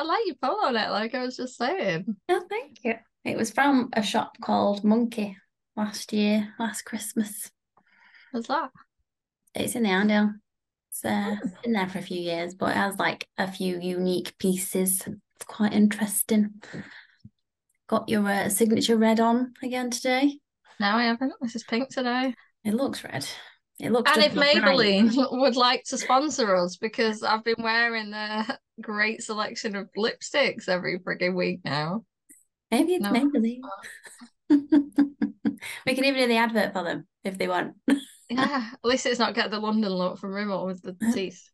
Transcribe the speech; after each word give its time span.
I 0.00 0.02
like 0.02 0.22
your 0.24 0.50
on 0.64 0.76
it, 0.76 0.90
like 0.90 1.14
I 1.14 1.22
was 1.26 1.36
just 1.36 1.58
saying. 1.58 2.16
Oh, 2.30 2.42
thank 2.48 2.78
you. 2.82 2.94
It 3.22 3.36
was 3.36 3.50
from 3.50 3.90
a 3.92 4.02
shop 4.02 4.32
called 4.40 4.82
Monki 4.82 5.36
last 5.76 6.14
year, 6.14 6.54
last 6.58 6.86
Christmas. 6.86 7.50
What's 8.30 8.48
that? 8.48 8.70
It's 9.54 9.74
in 9.74 9.82
the 9.82 9.90
Arndale. 9.90 10.36
It's 10.88 11.04
uh, 11.04 11.36
been 11.62 11.74
there 11.74 11.86
for 11.86 11.98
a 11.98 12.02
few 12.02 12.18
years, 12.18 12.54
but 12.54 12.70
it 12.70 12.76
has 12.76 12.98
like 12.98 13.28
a 13.36 13.52
few 13.52 13.78
unique 13.78 14.32
pieces. 14.38 15.02
It's 15.06 15.44
quite 15.46 15.74
interesting. 15.74 16.62
Got 17.86 18.08
your 18.08 18.26
uh, 18.26 18.48
signature 18.48 18.96
red 18.96 19.20
on 19.20 19.52
again 19.62 19.90
today. 19.90 20.38
No, 20.78 20.86
I 20.86 21.04
haven't. 21.04 21.34
This 21.42 21.56
is 21.56 21.64
pink 21.64 21.90
today. 21.90 22.34
It 22.64 22.72
looks 22.72 23.04
red. 23.04 23.28
It 23.80 23.92
looks. 23.92 24.10
And 24.14 24.24
if. 24.24 24.34
Maybelline 24.34 25.12
would 25.40 25.56
like 25.56 25.84
to 25.84 25.98
sponsor 25.98 26.54
us, 26.56 26.76
because 26.76 27.22
I've 27.22 27.44
been 27.44 27.62
wearing 27.62 28.10
their 28.10 28.46
great 28.80 29.22
selection 29.22 29.74
of 29.76 29.88
lipsticks 29.96 30.68
every 30.68 30.98
frigging 30.98 31.34
week 31.34 31.60
now. 31.64 32.04
maybe 32.70 32.94
it's 32.94 33.02
No. 33.04 33.12
Maybelline. 33.12 33.60
we 35.86 35.94
can 35.94 36.04
even 36.04 36.20
do 36.20 36.28
the 36.28 36.36
advert 36.36 36.72
for 36.72 36.84
them 36.84 37.06
if 37.24 37.38
they 37.38 37.48
want. 37.48 37.74
Yeah, 38.28 38.70
at 38.72 38.84
least 38.84 39.06
it's 39.06 39.18
not 39.18 39.34
get 39.34 39.50
the 39.50 39.58
London 39.58 39.90
look 39.90 40.18
from 40.18 40.32
Rimmel 40.32 40.66
with 40.66 40.82
the 40.82 40.94
teeth. 41.12 41.48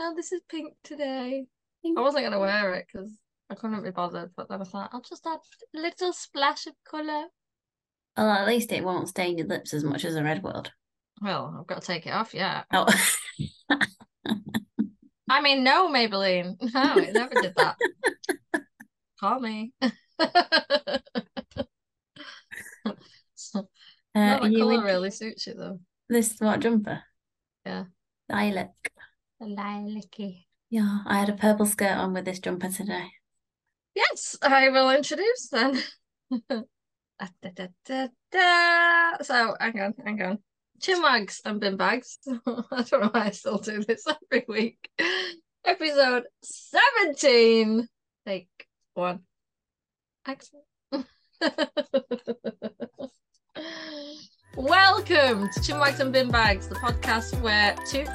Oh, 0.00 0.14
this 0.14 0.32
is 0.32 0.42
pink 0.48 0.74
today. 0.84 1.46
I 1.84 2.00
wasn't 2.00 2.24
gonna 2.24 2.38
wear 2.38 2.74
it 2.74 2.86
because 2.92 3.10
I 3.50 3.54
couldn't 3.54 3.82
be 3.82 3.90
bothered, 3.90 4.30
but 4.36 4.48
then 4.48 4.60
I 4.60 4.64
thought 4.64 4.90
I'll 4.92 5.00
just 5.00 5.26
add 5.26 5.38
a 5.74 5.78
little 5.78 6.12
splash 6.12 6.66
of 6.66 6.74
colour. 6.88 7.24
Well, 8.18 8.30
at 8.30 8.48
least 8.48 8.72
it 8.72 8.82
won't 8.82 9.08
stain 9.08 9.38
your 9.38 9.46
lips 9.46 9.72
as 9.72 9.84
much 9.84 10.04
as 10.04 10.16
a 10.16 10.24
red 10.24 10.42
would. 10.42 10.70
Well, 11.22 11.56
I've 11.58 11.66
got 11.68 11.82
to 11.82 11.86
take 11.86 12.06
it 12.06 12.10
off, 12.10 12.34
yeah. 12.34 12.64
Oh, 12.72 12.88
I 15.30 15.40
mean, 15.40 15.62
no, 15.62 15.88
Maybelline. 15.88 16.56
No, 16.74 16.96
it 16.96 17.12
never 17.12 17.34
did 17.40 17.54
that. 17.56 17.76
Call 19.20 19.38
me. 19.38 19.72
uh, 19.82 19.90
no, 24.14 24.40
the 24.40 24.56
colour 24.58 24.74
in 24.74 24.80
really 24.80 25.10
suits 25.10 25.46
you 25.46 25.54
though. 25.54 25.78
this 26.08 26.36
what 26.40 26.60
jumper? 26.60 27.02
Yeah. 27.64 27.84
Lilac. 28.28 28.74
Lilac-y. 29.40 30.44
Yeah, 30.70 30.98
I 31.06 31.18
had 31.18 31.28
a 31.28 31.34
purple 31.34 31.66
skirt 31.66 31.96
on 31.96 32.14
with 32.14 32.24
this 32.24 32.40
jumper 32.40 32.68
today. 32.68 33.10
Yes, 33.94 34.36
I 34.42 34.70
will 34.70 34.90
introduce 34.90 35.48
then. 35.50 35.82
Da, 37.18 37.26
da, 37.42 37.66
da, 37.84 38.08
da. 38.30 39.22
So 39.22 39.56
hang 39.58 39.80
on, 39.80 39.94
hang 40.04 40.22
on. 40.22 40.38
Chin 40.80 41.02
wags 41.02 41.40
and 41.44 41.58
bin 41.58 41.76
bags. 41.76 42.18
I 42.46 42.82
don't 42.82 43.00
know 43.00 43.10
why 43.10 43.26
I 43.26 43.30
still 43.30 43.58
do 43.58 43.82
this 43.82 44.04
every 44.06 44.44
week. 44.46 44.88
Episode 45.64 46.24
17. 46.42 47.88
Take 48.24 48.48
one. 48.94 49.20
Excellent. 50.28 50.64
Welcome 54.56 55.48
to 55.48 55.62
Chin 55.62 55.80
Wags 55.80 55.98
and 55.98 56.12
Bin 56.12 56.30
Bags, 56.30 56.68
the 56.68 56.76
podcast 56.76 57.40
where 57.42 57.74
two 57.90 58.06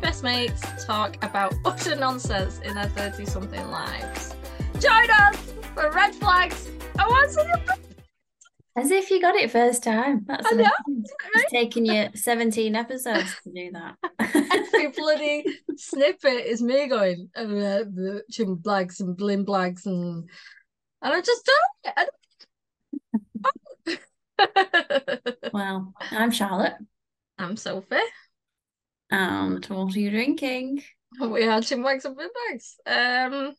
best 0.00 0.24
mates 0.24 0.62
talk 0.84 1.22
about 1.24 1.54
utter 1.64 1.94
nonsense 1.94 2.58
in 2.64 2.74
their 2.74 2.88
30 2.88 3.24
something 3.24 3.70
lives. 3.70 4.34
Join 4.80 5.10
us 5.10 5.36
for 5.74 5.92
red 5.92 6.14
flags 6.16 6.68
and 6.98 7.34
your 7.34 7.91
As 8.74 8.90
if 8.90 9.10
you 9.10 9.20
got 9.20 9.34
it 9.34 9.50
first 9.50 9.82
time. 9.82 10.24
That's 10.26 10.46
I 10.50 10.54
know. 10.54 10.70
It's 11.34 11.50
taken 11.50 11.84
you 11.84 12.08
17 12.14 12.74
episodes 12.74 13.34
to 13.44 13.52
do 13.52 13.70
that. 13.72 13.96
every 14.72 14.88
bloody 14.88 15.44
snippet 15.76 16.46
is 16.46 16.62
me 16.62 16.88
going 16.88 17.28
uh, 17.36 17.44
the 17.44 18.22
chin 18.30 18.56
blags 18.56 19.00
and 19.00 19.16
blim 19.16 19.44
blags 19.44 19.84
and 19.84 20.28
and 21.02 21.12
I 21.12 21.20
just 21.20 21.50
don't. 21.84 22.08
Well, 25.52 25.92
I'm 26.10 26.30
Charlotte. 26.30 26.74
I'm 27.38 27.56
Sophie. 27.56 27.96
And 29.10 29.64
what 29.66 29.94
are 29.94 29.98
you 29.98 30.10
drinking? 30.10 30.82
We 31.20 31.44
are 31.44 31.60
chin 31.60 31.82
wags 31.82 32.06
and 32.06 32.16
bin 32.16 32.28
bags. 32.48 32.76
Um, 32.86 33.54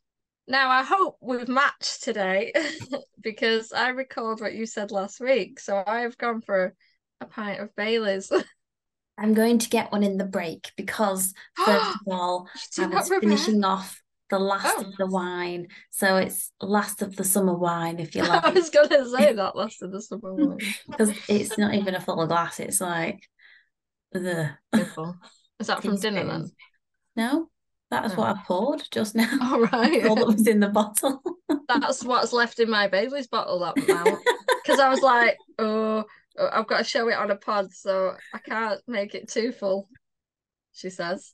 now 0.47 0.69
I 0.69 0.83
hope 0.83 1.17
we've 1.21 1.47
matched 1.47 2.03
today 2.03 2.53
because 3.21 3.71
I 3.71 3.89
recalled 3.89 4.41
what 4.41 4.53
you 4.53 4.65
said 4.65 4.91
last 4.91 5.19
week, 5.19 5.59
so 5.59 5.83
I've 5.85 6.17
gone 6.17 6.41
for 6.41 6.73
a 7.21 7.25
pint 7.25 7.61
of 7.61 7.75
Bailey's. 7.75 8.31
I'm 9.17 9.33
going 9.33 9.59
to 9.59 9.69
get 9.69 9.91
one 9.91 10.03
in 10.03 10.17
the 10.17 10.25
break 10.25 10.71
because, 10.75 11.33
first 11.55 11.95
of 12.07 12.13
all, 12.13 12.49
I 12.79 12.87
was 12.87 13.09
finishing 13.09 13.63
off 13.63 14.01
the 14.29 14.39
last 14.39 14.75
Oh. 14.77 14.81
of 14.81 14.97
the 14.97 15.03
oh. 15.03 15.07
wine. 15.07 15.67
So 15.91 16.17
it's 16.17 16.51
last 16.59 17.01
of 17.01 17.15
the 17.15 17.23
summer 17.23 17.53
wine, 17.53 17.99
if 17.99 18.15
you 18.15 18.23
like. 18.27 18.43
I 18.43 18.49
was 18.49 18.69
gonna 18.69 19.07
say 19.09 19.33
that 19.33 19.55
last 19.55 19.81
of 19.81 19.91
the 19.91 20.01
summer 20.01 20.33
one. 20.33 20.57
Because 20.89 21.11
it's 21.29 21.57
not 21.57 21.75
even 21.75 21.95
a 21.95 22.01
full 22.01 22.25
glass. 22.25 22.59
It's 22.59 22.81
like 22.81 23.23
the. 24.11 24.51
Is 25.59 25.67
that 25.67 25.83
from 25.83 25.97
dinner 25.97 26.25
then? 26.25 26.51
No, 27.15 27.49
that 27.93 28.03
was 28.03 28.17
what 28.17 28.27
I 28.27 28.31
uh-huh. 28.31 28.43
poured 28.47 28.83
just 28.91 29.13
now. 29.13 29.29
All 29.41 29.61
right. 29.71 30.05
All 30.05 30.15
that 30.15 30.27
was 30.27 30.47
in 30.47 30.59
the 30.59 30.69
bottle. 30.69 31.21
That's 31.67 32.03
what's 32.03 32.33
left 32.33 32.59
in 32.59 32.69
my 32.69 32.87
Bailey's 32.87 33.27
bottle 33.27 33.59
that 33.59 33.77
amount. 33.77 34.19
Because 34.63 34.79
I 34.81 34.89
was 34.89 35.01
like, 35.01 35.37
oh, 35.59 36.03
oh 36.39 36.49
I've 36.51 36.67
got 36.67 36.79
to 36.79 36.83
show 36.83 37.07
it 37.09 37.17
on 37.17 37.29
a 37.29 37.35
pod, 37.35 37.71
so 37.71 38.15
I 38.33 38.39
can't 38.39 38.81
make 38.87 39.13
it 39.13 39.29
too 39.29 39.51
full. 39.51 39.87
She 40.73 40.89
says. 40.89 41.33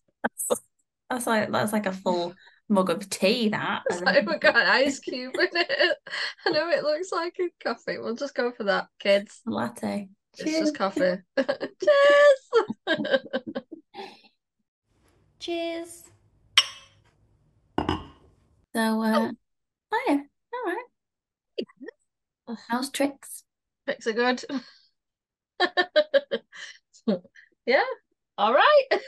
That's 1.10 1.26
like 1.26 1.50
that's 1.50 1.74
like 1.74 1.86
a 1.86 1.94
full 1.94 2.36
mug 2.68 2.90
of 2.90 3.10
tea. 3.10 3.50
That 3.50 3.84
It's 3.90 4.02
like 4.02 4.28
we've 4.28 4.40
got 4.40 4.58
an 4.58 4.68
ice 4.68 5.00
cube 5.00 5.36
in 5.36 5.48
it. 5.54 5.98
I 6.46 6.50
know 6.50 6.70
it 6.70 6.84
looks 6.84 7.12
like 7.12 7.36
a 7.40 7.50
coffee. 7.64 7.98
We'll 7.98 8.16
just 8.16 8.36
go 8.36 8.52
for 8.52 8.66
that, 8.66 8.88
kids. 9.00 9.42
latte. 9.46 10.10
It's 10.38 10.44
just 10.44 10.76
coffee. 10.76 11.18
Cheers. 11.38 13.00
Cheers. 15.40 16.04
So, 18.80 19.04
uh, 19.04 19.32
oh 19.92 20.04
yeah, 20.08 20.20
all 20.54 20.64
right. 20.66 20.86
How's 22.70 22.90
tricks? 22.90 23.44
Tricks 23.86 24.08
are 24.08 24.14
good. 24.14 24.42
yeah. 27.66 27.84
All 28.38 28.54
right. 28.54 28.84
Is 28.92 29.00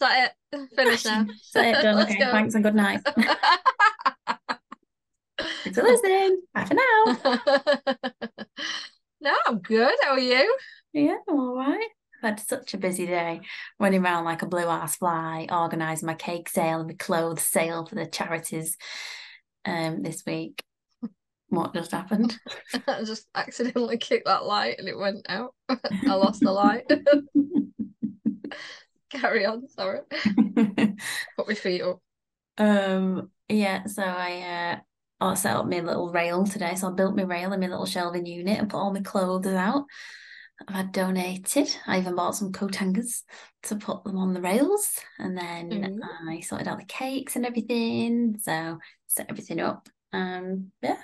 that 0.00 0.34
it? 0.52 0.68
Finish 0.76 1.06
now. 1.06 1.22
Is 1.30 1.50
that 1.54 1.78
it 1.78 1.82
done? 1.82 1.96
Let's 1.96 2.10
Okay, 2.10 2.20
go. 2.20 2.30
thanks 2.32 2.54
and 2.54 2.62
good 2.62 2.74
night. 2.74 3.00
Thanks 5.64 5.78
for 5.78 5.82
listening. 5.82 6.42
Bye 6.52 6.64
for 6.66 6.74
now. 6.74 7.16
no, 9.22 9.34
I'm 9.46 9.60
good. 9.60 9.94
How 10.02 10.10
are 10.10 10.18
you? 10.18 10.54
Yeah, 10.92 11.16
I'm 11.30 11.40
all 11.40 11.56
right. 11.56 11.88
I've 12.22 12.30
had 12.30 12.40
such 12.40 12.74
a 12.74 12.78
busy 12.78 13.06
day 13.06 13.40
running 13.78 14.04
around 14.04 14.24
like 14.24 14.42
a 14.42 14.46
blue 14.46 14.66
ass 14.66 14.96
fly, 14.96 15.46
organising 15.50 16.06
my 16.06 16.14
cake 16.14 16.48
sale 16.48 16.80
and 16.80 16.88
my 16.88 16.94
clothes 16.94 17.42
sale 17.42 17.86
for 17.86 17.94
the 17.94 18.06
charities 18.06 18.76
um 19.64 20.02
this 20.02 20.24
week. 20.26 20.62
What 21.48 21.74
just 21.74 21.92
happened? 21.92 22.38
I 22.86 23.02
just 23.04 23.26
accidentally 23.34 23.98
kicked 23.98 24.26
that 24.26 24.44
light 24.44 24.78
and 24.78 24.88
it 24.88 24.98
went 24.98 25.26
out. 25.28 25.54
I 25.68 26.14
lost 26.14 26.40
the 26.40 26.52
light. 26.52 26.90
Carry 29.10 29.44
on. 29.44 29.68
Sorry. 29.68 30.00
Put 31.36 31.48
my 31.48 31.54
feet 31.54 31.82
up. 31.82 32.00
Um, 32.56 33.30
yeah, 33.48 33.86
so 33.86 34.02
I 34.02 34.80
uh 35.20 35.22
I 35.22 35.34
set 35.34 35.56
up 35.56 35.66
my 35.66 35.80
little 35.80 36.10
rail 36.10 36.46
today. 36.46 36.76
So 36.76 36.88
I 36.88 36.92
built 36.92 37.16
my 37.16 37.24
rail 37.24 37.52
in 37.52 37.60
my 37.60 37.66
little 37.66 37.86
shelving 37.86 38.26
unit 38.26 38.58
and 38.58 38.70
put 38.70 38.78
all 38.78 38.92
my 38.92 39.00
clothes 39.00 39.46
out. 39.48 39.84
I've 40.68 40.74
had 40.74 40.92
donated. 40.92 41.74
I 41.86 41.98
even 41.98 42.14
bought 42.14 42.36
some 42.36 42.52
coat 42.52 42.74
hangers 42.74 43.22
to 43.64 43.76
put 43.76 44.04
them 44.04 44.16
on 44.16 44.34
the 44.34 44.40
rails. 44.40 44.88
And 45.18 45.36
then 45.36 46.00
Ooh. 46.00 46.30
I 46.30 46.40
sorted 46.40 46.68
out 46.68 46.78
the 46.78 46.84
cakes 46.84 47.36
and 47.36 47.46
everything. 47.46 48.38
So 48.42 48.78
set 49.06 49.26
everything 49.30 49.60
up. 49.60 49.88
Um, 50.12 50.72
yeah. 50.82 50.98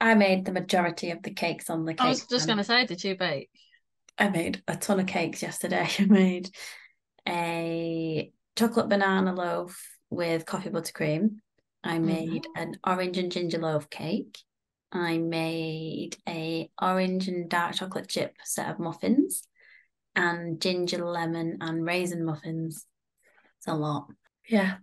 I 0.00 0.14
made 0.14 0.44
the 0.44 0.52
majority 0.52 1.10
of 1.12 1.22
the 1.22 1.32
cakes 1.32 1.70
on 1.70 1.84
the 1.84 1.94
cake. 1.94 2.00
I 2.00 2.08
was 2.08 2.26
just 2.26 2.46
going 2.46 2.58
to 2.58 2.64
say, 2.64 2.86
did 2.86 3.04
you 3.04 3.16
bake? 3.16 3.50
I 4.18 4.28
made 4.28 4.62
a 4.66 4.76
ton 4.76 5.00
of 5.00 5.06
cakes 5.06 5.42
yesterday. 5.42 5.88
I 5.98 6.04
made 6.04 6.50
a 7.28 8.32
chocolate 8.56 8.88
banana 8.88 9.34
loaf 9.34 9.80
with 10.10 10.44
coffee 10.46 10.70
buttercream. 10.70 11.36
I 11.84 11.98
made 11.98 12.46
an 12.54 12.78
orange 12.86 13.18
and 13.18 13.32
ginger 13.32 13.58
loaf 13.58 13.90
cake. 13.90 14.38
I 14.92 15.18
made 15.18 16.16
a 16.28 16.70
orange 16.80 17.28
and 17.28 17.48
dark 17.48 17.74
chocolate 17.74 18.08
chip 18.08 18.36
set 18.44 18.70
of 18.70 18.78
muffins 18.78 19.48
and 20.14 20.60
ginger 20.60 21.04
lemon 21.04 21.58
and 21.60 21.84
raisin 21.84 22.24
muffins. 22.24 22.84
It's 23.58 23.66
a 23.66 23.74
lot. 23.74 24.06
Yeah. 24.48 24.76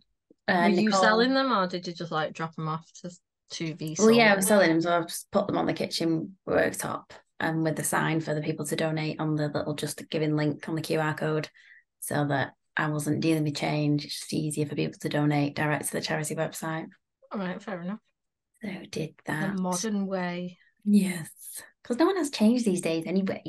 Uh, 0.48 0.70
Were 0.72 0.82
you 0.82 0.92
selling 0.92 1.36
them 1.36 1.52
or 1.52 1.68
did 1.68 1.86
you 1.86 1.94
just 1.94 2.12
like 2.12 2.34
drop 2.34 2.56
them 2.56 2.68
off 2.68 2.92
to, 3.02 3.12
to 3.52 3.76
be 3.76 3.96
Well, 4.00 4.12
yeah, 4.12 4.34
I 4.34 4.36
was 4.36 4.48
selling 4.48 4.70
them, 4.70 4.82
so 4.82 4.98
I've 4.98 5.08
just 5.08 5.30
put 5.32 5.46
them 5.46 5.58
on 5.58 5.68
the 5.68 5.74
kitchen 5.74 6.38
worktop 6.48 7.12
and 7.40 7.64
with 7.64 7.76
the 7.76 7.84
sign 7.84 8.20
for 8.20 8.34
the 8.34 8.42
people 8.42 8.66
to 8.66 8.76
donate 8.76 9.20
on 9.20 9.36
the 9.36 9.50
little 9.50 9.76
just 9.76 10.10
giving 10.10 10.36
link 10.36 10.68
on 10.68 10.76
the 10.76 10.82
QR 10.82 11.16
code 11.16 11.50
so 12.00 12.26
that 12.26 12.54
I 12.76 12.90
wasn't 12.90 13.22
dealing 13.22 13.44
with 13.44 13.56
change. 13.56 14.06
It's 14.06 14.20
just 14.20 14.34
easier 14.34 14.66
for 14.66 14.76
people 14.76 15.00
to 15.02 15.10
donate 15.10 15.56
direct 15.56 15.86
to 15.88 15.92
the 15.92 16.02
charity 16.02 16.36
website. 16.36 16.88
All 17.32 17.40
right, 17.40 17.62
fair 17.62 17.82
enough. 17.82 18.00
So 18.62 18.70
did 18.90 19.16
that. 19.26 19.56
The 19.56 19.62
modern 19.62 20.08
way. 20.08 20.58
Yes. 20.86 21.30
Because 21.82 21.98
no 21.98 22.06
one 22.06 22.18
has 22.18 22.30
changed 22.30 22.66
these 22.66 22.82
days 22.82 23.06
anyway. 23.06 23.44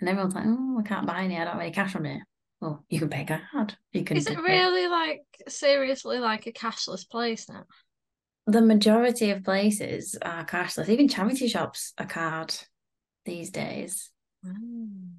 And 0.00 0.08
everyone's 0.08 0.34
like, 0.34 0.44
oh, 0.46 0.78
I 0.78 0.82
can't 0.82 1.06
buy 1.06 1.22
any. 1.22 1.36
I 1.36 1.44
don't 1.44 1.54
have 1.54 1.62
any 1.62 1.70
cash 1.70 1.94
on 1.94 2.02
me. 2.02 2.22
Well, 2.60 2.84
you 2.88 2.98
can 2.98 3.08
pay 3.08 3.24
card. 3.24 3.76
You 3.92 4.04
can 4.04 4.16
Is 4.16 4.26
it 4.26 4.38
really 4.38 4.88
like 4.88 5.22
seriously 5.48 6.18
like 6.18 6.46
a 6.46 6.52
cashless 6.52 7.08
place 7.08 7.48
now? 7.48 7.64
The 8.46 8.62
majority 8.62 9.30
of 9.30 9.44
places 9.44 10.16
are 10.22 10.44
cashless. 10.44 10.88
Even 10.88 11.08
charity 11.08 11.48
shops 11.48 11.92
are 11.98 12.06
card 12.06 12.54
these 13.24 13.50
days. 13.50 14.10
Mm. 14.44 15.10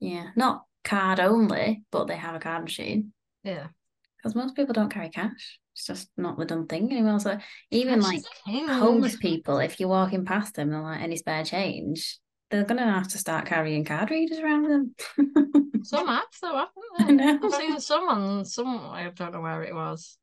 Yeah. 0.00 0.28
Not 0.34 0.64
card 0.82 1.20
only, 1.20 1.84
but 1.92 2.06
they 2.06 2.16
have 2.16 2.34
a 2.34 2.40
card 2.40 2.64
machine. 2.64 3.12
Yeah. 3.42 3.68
Because 4.16 4.34
most 4.34 4.56
people 4.56 4.72
don't 4.72 4.92
carry 4.92 5.10
cash. 5.10 5.60
It's 5.74 5.86
just 5.86 6.08
not 6.16 6.38
the 6.38 6.44
done 6.44 6.66
thing 6.66 6.90
anymore. 6.92 7.18
So 7.18 7.36
even 7.70 8.00
like 8.00 8.22
homeless 8.68 9.16
people, 9.16 9.58
if 9.58 9.80
you're 9.80 9.88
walking 9.88 10.24
past 10.24 10.54
them 10.54 10.68
and 10.68 10.74
they're 10.74 10.82
like 10.82 11.00
any 11.02 11.16
spare 11.16 11.44
change, 11.44 12.18
they're 12.50 12.64
gonna 12.64 12.92
have 12.92 13.08
to 13.08 13.18
start 13.18 13.46
carrying 13.46 13.84
card 13.84 14.10
readers 14.10 14.38
around 14.38 14.62
with 14.62 14.72
them. 15.16 15.72
Some 15.84 16.06
have 16.06 16.24
though, 16.40 16.56
I 16.56 16.66
haven't 16.96 17.18
they? 17.18 17.24
know. 17.24 17.38
I've 17.42 17.54
seen 17.54 17.80
someone, 17.80 18.44
some 18.44 18.68
I 18.90 19.10
don't 19.10 19.32
know 19.32 19.40
where 19.40 19.64
it 19.64 19.74
was. 19.74 20.16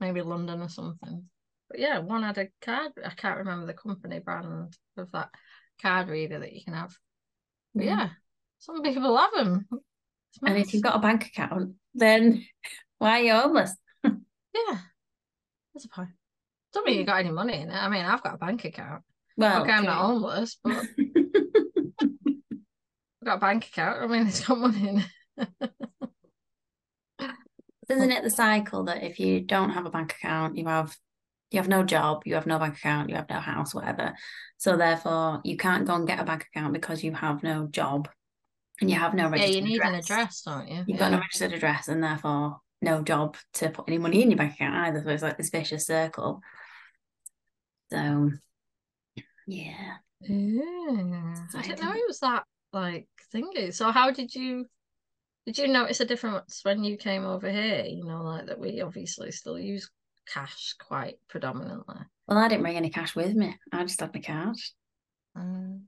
Maybe 0.00 0.22
London 0.22 0.62
or 0.62 0.68
something. 0.68 1.24
But 1.68 1.80
yeah, 1.80 1.98
one 1.98 2.22
had 2.22 2.38
a 2.38 2.48
card 2.62 2.92
I 3.04 3.10
can't 3.10 3.38
remember 3.38 3.66
the 3.66 3.74
company 3.74 4.20
brand 4.20 4.74
of 4.96 5.10
that 5.12 5.30
card 5.82 6.08
reader 6.08 6.38
that 6.38 6.52
you 6.52 6.62
can 6.64 6.74
have. 6.74 6.96
But 7.74 7.84
Yeah. 7.84 7.96
yeah, 7.96 8.08
some 8.60 8.82
people 8.82 9.16
have 9.16 9.32
them. 9.34 9.66
And 10.46 10.56
if 10.56 10.72
you've 10.72 10.84
got 10.84 10.96
a 10.96 11.00
bank 11.00 11.26
account, 11.26 11.74
then 11.94 12.46
why 12.98 13.20
are 13.20 13.22
you 13.24 13.32
homeless? 13.34 13.74
Yeah. 14.54 14.78
That's 15.74 15.84
a 15.84 15.88
point. 15.88 16.10
Don't 16.72 16.86
mean 16.86 16.96
you 16.96 17.02
hmm. 17.02 17.06
got 17.06 17.20
any 17.20 17.30
money 17.30 17.60
in 17.60 17.70
it. 17.70 17.74
I 17.74 17.88
mean, 17.88 18.04
I've 18.04 18.22
got 18.22 18.34
a 18.34 18.38
bank 18.38 18.64
account. 18.64 19.02
Well, 19.36 19.62
okay, 19.62 19.72
I'm 19.72 19.84
not 19.84 20.04
homeless, 20.04 20.58
but 20.62 20.76
I've 22.00 23.24
got 23.24 23.36
a 23.36 23.40
bank 23.40 23.66
account. 23.68 24.02
I 24.02 24.06
mean, 24.06 24.26
it's 24.28 24.44
got 24.44 24.58
money 24.58 24.88
in 24.88 25.04
it. 25.38 27.30
isn't 27.88 28.12
it 28.12 28.24
the 28.24 28.30
cycle 28.30 28.84
that 28.84 29.02
if 29.02 29.20
you 29.20 29.40
don't 29.40 29.70
have 29.70 29.86
a 29.86 29.90
bank 29.90 30.12
account, 30.12 30.56
you 30.56 30.66
have 30.66 30.96
you 31.50 31.58
have 31.58 31.68
no 31.68 31.82
job, 31.82 32.22
you 32.26 32.34
have 32.34 32.46
no 32.46 32.58
bank 32.58 32.76
account, 32.76 33.08
you 33.08 33.16
have 33.16 33.30
no 33.30 33.40
house, 33.40 33.74
whatever. 33.74 34.14
So 34.58 34.76
therefore, 34.76 35.40
you 35.44 35.56
can't 35.56 35.86
go 35.86 35.94
and 35.94 36.06
get 36.06 36.20
a 36.20 36.24
bank 36.24 36.46
account 36.52 36.74
because 36.74 37.02
you 37.02 37.12
have 37.12 37.42
no 37.42 37.68
job 37.68 38.08
and 38.80 38.90
you 38.90 38.96
have 38.96 39.14
no 39.14 39.32
Yeah, 39.34 39.46
you 39.46 39.62
need 39.62 39.80
an 39.80 39.94
address. 39.94 40.04
address, 40.04 40.42
don't 40.42 40.68
you? 40.68 40.84
You've 40.86 40.98
got 40.98 41.12
no 41.12 41.18
registered 41.18 41.52
address 41.52 41.88
and 41.88 42.02
therefore 42.02 42.58
no 42.80 43.02
job 43.02 43.36
to 43.54 43.70
put 43.70 43.88
any 43.88 43.98
money 43.98 44.22
in 44.22 44.30
your 44.30 44.38
bank 44.38 44.54
account 44.54 44.74
either. 44.74 45.02
So 45.02 45.10
it's 45.10 45.22
like 45.22 45.36
this 45.36 45.50
vicious 45.50 45.86
circle. 45.86 46.40
So 47.90 48.30
yeah. 49.46 49.96
Yeah. 50.20 51.44
I 51.54 51.58
I 51.58 51.62
didn't 51.62 51.80
know 51.80 51.92
it 51.92 52.04
was 52.06 52.20
that 52.20 52.44
like 52.72 53.08
thingy. 53.34 53.74
So 53.74 53.90
how 53.90 54.10
did 54.10 54.34
you 54.34 54.66
did 55.46 55.58
you 55.58 55.68
notice 55.68 56.00
a 56.00 56.04
difference 56.04 56.60
when 56.62 56.84
you 56.84 56.96
came 56.96 57.24
over 57.24 57.50
here? 57.50 57.84
You 57.86 58.04
know, 58.04 58.22
like 58.22 58.46
that 58.46 58.58
we 58.58 58.80
obviously 58.80 59.32
still 59.32 59.58
use 59.58 59.90
cash 60.32 60.74
quite 60.86 61.14
predominantly. 61.28 61.96
Well, 62.26 62.38
I 62.38 62.48
didn't 62.48 62.62
bring 62.62 62.76
any 62.76 62.90
cash 62.90 63.16
with 63.16 63.34
me. 63.34 63.56
I 63.72 63.82
just 63.84 64.00
had 64.00 64.12
my 64.12 64.20
card. 64.20 64.56
Um, 65.34 65.84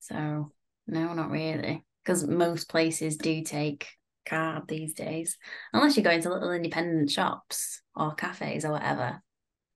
So 0.00 0.50
no, 0.86 1.14
not 1.14 1.30
really. 1.30 1.84
Because 2.02 2.26
most 2.26 2.68
places 2.68 3.16
do 3.16 3.42
take 3.42 3.86
card 4.24 4.68
these 4.68 4.94
days. 4.94 5.36
Unless 5.72 5.96
you 5.96 6.02
go 6.02 6.10
into 6.10 6.30
little 6.30 6.52
independent 6.52 7.10
shops 7.10 7.82
or 7.94 8.14
cafes 8.14 8.64
or 8.64 8.72
whatever. 8.72 9.22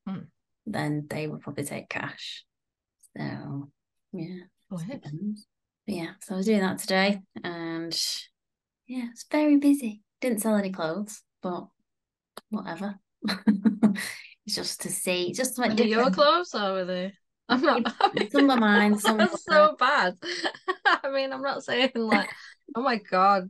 Hmm. 0.07 0.25
Then 0.67 1.07
they 1.09 1.27
would 1.27 1.41
probably 1.41 1.65
take 1.65 1.89
cash. 1.89 2.45
So 3.17 3.71
yeah. 4.13 4.41
weird. 4.71 5.01
yeah, 5.87 6.11
so 6.21 6.35
I 6.35 6.37
was 6.37 6.47
doing 6.47 6.61
that 6.61 6.79
today 6.79 7.21
and 7.43 7.99
yeah, 8.87 9.07
it's 9.11 9.27
very 9.31 9.57
busy. 9.57 10.03
Didn't 10.21 10.41
sell 10.41 10.57
any 10.57 10.71
clothes, 10.71 11.23
but 11.43 11.67
whatever. 12.51 12.97
it's 13.27 14.55
just 14.55 14.83
to 14.83 14.91
see, 14.91 15.33
just 15.33 15.57
something 15.57 15.89
your 15.89 16.11
clothes 16.11 16.55
or 16.55 16.73
were 16.73 16.85
they? 16.85 17.13
I'm 17.49 17.63
not. 17.63 17.95
I 18.01 18.11
mean, 18.15 18.31
Some 18.31 18.51
are 18.51 18.57
mine, 18.59 18.99
some 18.99 19.17
That's 19.19 19.45
so 19.45 19.75
bad. 19.79 20.17
I 20.87 21.11
mean, 21.11 21.33
I'm 21.33 21.43
not 21.43 21.65
saying 21.65 21.93
like, 21.95 22.29
oh 22.75 22.83
my 22.83 22.97
god, 22.97 23.49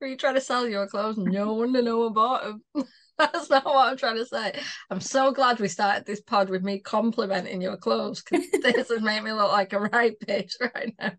are 0.00 0.06
you 0.06 0.16
trying 0.16 0.34
to 0.34 0.40
sell 0.40 0.68
your 0.68 0.86
clothes? 0.86 1.16
No 1.18 1.54
one 1.54 1.72
to 1.72 1.82
know 1.82 2.04
about 2.04 2.44
them. 2.74 2.84
That's 3.18 3.48
not 3.48 3.64
what 3.64 3.88
I'm 3.88 3.96
trying 3.96 4.16
to 4.16 4.26
say. 4.26 4.60
I'm 4.90 5.00
so 5.00 5.32
glad 5.32 5.58
we 5.58 5.68
started 5.68 6.04
this 6.04 6.20
pod 6.20 6.50
with 6.50 6.62
me 6.62 6.80
complimenting 6.80 7.62
your 7.62 7.78
clothes 7.78 8.22
because 8.22 8.46
this 8.62 8.90
has 8.90 9.00
made 9.00 9.22
me 9.22 9.32
look 9.32 9.50
like 9.50 9.72
a 9.72 9.80
right 9.80 10.14
bitch 10.26 10.52
right 10.74 10.94
now. 10.98 11.12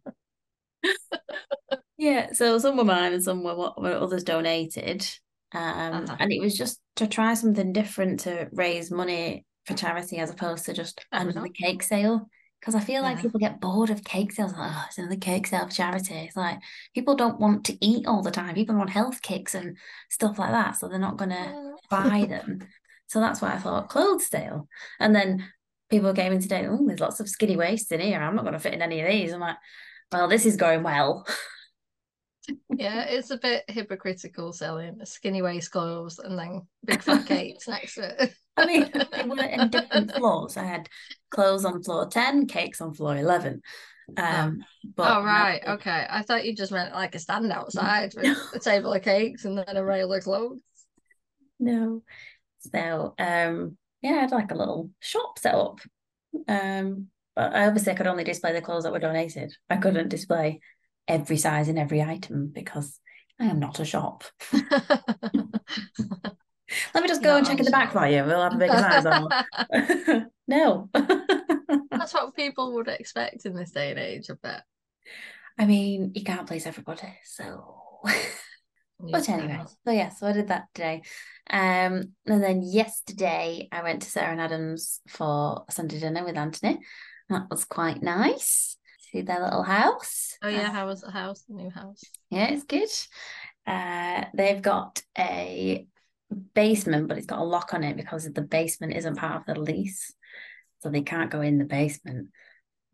Yeah, 1.97 2.33
so 2.33 2.59
some 2.59 2.77
were 2.77 2.83
mine 2.83 3.13
and 3.13 3.23
some 3.23 3.43
were 3.43 3.55
what 3.55 3.81
were 3.81 3.93
others 3.95 4.23
donated. 4.23 5.09
Um, 5.53 6.03
Uh-huh. 6.03 6.17
and 6.19 6.31
it 6.31 6.39
was 6.39 6.55
just 6.55 6.79
to 6.97 7.07
try 7.07 7.33
something 7.33 7.73
different 7.73 8.19
to 8.21 8.47
raise 8.51 8.91
money 8.91 9.45
for 9.65 9.73
charity 9.73 10.17
as 10.17 10.29
opposed 10.29 10.65
to 10.65 10.73
just 10.73 11.03
another 11.11 11.47
cake 11.47 11.81
sale. 11.81 12.29
Because 12.67 12.81
I 12.81 12.85
feel 12.85 13.01
like 13.01 13.15
Yeah. 13.15 13.21
people 13.21 13.39
get 13.39 13.61
bored 13.61 13.89
of 13.89 14.03
cake 14.03 14.33
sales. 14.33 14.51
Like, 14.51 14.69
oh, 14.73 14.83
it's 14.89 14.97
another 14.97 15.15
cake 15.15 15.47
sale 15.47 15.67
for 15.67 15.71
charity. 15.73 16.15
It's 16.15 16.35
like 16.35 16.59
people 16.93 17.15
don't 17.15 17.39
want 17.39 17.63
to 17.67 17.77
eat 17.79 18.05
all 18.05 18.21
the 18.21 18.29
time. 18.29 18.55
People 18.55 18.75
want 18.75 18.89
health 18.89 19.21
kicks 19.21 19.55
and 19.55 19.77
stuff 20.09 20.37
like 20.37 20.51
that. 20.51 20.75
So 20.75 20.89
they're 20.89 20.99
not 20.99 21.15
gonna 21.15 21.75
buy 21.89 22.25
them. 22.27 22.59
So 23.07 23.21
that's 23.21 23.41
why 23.41 23.53
I 23.53 23.57
thought 23.57 23.87
clothes 23.87 24.27
sale. 24.27 24.67
And 24.99 25.15
then 25.15 25.47
people 25.89 26.13
came 26.13 26.33
in 26.33 26.41
today, 26.41 26.67
oh, 26.67 26.85
there's 26.85 26.99
lots 26.99 27.21
of 27.21 27.29
skinny 27.29 27.55
waists 27.55 27.89
in 27.93 28.01
here. 28.01 28.19
I'm 28.19 28.35
not 28.35 28.43
gonna 28.43 28.59
fit 28.59 28.73
in 28.73 28.81
any 28.81 28.99
of 28.99 29.07
these. 29.07 29.31
I'm 29.31 29.39
like, 29.39 29.55
well, 30.11 30.27
this 30.27 30.45
is 30.45 30.57
going 30.57 30.83
well. 30.83 31.25
Yeah, 32.75 33.03
it's 33.05 33.31
a 33.31 33.37
bit 33.37 33.63
hypocritical 33.69 34.51
selling 34.51 34.99
skinny 35.05 35.41
waist 35.41 35.71
clothes 35.71 36.19
and 36.19 36.37
then 36.37 36.67
big 36.83 37.01
fat 37.01 37.25
cakes 37.27 37.69
next 37.69 37.95
to 37.95 38.23
it. 38.23 38.33
I 38.57 38.65
mean, 38.65 38.91
they 38.93 39.23
were 39.23 39.43
in 39.43 39.69
different 39.69 40.13
floors. 40.15 40.57
I 40.57 40.63
had 40.63 40.89
clothes 41.29 41.65
on 41.65 41.83
floor 41.83 42.07
10, 42.07 42.47
cakes 42.47 42.81
on 42.81 42.93
floor 42.93 43.15
11. 43.15 43.61
Um, 44.15 44.63
but 44.95 45.17
oh 45.17 45.23
right, 45.23 45.61
okay. 45.67 46.07
I 46.09 46.21
thought 46.21 46.45
you 46.45 46.55
just 46.55 46.71
meant 46.71 46.93
like 46.93 47.13
a 47.13 47.19
stand 47.19 47.51
outside 47.51 48.13
with 48.17 48.37
a 48.53 48.59
table 48.59 48.93
of 48.93 49.01
cakes 49.03 49.45
and 49.45 49.57
then 49.57 49.75
a 49.77 49.83
rail 49.83 50.13
of 50.13 50.23
clothes. 50.23 50.59
No. 51.59 52.03
So, 52.59 53.13
um, 53.19 53.77
yeah, 54.01 54.11
I 54.11 54.21
had 54.21 54.31
like 54.31 54.51
a 54.51 54.57
little 54.57 54.91
shop 54.99 55.39
set 55.39 55.55
up. 55.55 55.79
Um, 56.47 57.07
but 57.35 57.53
I 57.53 57.67
obviously 57.67 57.91
I 57.91 57.95
could 57.95 58.07
only 58.07 58.23
display 58.23 58.53
the 58.53 58.61
clothes 58.61 58.83
that 58.83 58.91
were 58.91 58.99
donated. 58.99 59.53
I 59.69 59.77
couldn't 59.77 60.09
display 60.09 60.61
every 61.07 61.37
size 61.37 61.67
in 61.67 61.77
every 61.77 62.01
item 62.01 62.47
because 62.47 62.99
I 63.39 63.45
am 63.45 63.59
not 63.59 63.79
a 63.79 63.85
shop. 63.85 64.23
Let 66.93 67.01
me 67.03 67.07
just 67.07 67.23
go 67.23 67.29
Not 67.29 67.37
and 67.39 67.47
check 67.47 67.59
in 67.59 67.65
the 67.65 67.71
back 67.71 67.91
for 67.91 68.05
you. 68.07 68.23
We'll 68.23 68.41
have 68.43 68.53
a 68.53 68.57
bigger 68.57 68.77
size 68.77 69.05
on. 69.05 70.27
no. 70.47 70.89
That's 71.91 72.13
what 72.13 72.35
people 72.35 72.73
would 72.73 72.87
expect 72.87 73.45
in 73.45 73.55
this 73.55 73.71
day 73.71 73.91
and 73.91 73.99
age, 73.99 74.29
I 74.29 74.33
bet. 74.41 74.63
I 75.57 75.65
mean, 75.65 76.11
you 76.13 76.23
can't 76.23 76.47
please 76.47 76.65
everybody, 76.65 77.17
so. 77.23 77.81
But 78.99 79.29
anyway, 79.29 79.61
so 79.85 79.91
yeah, 79.91 80.09
so 80.09 80.25
I 80.25 80.31
did 80.33 80.47
that 80.47 80.65
today. 80.73 81.03
Um, 81.51 82.13
and 82.25 82.43
then 82.43 82.63
yesterday 82.63 83.67
I 83.71 83.83
went 83.83 84.01
to 84.01 84.09
Sarah 84.09 84.31
and 84.31 84.41
Adams 84.41 85.01
for 85.07 85.65
a 85.69 85.71
Sunday 85.71 85.99
dinner 85.99 86.25
with 86.25 86.35
Anthony. 86.35 86.79
That 87.29 87.43
was 87.47 87.63
quite 87.63 88.01
nice. 88.01 88.75
See 89.11 89.21
their 89.21 89.43
little 89.43 89.61
house. 89.61 90.35
Oh 90.41 90.47
yeah, 90.47 90.69
Uh, 90.69 90.71
how 90.71 90.87
was 90.87 91.01
the 91.01 91.11
house, 91.11 91.43
the 91.47 91.53
new 91.53 91.69
house? 91.69 92.01
yeah, 92.31 92.47
it's 92.47 92.63
good. 92.63 92.89
Uh, 93.67 94.25
they've 94.33 94.63
got 94.63 95.03
a 95.15 95.85
basement, 96.53 97.07
but 97.07 97.17
it's 97.17 97.27
got 97.27 97.39
a 97.39 97.43
lock 97.43 97.73
on 97.73 97.83
it 97.83 97.95
because 97.97 98.25
the 98.31 98.41
basement 98.41 98.93
isn't 98.95 99.15
part 99.17 99.47
of 99.47 99.55
the 99.55 99.61
lease, 99.61 100.13
so 100.79 100.89
they 100.89 101.01
can't 101.01 101.31
go 101.31 101.41
in 101.41 101.57
the 101.57 101.65
basement. 101.65 102.29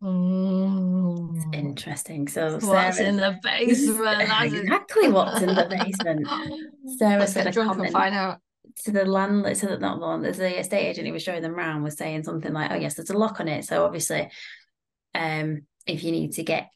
Mm. 0.01 1.53
Interesting. 1.55 2.27
So 2.27 2.59
What's 2.59 2.99
in 2.99 3.15
the 3.17 3.37
basement? 3.43 4.21
Exactly 4.53 5.07
what's 5.09 5.41
in 5.41 5.55
the 5.55 5.67
basement. 5.69 6.27
Sarah 6.97 7.19
Let's 7.19 7.33
said 7.33 7.45
get 7.45 7.47
a 7.47 7.51
drunk 7.53 7.69
and 7.69 7.77
comment. 7.77 7.93
find 7.93 8.15
out. 8.15 8.39
to 8.83 8.91
the 8.91 9.05
landlord, 9.05 9.55
to 9.55 9.67
the 9.67 9.77
not 9.77 9.99
the 9.99 10.05
landlord, 10.05 10.35
the 10.35 10.59
estate 10.59 10.87
agent 10.87 11.07
who 11.07 11.13
was 11.13 11.23
showing 11.23 11.41
them 11.41 11.55
around 11.55 11.83
was 11.83 11.97
saying 11.97 12.23
something 12.23 12.51
like, 12.51 12.71
"Oh 12.71 12.75
yes, 12.75 12.95
there's 12.95 13.11
a 13.11 13.17
lock 13.17 13.39
on 13.39 13.47
it. 13.47 13.63
So 13.65 13.85
obviously, 13.85 14.29
um, 15.15 15.61
if 15.87 16.03
you 16.03 16.11
need 16.11 16.33
to 16.33 16.43
get 16.43 16.69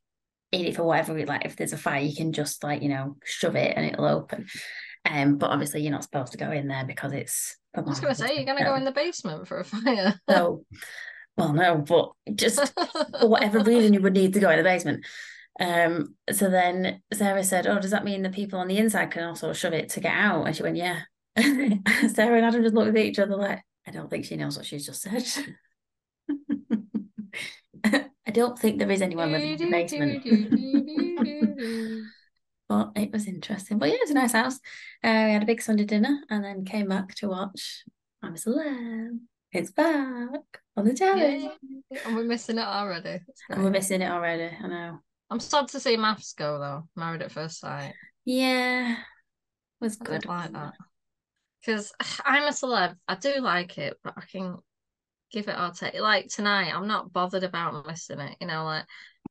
in 0.53 0.65
it 0.65 0.75
for 0.77 0.83
whatever, 0.83 1.25
like 1.25 1.43
if 1.45 1.57
there's 1.57 1.73
a 1.73 1.77
fire, 1.77 1.99
you 2.01 2.15
can 2.15 2.31
just 2.31 2.63
like 2.63 2.81
you 2.81 2.89
know 2.89 3.17
shove 3.25 3.55
it 3.57 3.73
and 3.75 3.85
it'll 3.85 4.05
open. 4.05 4.47
Um, 5.09 5.37
but 5.37 5.49
obviously 5.49 5.81
you're 5.81 5.91
not 5.91 6.03
supposed 6.03 6.31
to 6.33 6.37
go 6.37 6.51
in 6.51 6.67
there 6.67 6.85
because 6.85 7.13
it's. 7.13 7.55
I 7.75 7.81
was 7.81 7.99
going 7.99 8.13
to 8.13 8.19
say, 8.19 8.35
you're 8.35 8.45
going 8.45 8.57
to 8.57 8.63
go 8.63 8.75
in 8.75 8.85
the 8.85 8.91
basement 8.91 9.47
for 9.47 9.59
a 9.59 9.63
fire. 9.63 10.19
So, 10.29 10.65
well, 11.37 11.53
no, 11.53 11.77
but 11.77 12.11
just 12.35 12.59
for 13.19 13.27
whatever 13.27 13.59
reason 13.59 13.93
you 13.93 14.01
would 14.01 14.13
need 14.13 14.33
to 14.33 14.39
go 14.39 14.49
in 14.49 14.57
the 14.57 14.63
basement. 14.63 15.05
Um, 15.59 16.15
so 16.31 16.49
then 16.49 17.01
Sarah 17.13 17.43
said, 17.43 17.67
Oh, 17.67 17.79
does 17.79 17.91
that 17.91 18.03
mean 18.03 18.23
the 18.23 18.29
people 18.29 18.59
on 18.59 18.67
the 18.67 18.77
inside 18.77 19.11
can 19.11 19.23
also 19.23 19.53
shove 19.53 19.73
it 19.73 19.89
to 19.89 19.99
get 19.99 20.13
out? 20.13 20.45
And 20.45 20.55
she 20.55 20.63
went, 20.63 20.77
Yeah. 20.77 21.01
Sarah 21.39 22.37
and 22.37 22.45
Adam 22.45 22.63
just 22.63 22.73
looked 22.73 22.89
at 22.89 22.97
each 22.97 23.19
other 23.19 23.35
like, 23.35 23.61
I 23.87 23.91
don't 23.91 24.09
think 24.09 24.25
she 24.25 24.35
knows 24.35 24.57
what 24.57 24.65
she's 24.65 24.85
just 24.85 25.01
said. 25.01 25.23
I 27.85 28.31
don't 28.31 28.59
think 28.59 28.79
there 28.79 28.91
is 28.91 29.01
anyone 29.01 29.31
living 29.31 29.51
in 29.51 29.57
the 29.57 29.71
basement. 29.71 30.25
But 32.69 32.91
it 32.95 33.11
was 33.11 33.27
interesting. 33.27 33.79
But 33.79 33.89
yeah, 33.89 33.97
it's 34.01 34.11
a 34.11 34.15
nice 34.15 34.33
house. 34.33 34.55
Uh, 35.03 35.23
we 35.25 35.31
had 35.31 35.43
a 35.43 35.47
big 35.47 35.61
Sunday 35.61 35.85
dinner 35.85 36.19
and 36.29 36.43
then 36.43 36.65
came 36.65 36.89
back 36.89 37.15
to 37.15 37.29
watch 37.29 37.83
I'm 38.21 38.33
a 38.33 38.37
Celeb. 38.37 39.19
It's 39.53 39.71
back 39.71 40.41
on 40.75 40.85
the 40.85 40.93
telly. 40.93 41.49
And 42.05 42.15
we're 42.15 42.23
missing 42.23 42.57
it 42.57 42.65
already. 42.65 43.19
And 43.49 43.63
we're 43.63 43.69
missing 43.69 44.01
it 44.01 44.11
already. 44.11 44.55
I 44.61 44.67
know. 44.67 44.99
I'm 45.29 45.39
sad 45.39 45.67
to 45.69 45.79
see 45.79 45.97
MAFS 45.97 46.35
go 46.35 46.59
though. 46.59 46.89
Married 46.95 47.21
at 47.21 47.31
First 47.31 47.59
Sight. 47.59 47.93
Yeah, 48.25 48.97
was 49.79 49.95
good. 49.95 50.25
like 50.25 50.51
that. 50.51 50.73
Because 51.61 51.93
I'm 52.25 52.43
a 52.43 52.51
celeb. 52.51 52.95
I 53.07 53.15
do 53.15 53.39
like 53.39 53.77
it, 53.77 53.97
but 54.03 54.13
I 54.17 54.21
can 54.29 54.57
give 55.31 55.47
it 55.47 55.57
or 55.59 55.71
take 55.71 55.95
it. 55.95 56.01
Like 56.01 56.27
tonight, 56.27 56.73
I'm 56.73 56.87
not 56.87 57.11
bothered 57.11 57.43
about 57.43 57.85
missing 57.85 58.19
it. 58.19 58.37
You 58.39 58.47
know, 58.47 58.63
like 58.63 58.85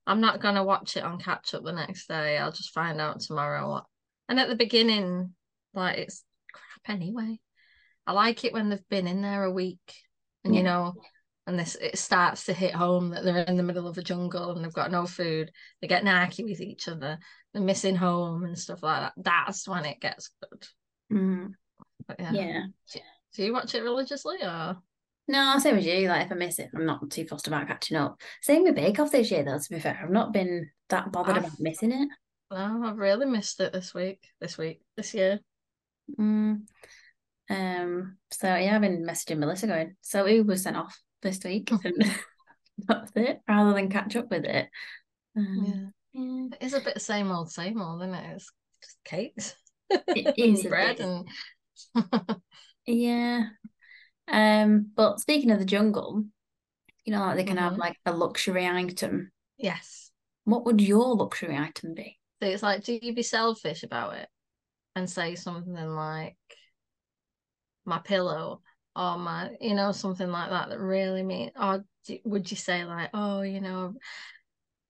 I'm 0.06 0.20
not 0.20 0.40
gonna 0.40 0.64
watch 0.64 0.96
it 0.96 1.04
on 1.04 1.18
catch 1.18 1.54
up 1.54 1.64
the 1.64 1.72
next 1.72 2.06
day. 2.08 2.38
I'll 2.38 2.52
just 2.52 2.72
find 2.72 3.00
out 3.00 3.20
tomorrow 3.20 3.68
what. 3.68 3.84
And 4.28 4.40
at 4.40 4.48
the 4.48 4.56
beginning, 4.56 5.34
like 5.74 5.98
it's 5.98 6.24
crap 6.52 6.96
anyway. 6.96 7.38
I 8.06 8.12
like 8.12 8.44
it 8.44 8.52
when 8.52 8.68
they've 8.68 8.88
been 8.88 9.06
in 9.06 9.22
there 9.22 9.44
a 9.44 9.50
week, 9.50 9.94
and 10.44 10.54
you 10.54 10.62
know, 10.62 10.94
and 11.46 11.58
this 11.58 11.76
it 11.76 11.98
starts 11.98 12.46
to 12.46 12.52
hit 12.52 12.74
home 12.74 13.10
that 13.10 13.24
they're 13.24 13.38
in 13.44 13.56
the 13.56 13.62
middle 13.62 13.86
of 13.86 13.98
a 13.98 14.02
jungle 14.02 14.52
and 14.52 14.64
they've 14.64 14.72
got 14.72 14.90
no 14.90 15.06
food. 15.06 15.50
They 15.80 15.88
get 15.88 16.04
narky 16.04 16.44
with 16.44 16.60
each 16.60 16.88
other. 16.88 17.18
They're 17.52 17.62
missing 17.62 17.96
home 17.96 18.44
and 18.44 18.58
stuff 18.58 18.82
like 18.82 19.00
that. 19.00 19.12
That's 19.16 19.68
when 19.68 19.84
it 19.84 20.00
gets 20.00 20.30
good. 20.40 20.66
Mm, 21.12 21.52
But 22.06 22.20
yeah. 22.20 22.32
yeah. 22.32 22.62
Do 23.34 23.44
you 23.44 23.52
watch 23.52 23.74
it 23.74 23.82
religiously 23.82 24.38
or? 24.42 24.76
No, 25.28 25.58
same 25.58 25.76
as 25.76 25.86
you. 25.86 26.08
Like 26.08 26.26
if 26.26 26.32
I 26.32 26.36
miss 26.36 26.58
it, 26.58 26.70
I'm 26.74 26.86
not 26.86 27.10
too 27.10 27.26
fussed 27.26 27.48
about 27.48 27.66
catching 27.66 27.96
up. 27.96 28.20
Same 28.42 28.62
with 28.62 28.76
Bake 28.76 28.98
Off 29.00 29.10
this 29.10 29.30
year, 29.30 29.42
though. 29.44 29.58
To 29.58 29.68
be 29.70 29.80
fair, 29.80 29.98
I've 30.02 30.10
not 30.10 30.32
been 30.32 30.70
that 30.88 31.10
bothered 31.10 31.36
I've- 31.36 31.46
about 31.46 31.60
missing 31.60 31.92
it. 31.92 32.08
No, 32.50 32.82
I've 32.86 32.96
really 32.98 33.26
missed 33.26 33.58
it 33.60 33.72
this 33.72 33.92
week. 33.92 34.20
This 34.40 34.56
week, 34.56 34.80
this 34.96 35.14
year. 35.14 35.40
Mm. 36.18 36.62
Um. 37.50 38.16
So 38.30 38.46
yeah, 38.54 38.74
I've 38.76 38.80
been 38.80 39.04
messaging 39.04 39.38
Melissa 39.38 39.66
going. 39.66 39.96
So 40.02 40.24
who 40.26 40.44
was 40.44 40.62
sent 40.62 40.76
off 40.76 40.96
this 41.22 41.42
week? 41.42 41.70
And 41.84 42.04
that's 42.86 43.10
it. 43.16 43.40
Rather 43.48 43.72
than 43.72 43.88
catch 43.90 44.14
up 44.14 44.30
with 44.30 44.44
it. 44.44 44.68
Um, 45.36 45.92
Yeah. 46.14 46.20
yeah. 46.22 46.46
It 46.60 46.64
is 46.66 46.74
a 46.74 46.80
bit 46.80 47.00
same 47.02 47.30
old, 47.32 47.50
same 47.50 47.80
old, 47.80 48.02
isn't 48.02 48.14
it? 48.14 48.34
It's 48.36 48.52
just 48.84 48.96
cakes. 49.04 49.54
It 49.90 50.34
is 50.38 50.62
bread 50.66 50.98
bit. 50.98 51.06
and 51.06 52.36
Yeah. 52.86 53.46
Um, 54.28 54.90
but 54.94 55.20
speaking 55.20 55.50
of 55.50 55.58
the 55.58 55.64
jungle, 55.64 56.24
you 57.04 57.12
know, 57.12 57.20
like 57.20 57.36
they 57.36 57.44
can 57.44 57.56
have 57.56 57.74
Mhm. 57.74 57.78
like 57.78 57.98
a 58.06 58.12
luxury 58.12 58.66
item. 58.66 59.30
yes. 59.56 60.10
What 60.44 60.64
would 60.64 60.80
your 60.80 61.14
luxury 61.14 61.56
item 61.56 61.94
be? 61.94 62.18
So 62.42 62.48
it's 62.48 62.62
like, 62.62 62.84
do 62.84 62.98
you 63.00 63.14
be 63.14 63.22
selfish 63.22 63.82
about 63.82 64.14
it 64.14 64.28
and 64.94 65.08
say 65.08 65.34
something 65.34 65.74
like 65.74 66.36
my 67.84 67.98
pillow 67.98 68.60
or 68.94 69.18
my, 69.18 69.50
you 69.60 69.74
know, 69.74 69.92
something 69.92 70.28
like 70.30 70.50
that 70.50 70.68
that 70.68 70.78
really 70.80 71.22
mean, 71.22 71.50
or 71.60 71.84
do, 72.04 72.18
would 72.24 72.50
you 72.50 72.56
say 72.56 72.84
like, 72.84 73.10
oh, 73.14 73.42
you 73.42 73.60
know, 73.60 73.94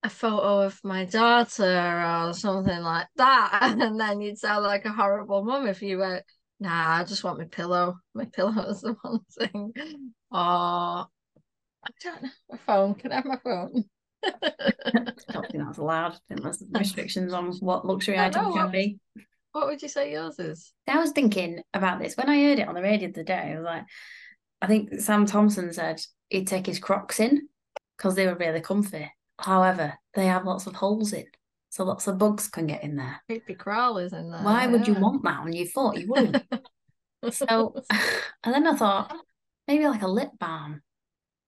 a 0.03 0.09
photo 0.09 0.63
of 0.63 0.79
my 0.85 1.05
daughter 1.05 2.05
or 2.29 2.33
something 2.33 2.81
like 2.83 3.09
that, 3.17 3.59
and 3.81 3.99
then 3.99 4.21
you'd 4.21 4.39
sound 4.39 4.65
like 4.65 4.85
a 4.85 4.93
horrible 4.93 5.43
mum 5.45 5.67
if 5.67 5.83
you 5.83 5.99
went, 5.99 6.25
nah, 6.61 6.97
I 6.99 7.05
just 7.05 7.25
want 7.25 7.39
my 7.39 7.45
pillow. 7.45 7.97
My 8.15 8.25
pillow 8.27 8.63
is 8.69 8.81
the 8.81 8.95
one 9.03 9.21
thing. 9.39 9.73
Oh, 10.33 11.07
I 11.09 11.91
don't 12.03 12.23
know, 12.23 12.29
my 12.51 12.59
phone. 12.67 12.95
Can 12.95 13.13
I 13.13 13.17
have 13.17 13.25
my 13.25 13.39
phone? 13.43 13.85
I 14.25 14.33
don't 15.33 15.51
think 15.51 15.65
that's 15.65 15.79
allowed. 15.79 16.13
I 16.13 16.19
think 16.29 16.43
there's 16.43 16.63
restrictions 16.73 17.33
on 17.33 17.53
what 17.61 17.87
luxury 17.87 18.19
item 18.19 18.53
can 18.53 18.63
what- 18.65 18.73
be. 18.73 18.99
What 19.53 19.69
would 19.69 19.81
you 19.81 19.89
say 19.89 20.13
yours 20.13 20.39
is? 20.39 20.75
I 20.87 20.99
was 20.99 21.13
thinking 21.13 21.63
about 21.73 21.99
this 21.99 22.15
when 22.15 22.29
I 22.29 22.43
heard 22.43 22.59
it 22.59 22.69
on 22.69 22.75
the 22.75 22.83
radio 22.83 23.09
the 23.09 23.15
other 23.15 23.23
day. 23.23 23.53
I 23.53 23.57
was 23.57 23.65
like, 23.65 23.85
I 24.61 24.67
think 24.67 25.01
Sam 25.01 25.25
Thompson 25.25 25.73
said 25.73 25.99
he'd 26.29 26.47
take 26.47 26.67
his 26.67 26.79
Crocs 26.79 27.21
in 27.21 27.49
because 27.97 28.17
they 28.17 28.27
were 28.27 28.35
really 28.35 28.61
comfy. 28.61 29.11
However, 29.39 29.95
they 30.13 30.27
have 30.27 30.45
lots 30.45 30.67
of 30.67 30.75
holes 30.75 31.15
in, 31.15 31.25
so 31.77 31.85
lots 31.85 32.07
of 32.07 32.17
bugs 32.17 32.49
can 32.49 32.67
get 32.67 32.83
in 32.83 32.97
there. 32.97 33.21
Creepy 33.27 33.55
crawlers 33.55 34.15
in 34.15 34.31
there. 34.31 34.41
Why 34.41 34.67
would 34.67 34.89
you 34.89 34.95
want 34.95 35.23
that 35.25 35.41
on 35.41 35.53
your 35.53 35.67
foot? 35.67 35.99
You 35.99 36.09
wouldn't. 36.09 36.43
So, 37.31 37.75
and 38.45 38.55
then 38.55 38.67
I 38.67 38.75
thought 38.75 39.15
maybe 39.69 39.87
like 39.87 40.01
a 40.01 40.09
lip 40.09 40.31
balm 40.41 40.81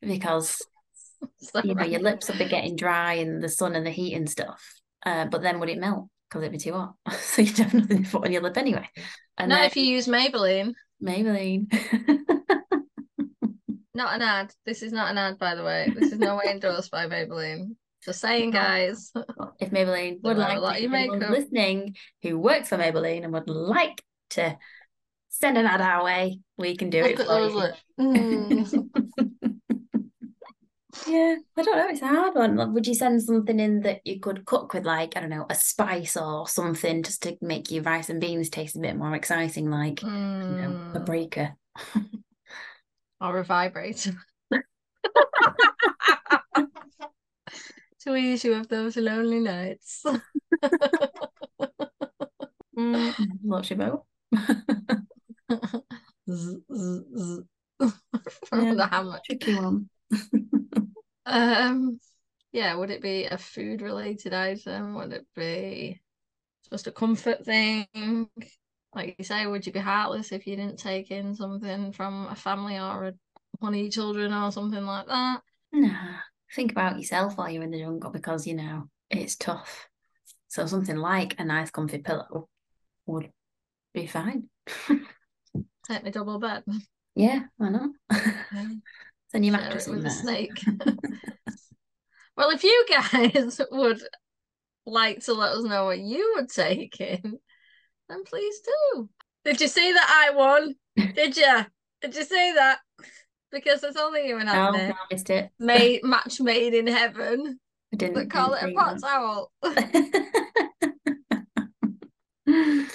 because 0.03 0.61
So 1.39 1.63
you 1.65 1.75
know 1.75 1.85
your 1.85 2.01
lips 2.01 2.29
would 2.29 2.39
be 2.39 2.45
getting 2.45 2.77
dry 2.77 3.15
in 3.15 3.41
the 3.41 3.49
sun 3.49 3.75
and 3.75 3.87
the 3.87 3.91
heat 3.91 4.13
and 4.13 4.29
stuff. 4.29 4.63
Uh, 5.07 5.25
but 5.25 5.41
then 5.41 5.61
would 5.61 5.71
it 5.71 5.79
melt 5.79 6.09
because 6.29 6.43
it'd 6.43 6.53
be 6.53 6.59
too 6.59 6.75
hot? 6.75 6.93
so 7.19 7.41
you'd 7.41 7.57
have 7.57 7.73
nothing 7.73 8.05
to 8.05 8.11
put 8.11 8.27
on 8.27 8.33
your 8.33 8.43
lip 8.43 8.59
anyway. 8.59 8.87
And 9.39 9.49
Not 9.49 9.57
then 9.57 9.65
if 9.65 9.77
you 9.77 9.85
use 9.85 10.09
Maybelline. 10.09 10.75
Maybelline. 11.03 11.73
Not 13.95 14.15
an 14.15 14.23
ad. 14.23 14.53
This 14.67 14.83
is 14.83 14.93
not 14.93 15.11
an 15.11 15.17
ad, 15.17 15.39
by 15.39 15.55
the 15.55 15.65
way. 15.65 15.91
This 15.93 16.13
is 16.13 16.19
no 16.19 16.37
way 16.37 16.51
endorsed 16.51 16.91
by 16.91 17.07
Maybelline. 17.07 17.77
Just 18.09 18.23
saying, 18.23 18.53
guys. 18.53 19.13
if 19.61 19.71
Maybelline 19.71 20.23
would 20.23 20.39
like 20.39 20.83
a 20.83 20.89
to, 20.89 21.31
listening 21.31 21.95
who 22.23 22.39
works 22.39 22.71
for 22.71 22.79
Maybelline 22.79 23.23
and 23.23 23.35
would 23.35 23.51
like 23.51 24.03
to 24.31 24.57
send 25.29 25.59
an 25.59 25.67
ad 25.67 25.83
our 25.83 26.03
way, 26.03 26.41
we 26.57 26.75
can 26.75 26.89
do 26.89 27.03
Look 27.03 27.21
it 27.21 27.27
for 27.27 27.75
you. 28.01 28.01
Mm. 28.01 28.89
Yeah, 31.07 31.37
I 31.57 31.63
don't 31.63 31.77
know. 31.77 31.89
It's 31.91 32.03
a 32.03 32.07
hard 32.07 32.35
one. 32.35 32.57
Like, 32.57 32.69
would 32.71 32.87
you 32.87 32.95
send 32.95 33.23
something 33.23 33.61
in 33.61 33.81
that 33.83 34.01
you 34.05 34.21
could 34.21 34.45
cook 34.47 34.75
with, 34.75 34.85
like, 34.85 35.17
I 35.17 35.21
don't 35.21 35.31
know, 35.31 35.47
a 35.49 35.55
spice 35.55 36.17
or 36.17 36.49
something 36.49 37.03
just 37.03 37.23
to 37.23 37.37
make 37.41 37.71
your 37.71 37.83
rice 37.85 38.11
and 38.11 38.21
beans 38.21 38.51
taste 38.51 38.77
a 38.77 38.81
bit 38.81 38.97
more 38.97 39.15
exciting, 39.15 39.71
like, 39.71 40.03
you 40.03 40.09
know, 40.09 40.15
Mm. 40.15 40.93
paprika? 40.95 41.57
Or 43.21 43.39
a 43.39 43.45
vibrator. 43.45 44.13
to 48.01 48.15
ease 48.17 48.45
you 48.45 48.55
of 48.55 48.69
those 48.69 48.97
lonely 48.97 49.41
nights. 49.41 50.05
Mm, 52.77 53.13
what's 53.43 53.71
your 53.71 53.79
boat? 53.79 54.05
Z- 56.31 56.63
z- 56.73 57.05
z- 57.17 57.43
Yeah. 58.53 58.75
The 58.75 58.89
hammock. 58.91 59.25
Tricky 59.25 59.55
one. 59.55 59.89
Um, 61.27 61.99
yeah, 62.53 62.75
would 62.75 62.91
it 62.91 63.03
be 63.03 63.25
a 63.25 63.37
food 63.37 63.83
related 63.83 64.33
item? 64.33 64.95
Would 64.95 65.13
it 65.13 65.27
be 65.35 66.01
just 66.71 66.87
a 66.87 66.93
comfort 66.93 67.45
thing? 67.45 67.87
Like 68.95 69.17
you 69.19 69.25
say, 69.25 69.47
would 69.47 69.67
you 69.67 69.73
be 69.73 69.81
heartless 69.81 70.33
if 70.33 70.47
you 70.47 70.57
didn't 70.57 70.79
take 70.79 71.11
in 71.11 71.35
something 71.35 71.93
from 71.93 72.29
a 72.29 72.35
family 72.35 72.79
or 72.79 73.09
a, 73.09 73.15
one 73.59 73.75
of 73.75 73.81
your 73.81 73.91
children 73.91 74.33
or 74.33 74.51
something 74.51 74.85
like 74.85 75.07
that? 75.07 75.43
Nah, 75.73 76.19
think 76.55 76.73
about 76.73 76.97
yourself 76.97 77.37
while 77.37 77.51
you're 77.51 77.63
in 77.63 77.71
the 77.71 77.79
jungle 77.79 78.11
because, 78.11 78.47
you 78.47 78.55
know, 78.55 78.89
it's 79.11 79.37
tough. 79.37 79.89
So 80.49 80.67
something 80.67 80.97
like 80.97 81.39
a 81.39 81.45
nice 81.45 81.71
comfy 81.71 81.99
pillow 81.99 82.49
would 83.07 83.31
be 83.93 84.07
fine. 84.07 84.49
Take 85.89 86.05
me 86.05 86.11
double 86.11 86.39
bed. 86.39 86.65
Yeah, 87.15 87.41
why 87.57 87.71
not? 87.71 87.91
Send 89.31 89.45
your 89.45 89.55
Share 89.55 89.63
mattress 89.63 89.87
with 89.89 90.07
a 90.07 90.11
snake. 90.11 90.63
well, 92.37 92.51
if 92.51 92.65
you 92.65 92.87
guys 92.89 93.61
would 93.71 94.01
like 94.87 95.21
to 95.25 95.35
let 95.35 95.53
us 95.53 95.65
know 95.65 95.87
what 95.87 95.99
you 95.99 96.35
would 96.37 96.49
take 96.49 96.99
in, 97.01 97.39
then 98.09 98.25
please 98.25 98.61
do. 98.61 99.09
Did 99.45 99.61
you 99.61 99.69
see 99.69 99.93
that 99.93 100.29
I 100.31 100.35
won? 100.35 100.75
Did 100.97 101.37
you? 101.37 101.67
Did 102.01 102.15
you 102.15 102.25
see 102.25 102.53
that? 102.55 102.79
Because 103.51 103.83
it's 103.83 103.97
only 103.97 104.29
you 104.29 104.39
and 104.39 104.49
oh, 104.49 104.53
Anthony. 104.53 104.89
no, 104.89 104.95
I 104.95 105.07
missed 105.11 105.31
it. 105.31 105.51
Made 105.59 106.01
match 106.05 106.41
made 106.41 106.75
in 106.75 106.87
heaven. 106.87 107.59
I 107.93 107.97
didn't, 107.97 108.15
But 108.15 108.31
call 108.31 108.55
it 108.55 108.63
a 108.63 108.73
pot 108.73 109.01
towel. 109.01 109.51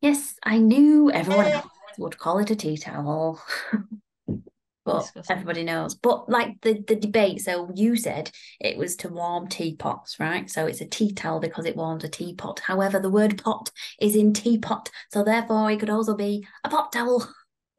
yes, 0.00 0.34
I 0.44 0.58
knew 0.58 1.10
everyone 1.10 1.46
eh. 1.46 1.54
else 1.54 1.66
would 1.98 2.18
call 2.18 2.38
it 2.38 2.50
a 2.50 2.56
tea 2.56 2.76
towel. 2.76 3.40
But 4.82 5.02
Disgusting. 5.02 5.36
everybody 5.36 5.64
knows. 5.64 5.94
But 5.94 6.30
like 6.30 6.58
the, 6.62 6.82
the 6.86 6.96
debate, 6.96 7.42
so 7.42 7.70
you 7.74 7.96
said 7.96 8.30
it 8.60 8.78
was 8.78 8.96
to 8.96 9.10
warm 9.10 9.46
teapots, 9.46 10.18
right? 10.18 10.50
So 10.50 10.64
it's 10.66 10.80
a 10.80 10.86
tea 10.86 11.12
towel 11.12 11.38
because 11.38 11.66
it 11.66 11.76
warms 11.76 12.02
a 12.02 12.08
teapot. 12.08 12.60
However, 12.60 12.98
the 12.98 13.10
word 13.10 13.42
pot 13.42 13.70
is 14.00 14.16
in 14.16 14.32
teapot, 14.32 14.90
so 15.12 15.22
therefore 15.22 15.70
it 15.70 15.80
could 15.80 15.90
also 15.90 16.16
be 16.16 16.46
a 16.64 16.70
pot 16.70 16.92
towel. 16.92 17.28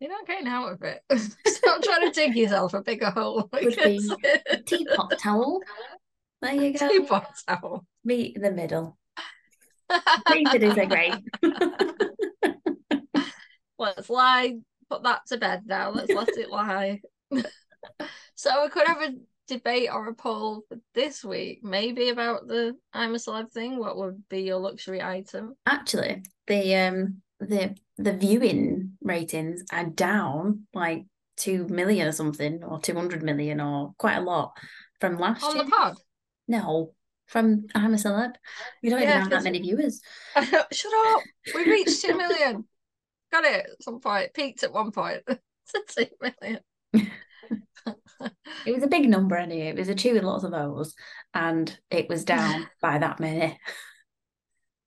You're 0.01 0.09
not 0.09 0.25
getting 0.25 0.47
out 0.47 0.71
of 0.71 0.81
it. 0.81 1.03
Stop 1.47 1.83
trying 1.83 2.11
to 2.11 2.11
dig 2.11 2.35
yourself 2.35 2.73
a 2.73 2.81
bigger 2.81 3.11
hole. 3.11 3.43
Could 3.53 3.75
be 3.75 4.01
teapot 4.65 5.13
towel. 5.19 5.61
There 6.41 6.53
you 6.55 6.73
go. 6.73 7.05
Points 7.05 7.43
out. 7.47 7.85
Meet 8.03 8.35
in 8.35 8.41
the 8.41 8.51
middle. 8.51 8.97
Neither 10.27 10.57
disagree. 10.57 11.13
Let's 13.77 14.09
lie. 14.09 14.55
Put 14.89 15.03
that 15.03 15.21
to 15.27 15.37
bed 15.37 15.63
now. 15.67 15.91
Let's 15.91 16.11
let 16.11 16.29
it 16.29 16.49
lie. 16.49 17.01
so 18.35 18.63
we 18.63 18.69
could 18.69 18.87
have 18.87 19.03
a 19.03 19.13
debate 19.47 19.89
or 19.93 20.07
a 20.07 20.15
poll 20.15 20.63
this 20.95 21.23
week, 21.23 21.63
maybe 21.63 22.09
about 22.09 22.47
the 22.47 22.75
I'm 22.91 23.13
a 23.13 23.17
celeb 23.17 23.51
thing. 23.51 23.77
What 23.77 23.97
would 23.97 24.27
be 24.29 24.41
your 24.41 24.57
luxury 24.57 24.99
item? 24.99 25.53
Actually, 25.67 26.23
the 26.47 26.75
um 26.75 27.21
the 27.41 27.75
the 27.97 28.13
viewing 28.13 28.97
ratings 29.01 29.63
are 29.71 29.85
down 29.85 30.67
like 30.73 31.05
two 31.37 31.67
million 31.67 32.07
or 32.07 32.11
something, 32.11 32.63
or 32.63 32.79
two 32.79 32.95
hundred 32.95 33.23
million, 33.23 33.59
or 33.61 33.93
quite 33.97 34.17
a 34.17 34.21
lot 34.21 34.57
from 34.99 35.17
last 35.17 35.43
On 35.43 35.55
year. 35.55 35.65
the 35.65 35.71
pod. 35.71 35.97
No, 36.47 36.93
from 37.27 37.67
I'm 37.75 37.93
a 37.93 37.97
celeb. 37.97 38.35
We 38.83 38.89
don't 38.89 39.01
Yeah, 39.01 39.09
even 39.09 39.21
have 39.21 39.29
that 39.31 39.43
many 39.43 39.59
viewers. 39.61 40.01
Shut 40.71 40.93
up. 41.15 41.21
We 41.53 41.65
reached 41.65 42.01
two 42.01 42.15
million. 42.17 42.65
Got 43.31 43.45
it 43.45 43.65
at 43.71 43.83
some 43.83 43.99
point. 43.99 44.33
Peaked 44.33 44.63
at 44.63 44.73
one 44.73 44.91
point. 44.91 45.23
Two 45.95 46.05
million. 46.21 46.59
It 48.65 48.73
was 48.73 48.83
a 48.83 48.87
big 48.87 49.09
number 49.09 49.35
anyway. 49.35 49.67
It 49.69 49.77
was 49.77 49.89
a 49.89 49.95
two 49.95 50.13
with 50.13 50.23
lots 50.23 50.43
of 50.43 50.53
O's, 50.53 50.93
and 51.33 51.75
it 51.89 52.07
was 52.09 52.23
down 52.25 52.69
by 52.81 52.97
that 52.99 53.19
many. 53.19 53.57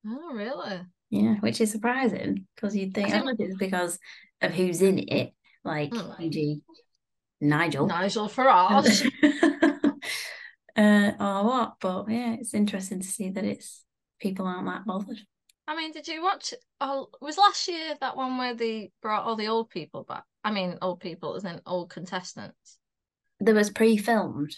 Oh, 0.05 0.33
really? 0.33 0.85
Yeah, 1.09 1.35
which 1.35 1.61
is 1.61 1.71
surprising 1.71 2.47
because 2.55 2.75
you'd 2.75 2.93
think, 2.93 3.09
I 3.09 3.11
I 3.11 3.17
don't 3.17 3.25
know 3.25 3.31
if 3.33 3.39
it's 3.39 3.57
because 3.57 3.99
of 4.41 4.51
who's 4.51 4.81
in 4.81 4.99
it, 4.99 5.33
like 5.63 5.93
Hmm. 5.93 6.21
e.g. 6.23 6.61
Nigel. 7.41 7.85
Nigel 7.87 8.27
Farage. 8.27 9.09
uh, 10.77 11.11
or 11.19 11.43
what? 11.45 11.73
But 11.79 12.09
yeah, 12.09 12.35
it's 12.39 12.53
interesting 12.53 13.01
to 13.01 13.07
see 13.07 13.29
that 13.29 13.43
it's 13.43 13.83
people 14.19 14.47
aren't 14.47 14.67
that 14.67 14.85
bothered. 14.85 15.19
I 15.67 15.75
mean, 15.75 15.91
did 15.91 16.07
you 16.07 16.21
watch? 16.23 16.53
Oh, 16.79 17.07
was 17.21 17.37
last 17.37 17.67
year 17.67 17.95
that 17.99 18.15
one 18.15 18.37
where 18.37 18.53
they 18.53 18.91
brought 19.01 19.25
all 19.25 19.35
the 19.35 19.47
old 19.47 19.69
people 19.69 20.03
back? 20.03 20.23
I 20.43 20.51
mean, 20.51 20.77
old 20.81 20.99
people 20.99 21.35
as 21.35 21.43
in 21.43 21.59
old 21.65 21.89
contestants. 21.89 22.77
There 23.39 23.55
was 23.55 23.69
pre-filmed. 23.69 24.55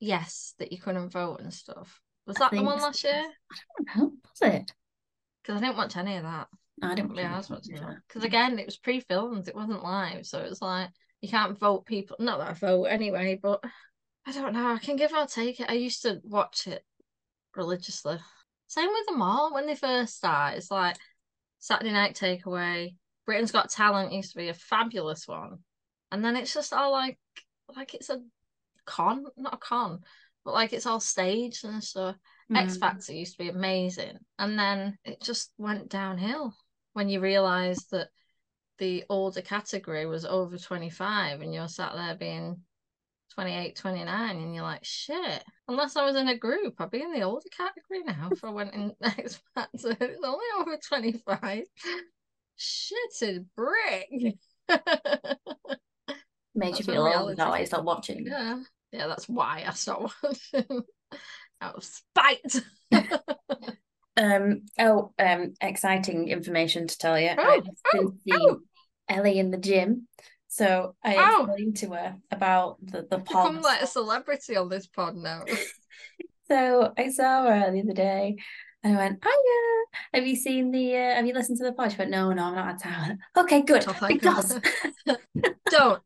Yes, 0.00 0.54
that 0.58 0.72
you 0.72 0.78
couldn't 0.78 1.10
vote 1.10 1.40
and 1.40 1.52
stuff. 1.54 2.00
Was 2.26 2.36
that 2.36 2.50
the 2.50 2.62
one 2.62 2.80
last 2.80 3.04
year? 3.04 3.24
I 3.24 3.56
don't 3.78 3.96
know, 3.96 4.12
was 4.40 4.54
it? 4.54 4.72
Because 5.44 5.60
I 5.60 5.64
didn't 5.66 5.76
watch 5.76 5.96
any 5.96 6.16
of 6.16 6.22
that. 6.22 6.48
I 6.82 6.94
didn't. 6.94 7.14
Yeah, 7.14 7.34
I 7.34 7.36
was 7.36 7.50
watching 7.50 7.76
that. 7.76 7.98
Because 8.08 8.24
again, 8.24 8.58
it 8.58 8.66
was 8.66 8.78
pre-filmed. 8.78 9.46
It 9.46 9.54
wasn't 9.54 9.84
live, 9.84 10.26
so 10.26 10.40
it 10.40 10.48
was 10.48 10.62
like 10.62 10.88
you 11.20 11.28
can't 11.28 11.58
vote 11.58 11.84
people. 11.84 12.16
Not 12.18 12.38
that 12.38 12.50
I 12.50 12.54
vote 12.54 12.84
anyway, 12.84 13.38
but 13.40 13.62
I 14.26 14.32
don't 14.32 14.54
know. 14.54 14.72
I 14.72 14.78
can 14.78 14.96
give 14.96 15.12
or 15.12 15.26
take 15.26 15.60
it. 15.60 15.70
I 15.70 15.74
used 15.74 16.02
to 16.02 16.20
watch 16.24 16.66
it 16.66 16.82
religiously. 17.54 18.18
Same 18.66 18.88
with 18.88 19.06
them 19.06 19.22
all 19.22 19.52
when 19.52 19.66
they 19.66 19.76
first 19.76 20.16
start. 20.16 20.56
It's 20.56 20.70
like 20.70 20.96
Saturday 21.58 21.92
Night 21.92 22.16
Takeaway. 22.16 22.96
Britain's 23.26 23.52
Got 23.52 23.70
Talent 23.70 24.12
used 24.12 24.32
to 24.32 24.38
be 24.38 24.48
a 24.48 24.54
fabulous 24.54 25.28
one, 25.28 25.58
and 26.10 26.24
then 26.24 26.36
it's 26.36 26.52
just 26.54 26.72
all 26.72 26.92
like 26.92 27.18
like 27.76 27.94
it's 27.94 28.10
a 28.10 28.20
con, 28.84 29.26
not 29.36 29.54
a 29.54 29.58
con, 29.58 30.00
but 30.44 30.54
like 30.54 30.72
it's 30.72 30.86
all 30.86 31.00
staged 31.00 31.64
and 31.64 31.82
stuff. 31.82 32.16
X 32.54 32.76
Mm. 32.76 32.80
Factor 32.80 33.12
used 33.14 33.32
to 33.32 33.42
be 33.44 33.48
amazing, 33.48 34.18
and 34.38 34.58
then 34.58 34.98
it 35.04 35.20
just 35.22 35.52
went 35.58 35.88
downhill 35.88 36.54
when 36.92 37.08
you 37.08 37.20
realised 37.20 37.90
that 37.90 38.08
the 38.78 39.04
older 39.08 39.40
category 39.40 40.04
was 40.06 40.24
over 40.24 40.58
25 40.58 41.40
and 41.40 41.54
you're 41.54 41.68
sat 41.68 41.94
there 41.94 42.14
being 42.16 42.60
28, 43.34 43.74
29, 43.76 44.36
and 44.36 44.54
you're 44.54 44.62
like, 44.62 44.84
shit, 44.84 45.42
unless 45.68 45.96
I 45.96 46.04
was 46.04 46.16
in 46.16 46.28
a 46.28 46.36
group, 46.38 46.74
I'd 46.80 46.90
be 46.90 47.00
in 47.02 47.12
the 47.12 47.22
older 47.22 47.48
category 47.56 48.02
now 48.04 48.28
if 48.32 48.44
I 48.44 48.50
went 48.50 48.74
in 48.74 48.92
X 49.02 49.40
Factor. 49.54 49.96
It's 50.00 50.20
only 50.24 50.44
over 50.60 50.76
25. 50.86 51.64
Shitted 52.58 53.46
brick. 53.56 54.08
Made 56.56 56.74
That's 56.74 56.78
you 56.78 56.84
feel 56.84 57.02
old. 57.02 57.06
reality 57.06 57.32
Is 57.32 57.36
that 57.38 57.48
why 57.48 57.58
you 57.60 57.66
stopped 57.66 57.84
watching? 57.84 58.26
yeah. 58.26 58.60
Yeah, 58.94 59.08
that's 59.08 59.28
why 59.28 59.64
I 59.66 59.72
stopped 59.72 60.14
watching. 60.22 60.82
Out 61.60 61.74
of 61.76 61.84
spite. 61.84 62.62
Um. 64.16 64.62
Oh. 64.78 65.12
Um. 65.18 65.54
Exciting 65.60 66.28
information 66.28 66.86
to 66.86 66.96
tell 66.98 67.18
you. 67.18 67.30
I 67.30 67.36
Oh, 67.36 67.60
just 67.60 67.80
oh, 67.96 68.14
seeing 68.24 68.38
oh. 68.40 68.60
Ellie 69.08 69.40
in 69.40 69.50
the 69.50 69.56
gym. 69.58 70.06
So 70.46 70.94
I 71.02 71.16
Oh. 71.18 71.46
explained 71.46 71.76
to 71.78 71.88
her 71.94 72.16
about 72.30 72.76
the 72.80 73.02
the 73.10 73.18
Become 73.18 73.54
pods. 73.56 73.64
like 73.64 73.82
a 73.82 73.88
celebrity 73.88 74.56
on 74.56 74.68
this 74.68 74.86
pod 74.86 75.16
now. 75.16 75.44
So 76.46 76.92
I 76.96 77.08
saw 77.10 77.44
her 77.50 77.72
the 77.72 77.80
other 77.80 77.94
day 77.94 78.36
and 78.84 78.94
I 78.96 79.00
went, 79.00 79.18
Oh 79.24 79.86
yeah, 80.14 80.18
have 80.20 80.28
you 80.28 80.36
seen 80.36 80.70
the 80.70 80.94
uh, 80.94 81.14
have 81.16 81.26
you 81.26 81.32
listened 81.34 81.56
to 81.58 81.64
the 81.64 81.72
pod? 81.72 81.90
She 81.90 81.98
went, 81.98 82.10
No, 82.12 82.32
no, 82.32 82.44
I'm 82.44 82.54
not 82.54 82.68
at 82.74 82.82
time. 82.82 83.18
Okay, 83.36 83.62
good. 83.62 83.84
Oh, 83.88 83.96
Because 84.06 84.60
Don't. 85.70 86.02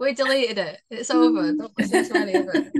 We 0.00 0.14
deleted 0.14 0.58
it. 0.58 0.80
It's 0.90 1.10
over. 1.12 1.52
Don't 1.52 1.78
listen 1.78 2.08
to 2.08 2.16
any 2.16 2.34
of 2.34 2.48
it. 2.52 2.72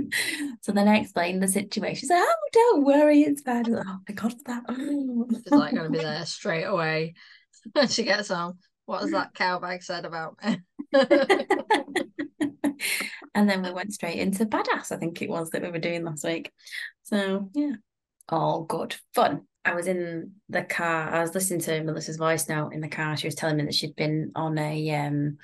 so 0.61 0.71
then 0.71 0.87
I 0.87 0.97
explained 0.97 1.41
the 1.41 1.47
situation. 1.47 1.95
She 1.95 2.07
said, 2.07 2.19
Oh, 2.19 2.35
don't 2.51 2.83
worry, 2.83 3.21
it's 3.21 3.43
fine. 3.43 3.63
Was 3.63 3.69
like, 3.69 3.85
oh 3.87 3.99
my 4.09 4.15
god, 4.15 4.33
that 4.45 4.63
She's 5.43 5.51
like 5.51 5.75
going 5.75 5.91
to 5.91 5.97
be 5.97 6.03
there 6.03 6.25
straight 6.25 6.65
away. 6.65 7.13
When 7.71 7.87
she 7.89 8.03
gets 8.03 8.29
home. 8.29 8.57
What 8.85 9.01
has 9.01 9.11
that 9.11 9.35
cowbag 9.35 9.83
said 9.83 10.05
about 10.05 10.35
me? 10.43 10.57
and 13.35 13.49
then 13.49 13.61
we 13.61 13.71
went 13.71 13.93
straight 13.93 14.17
into 14.19 14.45
badass, 14.45 14.91
I 14.91 14.97
think 14.97 15.21
it 15.21 15.29
was 15.29 15.51
that 15.51 15.61
we 15.61 15.69
were 15.69 15.79
doing 15.79 16.03
last 16.03 16.25
week. 16.25 16.51
So 17.03 17.49
yeah, 17.53 17.73
all 18.27 18.63
good 18.63 18.95
fun. 19.13 19.43
I 19.63 19.75
was 19.75 19.85
in 19.85 20.31
the 20.49 20.63
car. 20.63 21.09
I 21.09 21.21
was 21.21 21.35
listening 21.35 21.61
to 21.61 21.83
Melissa's 21.83 22.17
voice 22.17 22.49
note 22.49 22.73
in 22.73 22.81
the 22.81 22.89
car. 22.89 23.15
She 23.15 23.27
was 23.27 23.35
telling 23.35 23.57
me 23.57 23.65
that 23.65 23.75
she'd 23.75 23.95
been 23.95 24.31
on 24.35 24.57
a 24.57 24.89
um 24.95 25.37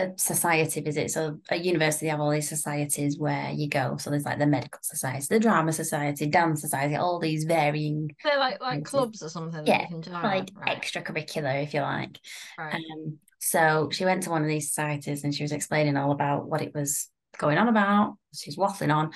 a 0.00 0.12
society 0.18 0.80
visit. 0.80 1.10
So 1.10 1.38
at 1.50 1.64
university 1.64 2.06
they 2.06 2.10
have 2.10 2.20
all 2.20 2.30
these 2.30 2.48
societies 2.48 3.18
where 3.18 3.50
you 3.50 3.68
go. 3.68 3.96
So 3.98 4.10
there's 4.10 4.24
like 4.24 4.38
the 4.38 4.46
medical 4.46 4.80
society, 4.82 5.26
the 5.30 5.38
drama 5.40 5.72
society, 5.72 6.26
dance 6.26 6.60
society, 6.60 6.96
all 6.96 7.18
these 7.20 7.44
varying 7.44 8.10
They're 8.24 8.38
like 8.38 8.60
like 8.60 8.80
Places. 8.84 8.90
clubs 8.90 9.22
or 9.22 9.28
something 9.28 9.66
Yeah, 9.66 9.78
that 9.78 9.90
you 9.90 10.00
can 10.02 10.12
like 10.12 10.50
right, 10.54 10.82
extracurricular, 10.82 11.62
if 11.62 11.74
you 11.74 11.80
like. 11.82 12.18
right. 12.58 12.74
Um, 12.74 13.18
so 13.38 13.88
she 13.92 14.04
went 14.04 14.22
to 14.24 14.30
one 14.30 14.42
of 14.42 14.48
these 14.48 14.68
societies 14.68 15.24
and 15.24 15.34
she 15.34 15.44
was 15.44 15.52
explaining 15.52 15.96
all 15.96 16.12
about 16.12 16.48
what 16.48 16.62
it 16.62 16.74
was 16.74 17.08
going 17.38 17.58
on 17.58 17.68
about. 17.68 18.16
She's 18.34 18.56
waffling 18.56 18.94
on. 18.94 19.12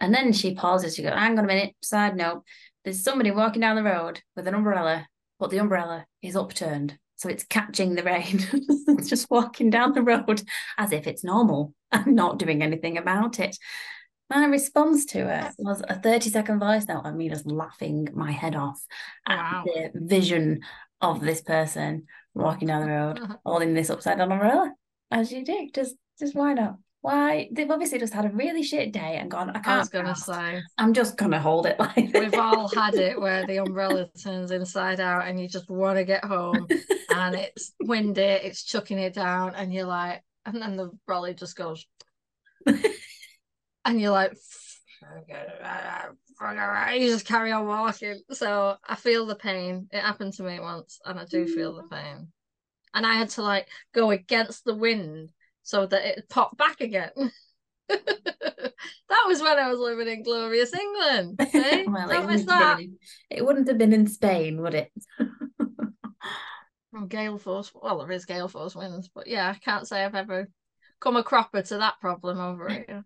And 0.00 0.12
then 0.12 0.32
she 0.32 0.54
pauses. 0.54 0.94
She 0.96 1.02
goes, 1.02 1.12
hang 1.12 1.38
on 1.38 1.44
a 1.44 1.46
minute. 1.48 1.74
Side 1.82 2.16
note, 2.16 2.42
there's 2.84 3.02
somebody 3.02 3.30
walking 3.30 3.60
down 3.60 3.76
the 3.76 3.82
road 3.82 4.20
with 4.36 4.46
an 4.46 4.54
umbrella, 4.54 5.06
but 5.38 5.50
the 5.50 5.58
umbrella 5.58 6.04
is 6.20 6.36
upturned. 6.36 6.98
So 7.16 7.28
it's 7.28 7.44
catching 7.44 7.94
the 7.94 8.02
rain, 8.02 8.40
It's 8.88 9.08
just 9.08 9.30
walking 9.30 9.70
down 9.70 9.92
the 9.92 10.02
road 10.02 10.42
as 10.78 10.92
if 10.92 11.06
it's 11.06 11.24
normal 11.24 11.74
and 11.92 12.14
not 12.16 12.38
doing 12.38 12.62
anything 12.62 12.98
about 12.98 13.38
it. 13.40 13.56
My 14.30 14.46
response 14.46 15.04
to 15.06 15.28
it 15.28 15.52
was 15.58 15.82
a 15.88 16.00
30 16.00 16.30
second 16.30 16.58
voice 16.58 16.86
note 16.88 17.04
of 17.04 17.14
me 17.14 17.28
just 17.28 17.46
laughing 17.46 18.08
my 18.14 18.32
head 18.32 18.56
off 18.56 18.82
at 19.28 19.36
Wow. 19.36 19.64
the 19.66 19.90
vision 19.94 20.60
of 21.00 21.20
this 21.20 21.40
person 21.42 22.06
walking 22.34 22.68
down 22.68 22.82
the 22.82 22.88
road 22.88 23.20
holding 23.44 23.74
this 23.74 23.90
upside 23.90 24.18
down 24.18 24.32
umbrella. 24.32 24.72
As 25.10 25.30
you 25.30 25.44
do, 25.44 25.68
just 25.74 25.94
just 26.18 26.34
why 26.34 26.54
not? 26.54 26.76
Why 27.02 27.50
they've 27.52 27.70
obviously 27.70 27.98
just 27.98 28.14
had 28.14 28.24
a 28.24 28.30
really 28.30 28.62
shit 28.62 28.90
day 28.92 29.18
and 29.20 29.30
gone, 29.30 29.50
I 29.54 29.60
I 29.74 29.78
was 29.78 29.90
gonna 29.90 30.14
fast. 30.14 30.26
say 30.26 30.62
I'm 30.78 30.94
just 30.94 31.18
gonna 31.18 31.38
hold 31.38 31.66
it 31.66 31.78
like 31.78 32.10
we've 32.14 32.34
all 32.34 32.66
had 32.68 32.94
it 32.94 33.20
where 33.20 33.46
the 33.46 33.58
umbrella 33.62 34.08
turns 34.22 34.50
inside 34.50 35.00
out 35.00 35.26
and 35.28 35.38
you 35.38 35.46
just 35.46 35.68
want 35.68 35.98
to 35.98 36.04
get 36.04 36.24
home 36.24 36.66
and 37.14 37.34
it's 37.36 37.72
windy, 37.80 38.22
it's 38.22 38.64
chucking 38.64 38.98
it 38.98 39.14
down, 39.14 39.54
and 39.54 39.72
you're 39.72 39.86
like, 39.86 40.22
and 40.44 40.60
then 40.60 40.76
the 40.76 40.90
brolly 41.08 41.34
just 41.34 41.56
goes, 41.56 41.86
and 42.66 44.00
you're 44.00 44.10
like, 44.10 44.36
you 46.94 47.10
just 47.10 47.26
carry 47.26 47.52
on 47.52 47.66
walking. 47.66 48.20
So 48.32 48.76
I 48.86 48.96
feel 48.96 49.26
the 49.26 49.36
pain. 49.36 49.88
It 49.90 50.00
happened 50.00 50.32
to 50.34 50.42
me 50.42 50.60
once, 50.60 50.98
and 51.04 51.18
I 51.18 51.24
do 51.24 51.46
feel 51.46 51.76
the 51.76 51.84
pain. 51.84 52.28
And 52.94 53.06
I 53.06 53.14
had 53.14 53.30
to 53.30 53.42
like 53.42 53.68
go 53.92 54.10
against 54.10 54.64
the 54.64 54.74
wind 54.74 55.30
so 55.62 55.86
that 55.86 56.04
it 56.04 56.28
popped 56.28 56.56
back 56.56 56.80
again. 56.80 57.10
that 57.88 59.24
was 59.26 59.40
when 59.40 59.58
I 59.58 59.68
was 59.68 59.78
living 59.78 60.08
in 60.08 60.22
glorious 60.22 60.72
England. 60.74 61.40
Eh? 61.40 61.84
Well, 61.94 62.10
it 62.10 62.26
wouldn't, 62.26 62.46
been 62.48 62.98
it 63.30 63.44
wouldn't 63.44 63.68
have 63.68 63.78
been 63.78 63.92
in 63.92 64.06
Spain, 64.06 64.60
would 64.62 64.74
it? 64.74 64.92
From 66.94 67.08
gale 67.08 67.38
force. 67.38 67.72
Well, 67.74 67.98
there 67.98 68.12
is 68.12 68.24
gale 68.24 68.46
force 68.46 68.76
winds, 68.76 69.10
but 69.12 69.26
yeah, 69.26 69.50
I 69.50 69.58
can't 69.58 69.84
say 69.84 70.04
I've 70.04 70.14
ever 70.14 70.48
come 71.00 71.16
a 71.16 71.24
cropper 71.24 71.60
to 71.60 71.78
that 71.78 71.98
problem 72.00 72.38
over 72.38 72.68
here. 72.68 73.04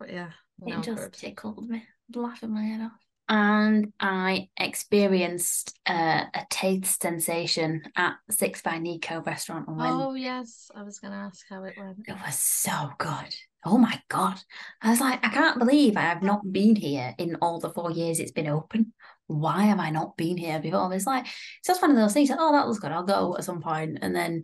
But 0.00 0.12
yeah, 0.12 0.30
no 0.58 0.78
it 0.80 0.82
just 0.82 1.02
good. 1.04 1.12
tickled 1.12 1.68
me, 1.70 1.84
laughing 2.12 2.52
my 2.52 2.64
head 2.64 2.80
off. 2.80 2.90
and 3.28 3.92
I 4.00 4.48
experienced 4.58 5.78
uh, 5.86 6.24
a 6.34 6.46
taste 6.50 7.00
sensation 7.00 7.82
at 7.94 8.14
Six 8.28 8.60
by 8.60 8.78
Nico 8.78 9.22
restaurant 9.22 9.68
on. 9.68 9.78
Oh 9.80 10.14
yes, 10.14 10.72
I 10.74 10.82
was 10.82 10.98
going 10.98 11.12
to 11.12 11.18
ask 11.18 11.46
how 11.48 11.62
it 11.62 11.74
went. 11.78 11.98
It 12.08 12.16
was 12.26 12.36
so 12.36 12.90
good. 12.98 13.34
Oh 13.64 13.78
my 13.78 14.02
god! 14.08 14.40
I 14.82 14.90
was 14.90 15.00
like, 15.00 15.24
I 15.24 15.28
can't 15.28 15.60
believe 15.60 15.96
I 15.96 16.00
have 16.00 16.24
not 16.24 16.52
been 16.52 16.74
here 16.74 17.14
in 17.18 17.36
all 17.36 17.60
the 17.60 17.70
four 17.70 17.92
years 17.92 18.18
it's 18.18 18.32
been 18.32 18.48
open. 18.48 18.92
Why 19.32 19.62
have 19.64 19.78
I 19.80 19.90
not 19.90 20.16
been 20.16 20.36
here 20.36 20.60
before? 20.60 20.92
It's 20.92 21.06
like 21.06 21.24
it's 21.26 21.66
just 21.66 21.82
one 21.82 21.90
of 21.90 21.96
those 21.96 22.12
things. 22.12 22.30
Like, 22.30 22.38
oh, 22.40 22.52
that 22.52 22.66
looks 22.66 22.78
good. 22.80 22.92
I'll 22.92 23.02
go 23.04 23.36
at 23.36 23.44
some 23.44 23.60
point. 23.60 23.98
and 24.02 24.14
then 24.14 24.42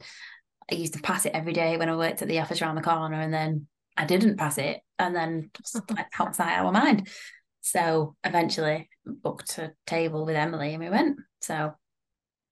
I 0.70 0.74
used 0.74 0.94
to 0.94 1.00
pass 1.00 1.24
it 1.26 1.32
every 1.34 1.52
day 1.52 1.76
when 1.76 1.88
I 1.88 1.96
worked 1.96 2.22
at 2.22 2.28
the 2.28 2.40
office 2.40 2.60
around 2.60 2.74
the 2.74 2.82
corner, 2.82 3.20
and 3.20 3.32
then 3.32 3.66
I 3.96 4.04
didn't 4.04 4.36
pass 4.36 4.58
it, 4.58 4.80
and 4.98 5.14
then 5.14 5.50
just 5.56 5.90
like 5.90 6.06
outside 6.20 6.58
our 6.58 6.72
mind. 6.72 7.08
So 7.60 8.16
eventually 8.24 8.88
booked 9.04 9.58
a 9.58 9.72
table 9.86 10.24
with 10.24 10.36
Emily 10.36 10.72
and 10.74 10.82
we 10.82 10.90
went. 10.90 11.18
So 11.40 11.74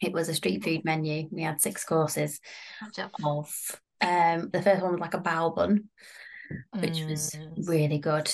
it 0.00 0.12
was 0.12 0.28
a 0.28 0.34
street 0.34 0.62
food 0.64 0.84
menu. 0.84 1.28
We 1.30 1.42
had 1.42 1.60
six 1.60 1.84
courses 1.84 2.40
of 3.24 3.50
um 4.02 4.50
the 4.52 4.60
first 4.62 4.82
one 4.82 4.92
was 4.92 5.00
like 5.00 5.14
a 5.14 5.20
bao 5.20 5.54
bun, 5.54 5.84
which 6.80 7.00
was 7.04 7.34
Mm. 7.34 7.68
really 7.68 7.98
good. 7.98 8.30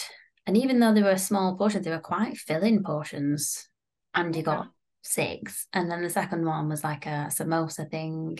And 0.46 0.56
even 0.56 0.80
though 0.80 0.92
they 0.92 1.02
were 1.04 1.16
small 1.18 1.56
portions, 1.56 1.84
they 1.84 1.92
were 1.92 2.00
quite 2.00 2.36
filling 2.36 2.82
portions. 2.82 3.68
And 4.14 4.34
you 4.34 4.42
got 4.42 4.68
six. 5.02 5.66
And 5.72 5.90
then 5.90 6.02
the 6.02 6.10
second 6.10 6.44
one 6.44 6.68
was 6.68 6.84
like 6.84 7.06
a 7.06 7.28
samosa 7.30 7.90
thing. 7.90 8.38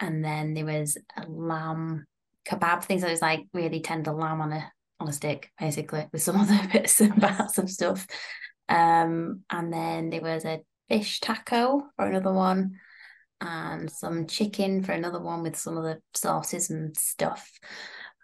And 0.00 0.24
then 0.24 0.54
there 0.54 0.66
was 0.66 0.96
a 1.16 1.26
lamb 1.28 2.06
kebab 2.48 2.84
thing. 2.84 3.00
So 3.00 3.08
it 3.08 3.12
was 3.12 3.22
like 3.22 3.46
really 3.52 3.80
tender 3.80 4.12
lamb 4.12 4.40
on 4.40 4.52
a 4.52 4.72
on 5.00 5.08
a 5.08 5.12
stick, 5.12 5.50
basically, 5.58 6.06
with 6.12 6.22
some 6.22 6.36
other 6.40 6.60
bits 6.72 7.00
and 7.00 7.20
bats 7.20 7.58
of 7.58 7.70
stuff. 7.70 8.06
Um, 8.68 9.44
and 9.50 9.72
then 9.72 10.10
there 10.10 10.20
was 10.20 10.44
a 10.44 10.60
fish 10.88 11.20
taco 11.20 11.88
for 11.96 12.06
another 12.06 12.32
one, 12.32 12.78
and 13.40 13.90
some 13.90 14.26
chicken 14.26 14.82
for 14.82 14.92
another 14.92 15.20
one 15.20 15.42
with 15.42 15.56
some 15.56 15.76
of 15.76 15.84
the 15.84 16.00
sauces 16.14 16.70
and 16.70 16.96
stuff. 16.96 17.50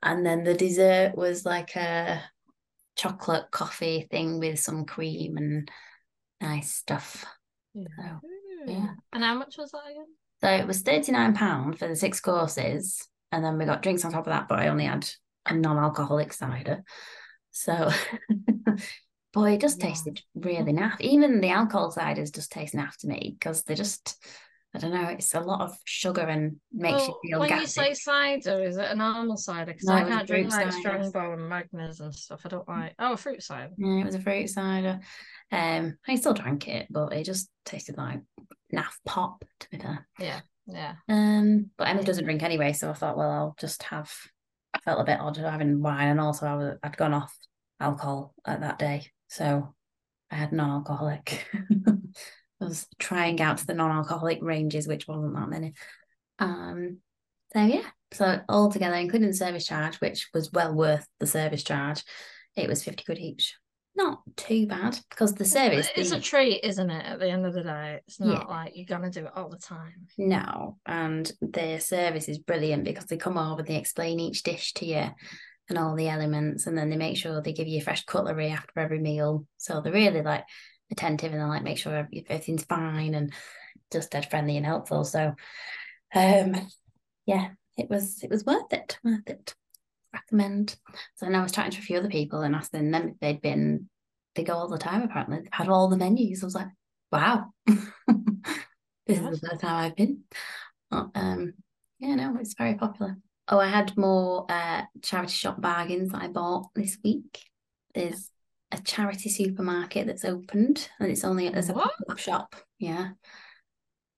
And 0.02 0.24
then 0.26 0.44
the 0.44 0.54
dessert 0.54 1.16
was 1.16 1.46
like 1.46 1.76
a 1.76 2.22
chocolate 2.96 3.50
coffee 3.50 4.06
thing 4.10 4.38
with 4.38 4.58
some 4.58 4.84
cream 4.84 5.36
and 5.36 5.70
nice 6.44 6.72
stuff. 6.72 7.24
Yeah. 7.74 8.18
yeah. 8.66 8.88
And 9.12 9.24
how 9.24 9.34
much 9.38 9.56
was 9.58 9.72
that 9.72 9.90
again? 9.90 10.06
So 10.42 10.48
it 10.48 10.66
was 10.66 10.82
£39 10.82 11.78
for 11.78 11.88
the 11.88 11.96
six 11.96 12.20
courses. 12.20 13.06
And 13.32 13.44
then 13.44 13.58
we 13.58 13.64
got 13.64 13.82
drinks 13.82 14.04
on 14.04 14.12
top 14.12 14.26
of 14.26 14.32
that, 14.32 14.46
but 14.48 14.58
I 14.58 14.68
only 14.68 14.84
had 14.84 15.08
a 15.46 15.54
non 15.54 15.78
alcoholic 15.78 16.32
cider. 16.32 16.84
So, 17.50 17.90
boy, 19.32 19.54
it 19.54 19.60
just 19.60 19.80
Yeah. 19.80 19.88
tasted 19.88 20.22
really 20.34 20.72
naff. 20.72 21.00
Even 21.00 21.40
the 21.40 21.50
alcohol 21.50 21.92
ciders 21.92 22.34
just 22.34 22.52
taste 22.52 22.74
naff 22.74 22.96
to 22.98 23.08
me 23.08 23.36
because 23.38 23.64
they 23.64 23.74
just, 23.74 24.16
I 24.74 24.78
don't 24.78 24.92
know, 24.92 25.08
it's 25.08 25.34
a 25.34 25.40
lot 25.40 25.60
of 25.60 25.76
sugar 25.84 26.22
and 26.22 26.56
makes 26.72 27.06
Well, 27.06 27.20
you 27.22 27.30
feel 27.30 27.40
when 27.40 27.50
you 27.50 27.56
gassy. 27.60 27.80
say 27.80 27.94
cider, 27.94 28.64
is 28.64 28.76
it 28.76 28.90
a 28.90 28.94
normal 28.96 29.36
cider? 29.36 29.72
Because 29.72 29.86
No, 29.86 29.94
I 29.94 30.00
it 30.00 30.04
was 30.04 30.08
a 30.10 30.16
can't 30.16 30.26
drink 30.26 30.50
like 30.50 30.72
cider. 30.72 30.80
Strongbow 30.80 31.32
and 31.34 31.42
Magners 31.42 32.00
and 32.00 32.12
stuff. 32.14 32.40
I 32.44 32.48
don't 32.48 32.68
like. 32.68 32.94
Oh, 32.98 33.12
a 33.12 33.16
fruit 33.16 33.42
cider. 33.42 33.70
Yeah, 33.78 34.00
it 34.00 34.04
was 34.04 34.14
a 34.16 34.20
fruit 34.20 34.48
cider. 34.50 35.00
Um, 35.52 35.96
I 36.08 36.16
still 36.16 36.34
drank 36.34 36.66
it, 36.66 36.88
but 36.90 37.12
it 37.12 37.24
just 37.24 37.48
tasted 37.64 37.96
like 37.96 38.20
naff 38.74 38.94
pop, 39.06 39.44
to 39.60 39.70
be 39.70 39.78
fair. 39.78 40.08
Yeah, 40.18 40.40
yeah. 40.66 40.94
Um, 41.08 41.70
but 41.78 41.86
Emily 41.88 42.04
doesn't 42.04 42.24
drink 42.24 42.42
anyway, 42.42 42.72
so 42.72 42.90
I 42.90 42.94
thought, 42.94 43.16
well, 43.16 43.30
I'll 43.30 43.56
just 43.60 43.84
have. 43.84 44.12
I 44.74 44.80
felt 44.80 45.00
a 45.00 45.04
bit 45.04 45.20
odd 45.20 45.36
having 45.36 45.82
wine, 45.82 46.08
and 46.08 46.20
also 46.20 46.46
I 46.46 46.54
was 46.56 46.78
I'd 46.82 46.96
gone 46.96 47.14
off 47.14 47.32
alcohol 47.78 48.34
at 48.44 48.60
that 48.62 48.80
day, 48.80 49.06
so 49.28 49.72
I 50.32 50.34
had 50.34 50.52
non-alcoholic. 50.52 51.46
I 52.60 52.64
was 52.66 52.86
trying 52.98 53.40
out 53.40 53.58
the 53.58 53.74
non-alcoholic 53.74 54.38
ranges, 54.42 54.86
which 54.86 55.08
wasn't 55.08 55.34
that 55.34 55.48
many. 55.48 55.74
Um, 56.38 56.98
so 57.52 57.64
yeah, 57.64 57.86
so 58.12 58.40
all 58.48 58.70
together, 58.70 58.96
including 58.96 59.28
the 59.28 59.34
service 59.34 59.66
charge, 59.66 59.96
which 59.96 60.28
was 60.34 60.52
well 60.52 60.74
worth 60.74 61.06
the 61.20 61.26
service 61.26 61.62
charge, 61.62 62.02
it 62.56 62.68
was 62.68 62.82
fifty 62.82 63.04
quid 63.04 63.18
each. 63.18 63.54
Not 63.96 64.22
too 64.36 64.66
bad 64.66 64.98
because 65.08 65.34
the 65.34 65.44
service. 65.44 65.88
It's 65.94 66.10
the- 66.10 66.16
a 66.16 66.20
treat, 66.20 66.64
isn't 66.64 66.90
it? 66.90 67.04
At 67.06 67.20
the 67.20 67.30
end 67.30 67.46
of 67.46 67.54
the 67.54 67.62
day, 67.62 68.00
it's 68.06 68.18
not 68.18 68.42
Yeah. 68.42 68.48
like 68.48 68.72
you're 68.74 68.86
gonna 68.86 69.10
do 69.10 69.26
it 69.26 69.32
all 69.36 69.48
the 69.48 69.58
time. 69.58 70.06
No, 70.18 70.78
and 70.84 71.30
their 71.40 71.78
service 71.78 72.28
is 72.28 72.38
brilliant 72.38 72.84
because 72.84 73.04
they 73.06 73.16
come 73.16 73.38
over, 73.38 73.62
they 73.62 73.76
explain 73.76 74.18
each 74.18 74.42
dish 74.42 74.72
to 74.74 74.86
you 74.86 75.10
and 75.68 75.78
all 75.78 75.94
the 75.94 76.08
elements, 76.08 76.66
and 76.66 76.76
then 76.76 76.90
they 76.90 76.96
make 76.96 77.16
sure 77.16 77.40
they 77.40 77.52
give 77.52 77.68
you 77.68 77.80
fresh 77.80 78.04
cutlery 78.04 78.48
after 78.48 78.80
every 78.80 78.98
meal. 78.98 79.46
So 79.58 79.80
they're 79.80 79.92
really 79.92 80.22
like 80.22 80.44
attentive 80.90 81.32
and 81.32 81.40
they 81.40 81.44
like 81.44 81.62
make 81.62 81.78
sure 81.78 81.94
everything's 81.94 82.64
fine 82.64 83.14
and 83.14 83.32
just 83.92 84.10
dead 84.10 84.28
friendly 84.30 84.56
and 84.56 84.66
helpful. 84.66 85.04
So, 85.04 85.34
um, 86.14 86.54
yeah, 87.26 87.50
it 87.76 87.88
was 87.90 88.22
it 88.22 88.30
was 88.30 88.44
worth 88.44 88.72
it, 88.72 88.98
worth 89.04 89.28
it. 89.28 89.54
Recommend. 90.12 90.76
So 91.16 91.26
then 91.26 91.34
I 91.34 91.42
was 91.42 91.52
chatting 91.52 91.72
to 91.72 91.78
a 91.78 91.82
few 91.82 91.98
other 91.98 92.08
people 92.08 92.42
and 92.42 92.54
asking 92.54 92.90
them 92.90 93.08
if 93.08 93.20
they'd 93.20 93.42
been. 93.42 93.88
They 94.34 94.42
go 94.42 94.54
all 94.54 94.68
the 94.68 94.78
time 94.78 95.02
apparently. 95.02 95.38
They've 95.38 95.48
had 95.52 95.68
all 95.68 95.88
the 95.88 95.96
menus. 95.96 96.42
I 96.42 96.46
was 96.46 96.56
like, 96.56 96.66
wow. 97.12 97.52
this 97.66 97.78
is 99.18 99.40
the 99.40 99.48
first 99.48 99.60
time 99.60 99.84
I've 99.84 99.96
been. 99.96 100.24
But, 100.90 101.10
um, 101.14 101.54
yeah, 102.00 102.16
no, 102.16 102.36
it's 102.40 102.54
very 102.54 102.74
popular. 102.74 103.16
Oh, 103.46 103.60
I 103.60 103.68
had 103.68 103.96
more 103.96 104.46
uh 104.48 104.82
charity 105.02 105.34
shop 105.34 105.60
bargains 105.60 106.10
that 106.10 106.22
I 106.22 106.28
bought 106.28 106.74
this 106.74 106.98
week. 107.04 107.44
There's 107.94 108.28
a 108.74 108.82
charity 108.82 109.28
supermarket 109.28 110.06
that's 110.06 110.24
opened 110.24 110.88
and 110.98 111.10
it's 111.10 111.24
only 111.24 111.48
there's 111.48 111.68
a 111.68 111.74
pop-up 111.74 112.18
shop. 112.18 112.54
Yeah. 112.78 113.10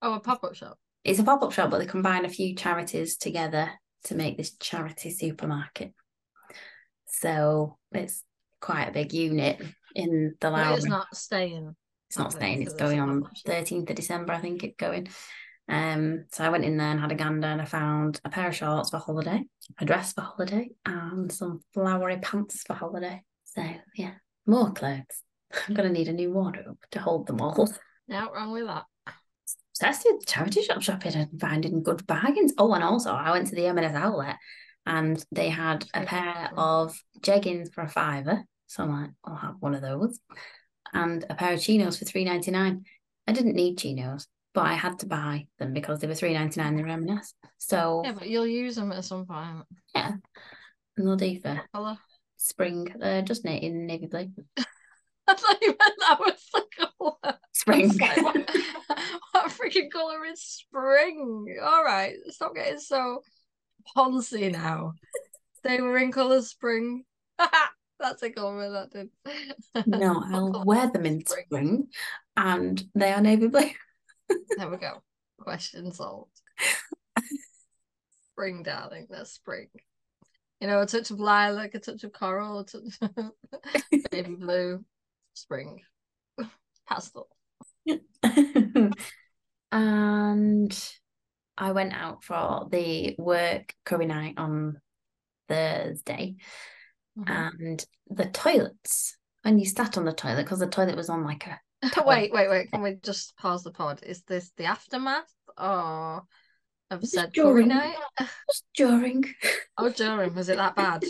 Oh, 0.02 0.14
a 0.14 0.20
pop 0.20 0.44
up 0.44 0.54
shop. 0.54 0.78
It's 1.04 1.18
a 1.18 1.24
pop-up 1.24 1.52
shop, 1.52 1.70
but 1.70 1.78
they 1.78 1.86
combine 1.86 2.24
a 2.24 2.28
few 2.28 2.54
charities 2.54 3.16
together 3.16 3.70
to 4.04 4.14
make 4.14 4.36
this 4.36 4.56
charity 4.56 5.10
supermarket. 5.10 5.92
So 7.06 7.78
it's 7.92 8.22
quite 8.60 8.84
a 8.84 8.92
big 8.92 9.12
unit 9.12 9.62
in 9.94 10.34
the 10.40 10.50
But 10.50 10.76
it's 10.76 10.86
not 10.86 11.14
staying. 11.14 11.74
It's 12.08 12.18
not 12.18 12.32
staying, 12.32 12.62
it's 12.62 12.74
going 12.74 13.00
on 13.00 13.24
13th 13.46 13.90
of 13.90 13.96
December, 13.96 14.32
I 14.32 14.38
think 14.38 14.62
it's 14.62 14.76
going. 14.76 15.08
Um, 15.68 16.26
so 16.32 16.44
I 16.44 16.50
went 16.50 16.64
in 16.64 16.76
there 16.76 16.92
and 16.92 17.00
had 17.00 17.10
a 17.10 17.16
gander 17.16 17.48
and 17.48 17.60
I 17.60 17.64
found 17.64 18.20
a 18.24 18.30
pair 18.30 18.48
of 18.48 18.54
shorts 18.54 18.90
for 18.90 18.98
holiday, 18.98 19.42
a 19.78 19.84
dress 19.84 20.12
for 20.12 20.20
holiday, 20.20 20.70
and 20.84 21.32
some 21.32 21.60
flowery 21.74 22.18
pants 22.18 22.62
for 22.62 22.74
holiday. 22.74 23.22
So 23.44 23.64
yeah, 23.96 24.12
more 24.46 24.72
clothes. 24.72 25.22
I'm 25.68 25.74
gonna 25.74 25.88
mm. 25.88 25.92
need 25.92 26.08
a 26.08 26.12
new 26.12 26.32
wardrobe 26.32 26.78
to 26.92 27.00
hold 27.00 27.26
them 27.26 27.40
all. 27.40 27.68
Not 28.08 28.34
wrong 28.34 28.52
with 28.52 28.66
that. 28.66 28.84
Obsessed 29.72 30.06
with 30.10 30.26
charity 30.26 30.62
shop 30.62 30.82
shopping 30.82 31.14
and 31.14 31.40
finding 31.40 31.82
good 31.82 32.06
bargains. 32.06 32.52
Oh, 32.58 32.72
and 32.72 32.82
also 32.82 33.12
I 33.12 33.30
went 33.30 33.48
to 33.48 33.54
the 33.54 33.66
M&S 33.66 33.94
outlet 33.94 34.36
and 34.86 35.22
they 35.32 35.48
had 35.48 35.84
a 35.92 36.04
pair 36.04 36.50
of 36.56 36.96
jeggings 37.20 37.72
for 37.72 37.82
a 37.82 37.88
fiver. 37.88 38.44
So 38.68 38.84
I'm 38.84 38.90
like, 38.90 39.10
I'll 39.24 39.36
have 39.36 39.56
one 39.60 39.74
of 39.74 39.82
those. 39.82 40.18
And 40.92 41.24
a 41.28 41.34
pair 41.34 41.54
of 41.54 41.60
chinos 41.60 41.98
for 41.98 42.04
three 42.04 42.24
ninety 42.24 42.50
nine. 42.50 42.84
I 43.26 43.32
didn't 43.32 43.56
need 43.56 43.78
chinos, 43.78 44.28
but 44.54 44.66
I 44.66 44.74
had 44.74 45.00
to 45.00 45.06
buy 45.06 45.48
them 45.58 45.72
because 45.72 45.98
they 45.98 46.06
were 46.06 46.14
three 46.14 46.32
ninety 46.32 46.60
nine. 46.60 46.76
They 46.76 46.82
were 46.82 46.88
M&S. 46.88 47.34
So 47.58 48.02
Yeah, 48.04 48.12
but 48.12 48.28
you'll 48.28 48.46
use 48.46 48.76
them 48.76 48.92
at 48.92 49.04
some 49.04 49.26
point. 49.26 49.64
and 49.94 50.22
they'll 50.96 51.16
do 51.16 51.40
for 51.40 51.60
Hello. 51.74 51.96
Spring. 52.36 52.88
Uh, 53.00 53.22
just 53.22 53.44
na- 53.44 53.52
in 53.52 53.86
navy 53.86 54.06
blue. 54.06 54.30
I 55.28 55.34
thought 55.34 55.58
you 55.60 55.68
meant 55.68 55.94
that 56.00 56.20
was 56.20 56.48
the 56.52 56.64
colour. 56.98 57.38
Spring. 57.52 57.92
Like, 58.00 58.16
what, 58.22 58.36
what 59.32 59.50
freaking 59.50 59.90
colour 59.90 60.24
is 60.24 60.40
spring? 60.40 61.56
All 61.62 61.82
right, 61.84 62.14
stop 62.28 62.54
getting 62.54 62.78
so 62.78 63.22
poncy 63.96 64.52
now. 64.52 64.92
They 65.64 65.80
were 65.80 65.98
in 65.98 66.12
colour 66.12 66.42
spring. 66.42 67.04
That's 67.98 68.22
a 68.22 68.30
comment 68.30 68.72
that 68.72 68.90
did. 68.92 69.86
no, 69.86 70.22
I'll 70.32 70.64
wear 70.64 70.88
them 70.88 71.06
in 71.06 71.24
spring? 71.26 71.44
spring, 71.46 71.88
and 72.36 72.84
they 72.94 73.12
are 73.12 73.20
navy 73.20 73.48
blue. 73.48 73.70
There 74.56 74.70
we 74.70 74.76
go. 74.76 75.02
Question 75.40 75.92
solved. 75.92 76.30
spring, 78.32 78.62
darling. 78.62 79.06
That's 79.10 79.32
spring. 79.32 79.68
You 80.60 80.66
know, 80.68 80.80
a 80.80 80.86
touch 80.86 81.10
of 81.10 81.20
lilac, 81.20 81.74
a 81.74 81.78
touch 81.78 82.02
of 82.04 82.12
coral, 82.12 82.60
a 82.60 82.64
touch 82.64 82.98
of 83.02 83.30
baby 84.10 84.34
blue, 84.40 84.84
spring, 85.34 85.82
pastel. 86.88 87.28
and 89.72 90.90
I 91.58 91.72
went 91.72 91.92
out 91.92 92.24
for 92.24 92.68
the 92.70 93.14
work 93.18 93.74
curry 93.84 94.06
night 94.06 94.34
on 94.38 94.80
Thursday, 95.48 96.36
Mhm. 97.18 97.28
and 97.28 97.86
the 98.08 98.26
toilets. 98.26 99.16
When 99.42 99.58
you 99.58 99.66
sat 99.66 99.96
on 99.96 100.04
the 100.04 100.12
toilet, 100.12 100.42
because 100.44 100.58
the 100.58 100.66
toilet 100.66 100.96
was 100.96 101.08
on 101.08 101.22
like 101.24 101.46
a 101.46 101.60
wait, 102.04 102.32
wait, 102.32 102.48
wait. 102.48 102.70
Can 102.70 102.82
we 102.82 102.94
just 102.94 103.36
pause 103.36 103.62
the 103.62 103.70
pod? 103.70 104.02
Is 104.02 104.22
this 104.22 104.50
the 104.56 104.64
aftermath 104.64 105.32
or 105.56 106.24
of 106.90 107.00
Just 107.00 107.14
said 107.14 107.32
during. 107.32 107.68
night? 107.68 107.96
just 108.18 108.64
during. 108.74 109.24
Oh, 109.78 109.90
during. 109.90 110.34
Was 110.34 110.48
it 110.48 110.56
that 110.56 110.74
bad? 110.74 111.04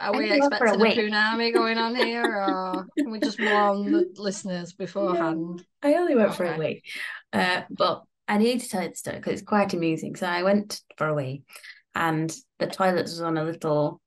Are 0.00 0.12
we 0.16 0.24
only 0.24 0.40
went 0.40 0.56
for 0.58 0.66
a 0.66 0.70
expecting 0.70 0.80
a, 0.80 1.02
week. 1.04 1.12
punami 1.12 1.52
going 1.52 1.78
on 1.78 1.94
here, 1.94 2.24
or 2.26 2.86
can 2.98 3.12
we 3.12 3.20
just 3.20 3.38
warn 3.38 3.92
the 3.92 4.12
listeners 4.16 4.72
beforehand? 4.72 5.64
I 5.82 5.94
only 5.94 6.16
went 6.16 6.34
for 6.34 6.44
a 6.44 6.50
Okay. 6.50 6.58
wee. 6.58 6.82
Uh, 7.32 7.62
but 7.70 8.02
I 8.26 8.38
need 8.38 8.60
to 8.60 8.68
tell 8.68 8.82
you 8.82 8.88
the 8.88 8.96
story 8.96 9.16
because 9.18 9.34
it's 9.34 9.42
quite 9.48 9.74
amusing. 9.74 10.16
So 10.16 10.26
I 10.26 10.42
went 10.42 10.80
for 10.96 11.06
a 11.06 11.14
wee 11.14 11.42
and 11.94 12.34
the 12.58 12.66
toilet 12.66 13.02
was 13.02 13.20
on 13.20 13.38
a 13.38 13.44
little 13.44 14.00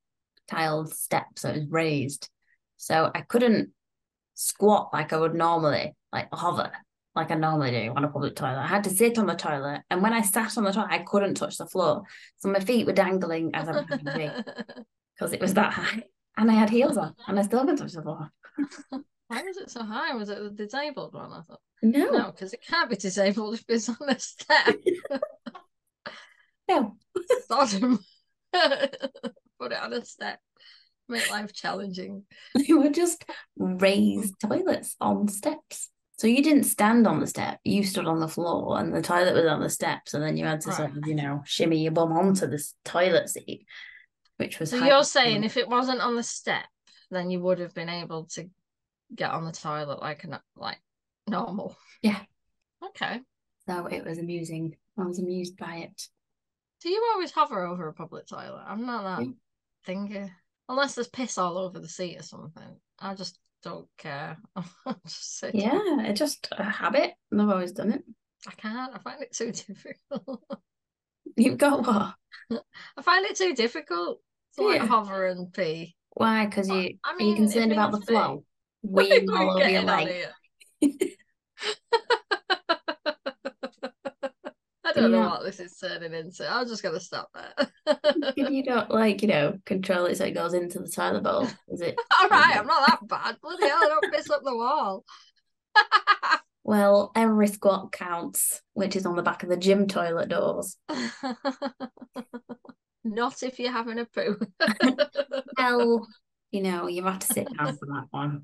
tiled 0.50 0.94
step, 0.94 1.28
so 1.38 1.50
it 1.50 1.56
was 1.56 1.68
raised. 1.70 2.30
So 2.76 3.10
I 3.16 3.22
couldn't 3.22 3.70
squat 4.34 4.90
like 4.92 5.14
I 5.14 5.18
would 5.18 5.34
normally, 5.36 5.96
like 6.12 6.28
hover, 6.34 6.72
like 7.18 7.32
I 7.32 7.36
normally 7.36 7.72
do 7.72 7.94
on 7.96 8.06
a 8.06 8.08
public 8.08 8.36
toilet. 8.36 8.60
I 8.60 8.68
had 8.68 8.84
to 8.86 8.90
sit 8.90 9.18
on 9.18 9.26
the 9.26 9.34
toilet, 9.36 9.82
and 9.90 10.02
when 10.02 10.14
I 10.14 10.22
sat 10.22 10.58
on 10.58 10.64
the 10.64 10.72
toilet, 10.72 10.92
I 10.92 11.00
couldn't 11.00 11.36
touch 11.36 11.58
the 11.58 11.66
floor. 11.66 12.04
So 12.38 12.50
my 12.50 12.60
feet 12.60 12.86
were 12.86 12.94
dangling 12.94 13.52
as 13.54 13.68
I 13.68 13.72
was 13.74 13.86
having 13.90 14.08
a 14.08 14.18
wee 14.18 14.44
because 15.16 15.34
it 15.34 15.42
was 15.42 15.54
that 15.56 15.74
high. 15.74 16.04
And 16.38 16.52
I 16.52 16.54
had 16.54 16.70
heels 16.70 16.98
on, 16.98 17.16
and 17.28 17.40
I 17.40 17.42
still 17.42 17.62
couldn't 17.62 17.78
touch 17.78 17.94
the 17.94 18.02
floor. 18.02 18.30
Why 19.28 19.44
was 19.44 19.58
it 19.58 19.70
so 19.70 19.84
high? 19.84 20.14
Was 20.14 20.30
it 20.30 20.40
the 20.42 20.52
disabled 20.52 21.14
one? 21.14 21.34
I 21.34 21.42
thought 21.42 21.60
No, 21.82 22.10
no, 22.12 22.32
because 22.32 22.54
it 22.54 22.64
can't 22.66 22.90
be 22.90 22.96
disabled 22.96 23.56
if 23.56 23.66
it's 23.68 23.90
on 23.90 23.98
a 24.08 24.18
step. 24.20 24.76
no. 26.70 26.96
Sodom. 27.48 28.00
Put 28.54 29.72
it 29.72 29.82
on 29.82 29.94
a 29.94 30.06
step. 30.06 30.40
Make 31.10 31.30
life 31.32 31.54
challenging. 31.54 32.24
They 32.56 32.74
were 32.74 32.90
just 32.90 33.26
raised 33.58 34.36
toilets 34.40 34.96
on 35.02 35.28
steps. 35.28 35.90
So 36.18 36.26
you 36.26 36.42
didn't 36.42 36.64
stand 36.64 37.06
on 37.06 37.20
the 37.20 37.28
step, 37.28 37.60
you 37.64 37.84
stood 37.84 38.08
on 38.08 38.20
the 38.20 38.28
floor 38.28 38.80
and 38.80 38.94
the 38.94 39.04
toilet 39.04 39.36
was 39.36 39.46
on 39.46 39.62
the 39.62 39.70
steps, 39.70 40.16
and 40.16 40.24
then 40.24 40.36
you 40.36 40.46
had 40.46 40.62
to 40.62 40.72
sort 40.74 40.98
of, 40.98 41.06
you 41.06 41.14
know, 41.14 41.44
shimmy 41.46 41.84
your 41.84 41.92
bum 41.92 42.12
onto 42.12 42.48
this 42.48 42.74
toilet 42.84 43.30
seat, 43.30 43.68
which 44.38 44.60
was 44.60 44.72
So 44.72 44.84
you're 44.84 45.04
saying 45.04 45.44
if 45.44 45.58
it 45.58 45.70
wasn't 45.70 46.02
on 46.02 46.16
the 46.16 46.24
step, 46.24 46.66
then 47.12 47.30
you 47.30 47.40
would 47.42 47.60
have 47.60 47.76
been 47.76 47.90
able 47.90 48.26
to 48.34 48.50
get 49.16 49.30
on 49.30 49.46
the 49.46 49.52
toilet 49.52 50.02
like 50.02 50.24
a, 50.24 50.42
like 50.56 50.80
normal. 51.28 51.78
Yeah. 52.02 52.20
Okay. 52.84 53.22
so 53.68 53.86
it 53.86 54.04
was 54.04 54.18
amusing. 54.18 54.76
I 54.98 55.04
was 55.04 55.20
amused 55.20 55.56
by 55.58 55.78
it. 55.78 56.08
Do 56.82 56.90
you 56.90 57.10
always 57.14 57.32
hover 57.32 57.64
over 57.64 57.88
a 57.88 57.94
public 57.94 58.26
toilet? 58.28 58.64
I'm 58.68 58.86
not 58.88 59.04
that 59.20 59.26
Yeah. 59.26 59.32
thingy. 59.94 60.32
Unless 60.68 60.96
there's 60.96 61.08
piss 61.08 61.38
all 61.38 61.60
over 61.60 61.80
the 61.80 61.88
seat 61.88 62.20
or 62.20 62.24
something. 62.24 62.80
I 63.00 63.14
just 63.14 63.40
don't 63.68 63.88
care. 63.98 64.38
Just. 65.06 65.44
Yeah, 65.54 65.80
it's 66.02 66.20
just 66.20 66.48
a 66.52 66.64
habit. 66.64 67.14
and 67.32 67.42
I've 67.42 67.50
always 67.50 67.72
done 67.74 67.92
it. 67.92 68.04
I 68.48 68.52
can't. 68.52 68.94
I 68.96 69.00
find 69.00 69.22
it 69.22 69.34
too 69.34 69.52
difficult. 69.66 70.44
You've 71.36 71.58
got 71.58 71.86
what? 71.86 72.16
I 72.98 73.02
find 73.02 73.26
it 73.26 73.36
too 73.36 73.54
difficult 73.54 74.22
to 74.56 74.64
like 74.64 74.82
Yeah. 74.82 74.88
hover 74.88 75.28
and 75.28 75.52
pee. 75.54 75.96
Why? 76.12 76.46
Because 76.46 76.68
you 76.70 76.98
I 77.04 77.12
are 77.12 77.20
you 77.20 77.26
mean, 77.28 77.36
concerned 77.36 77.72
about 77.74 77.92
the 77.92 77.98
needs 77.98 78.08
to 78.08 78.14
be. 78.14 78.18
flow? 78.18 78.44
Weeing 78.86 79.28
all 79.30 79.58
over 79.60 79.70
your 79.70 79.82
leg. 79.84 80.28
Don't 85.02 85.12
know 85.12 85.30
what 85.30 85.44
this 85.44 85.60
is 85.60 85.78
turning 85.78 86.14
into. 86.14 86.50
I'm 86.50 86.68
just 86.68 86.84
gonna 86.84 87.00
stop 87.00 87.30
there. 87.34 87.54
Can 88.38 88.54
you 88.54 88.64
don't 88.64 88.90
like, 88.90 89.22
you 89.22 89.28
know, 89.28 89.58
control 89.66 90.06
it 90.06 90.18
so 90.18 90.26
it 90.26 90.32
goes 90.32 90.54
into 90.54 90.80
the 90.80 90.90
toilet 90.90 91.24
bowl? 91.24 91.48
Is 91.70 91.82
it 91.82 91.98
All 92.22 92.30
right, 92.30 92.58
I'm 92.58 92.68
not 92.68 92.88
that 92.88 93.08
bad. 93.08 93.38
Bloody 93.42 93.68
hell, 93.68 93.78
I 93.78 93.88
don't 93.88 94.14
piss 94.14 94.30
up 94.30 94.42
the 94.44 94.56
wall. 94.56 95.04
Well, 96.68 97.14
every 97.16 97.48
squat 97.48 97.94
counts, 97.94 98.62
which 98.74 98.98
is 98.98 99.06
on 99.06 99.16
the 99.16 99.24
back 99.24 99.42
of 99.42 99.48
the 99.48 99.56
gym 99.56 99.88
toilet 99.88 100.28
doors. 100.28 100.76
Not 103.06 103.42
if 103.42 103.58
you're 103.58 103.72
having 103.72 104.00
a 104.00 104.06
poo. 104.06 104.38
Well, 105.58 106.06
you 106.52 106.62
know, 106.62 106.88
you 106.88 107.06
have 107.06 107.20
to 107.20 107.28
sit 107.28 107.48
down 107.58 107.78
for 107.78 107.86
that 107.86 108.08
one. 108.12 108.44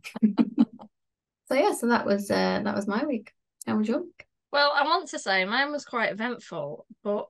so 1.50 1.54
yeah, 1.54 1.74
so 1.74 1.88
that 1.88 2.06
was 2.06 2.32
uh 2.32 2.62
that 2.64 2.74
was 2.74 2.88
my 2.88 3.04
week. 3.04 3.34
How 3.68 3.76
was 3.76 3.90
your 3.90 4.04
week? 4.04 4.26
Well, 4.54 4.72
I 4.72 4.84
want 4.84 5.10
to 5.10 5.18
say 5.18 5.46
mine 5.46 5.72
was 5.72 5.84
quite 5.84 6.12
eventful, 6.12 6.86
but 7.04 7.28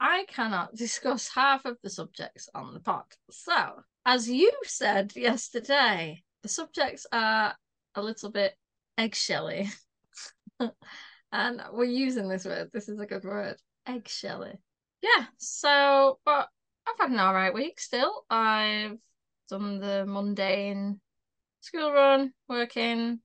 I 0.00 0.24
cannot 0.28 0.74
discuss 0.74 1.28
half 1.28 1.66
of 1.66 1.76
the 1.82 1.90
subjects 1.90 2.48
on 2.54 2.72
the 2.72 2.80
pod. 2.80 3.04
So, 3.30 3.82
as 4.06 4.30
you 4.30 4.50
said 4.64 5.12
yesterday, 5.14 6.22
the 6.42 6.48
subjects 6.48 7.06
are 7.12 7.54
a 7.94 8.02
little 8.02 8.30
bit 8.30 8.56
eggshelly. 8.96 9.68
and 11.32 11.62
we're 11.70 11.84
using 11.84 12.30
this 12.30 12.46
word. 12.46 12.70
This 12.72 12.88
is 12.88 12.98
a 12.98 13.06
good 13.06 13.24
word. 13.24 13.58
Eggshelly. 13.86 14.56
Yeah, 15.02 15.26
so, 15.36 16.18
but 16.24 16.48
I've 16.88 16.98
had 16.98 17.10
an 17.10 17.20
all 17.20 17.34
right 17.34 17.52
week 17.52 17.78
still. 17.78 18.24
I've 18.30 18.96
done 19.50 19.80
the 19.80 20.06
mundane 20.06 20.98
school 21.60 21.92
run, 21.92 22.32
working, 22.48 23.20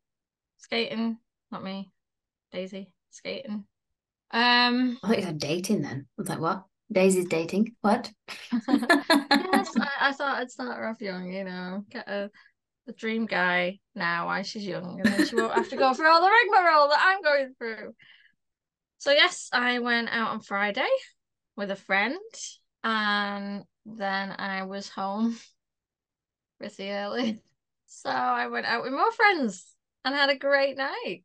skating, 0.57 1.19
not 1.51 1.63
me, 1.63 1.89
Daisy, 2.51 2.92
skating. 3.13 3.65
Um, 4.32 4.97
I 5.04 5.08
thought 5.08 5.17
you 5.17 5.23
said 5.23 5.39
dating 5.39 5.82
then. 5.82 6.08
I 6.17 6.21
was 6.21 6.30
like, 6.30 6.39
what? 6.39 6.63
Daisy's 6.91 7.28
dating? 7.28 7.76
What? 7.82 8.12
yes, 8.52 8.67
I, 8.69 9.89
I 10.02 10.12
thought 10.12 10.39
I'd 10.39 10.52
start 10.52 10.78
her 10.78 10.88
off 10.88 11.02
young, 11.02 11.32
you 11.32 11.43
know, 11.43 11.86
get 11.89 12.08
a 12.08 12.30
the 12.86 12.93
dream 12.93 13.26
guy 13.26 13.80
now 13.95 14.28
while 14.28 14.43
she's 14.43 14.65
young, 14.65 14.99
and 14.99 15.13
then 15.13 15.26
she 15.26 15.36
won't 15.36 15.54
have 15.54 15.69
to 15.69 15.78
go 15.78 15.93
through 15.93 16.08
all 16.08 16.21
the 16.21 16.30
rigmarole 16.30 16.89
that 16.89 17.02
I'm 17.02 17.21
going 17.21 17.54
through. 17.58 17.93
So 18.97 19.12
yes, 19.12 19.49
I 19.54 19.80
went 19.80 20.10
out 20.10 20.32
on 20.32 20.41
Friday 20.41 20.89
with 21.56 21.71
a 21.71 21.76
friend, 21.76 22.17
and 22.84 23.63
then 23.86 24.36
I 24.38 24.63
was 24.63 24.89
home 24.89 25.38
pretty 26.60 26.91
early. 26.91 27.41
So 27.86 28.10
I 28.10 28.47
went 28.47 28.65
out 28.65 28.82
with 28.82 28.91
more 28.91 29.12
friends 29.12 29.67
and 30.04 30.15
had 30.15 30.32
a 30.32 30.36
great 30.36 30.76
night. 30.76 31.23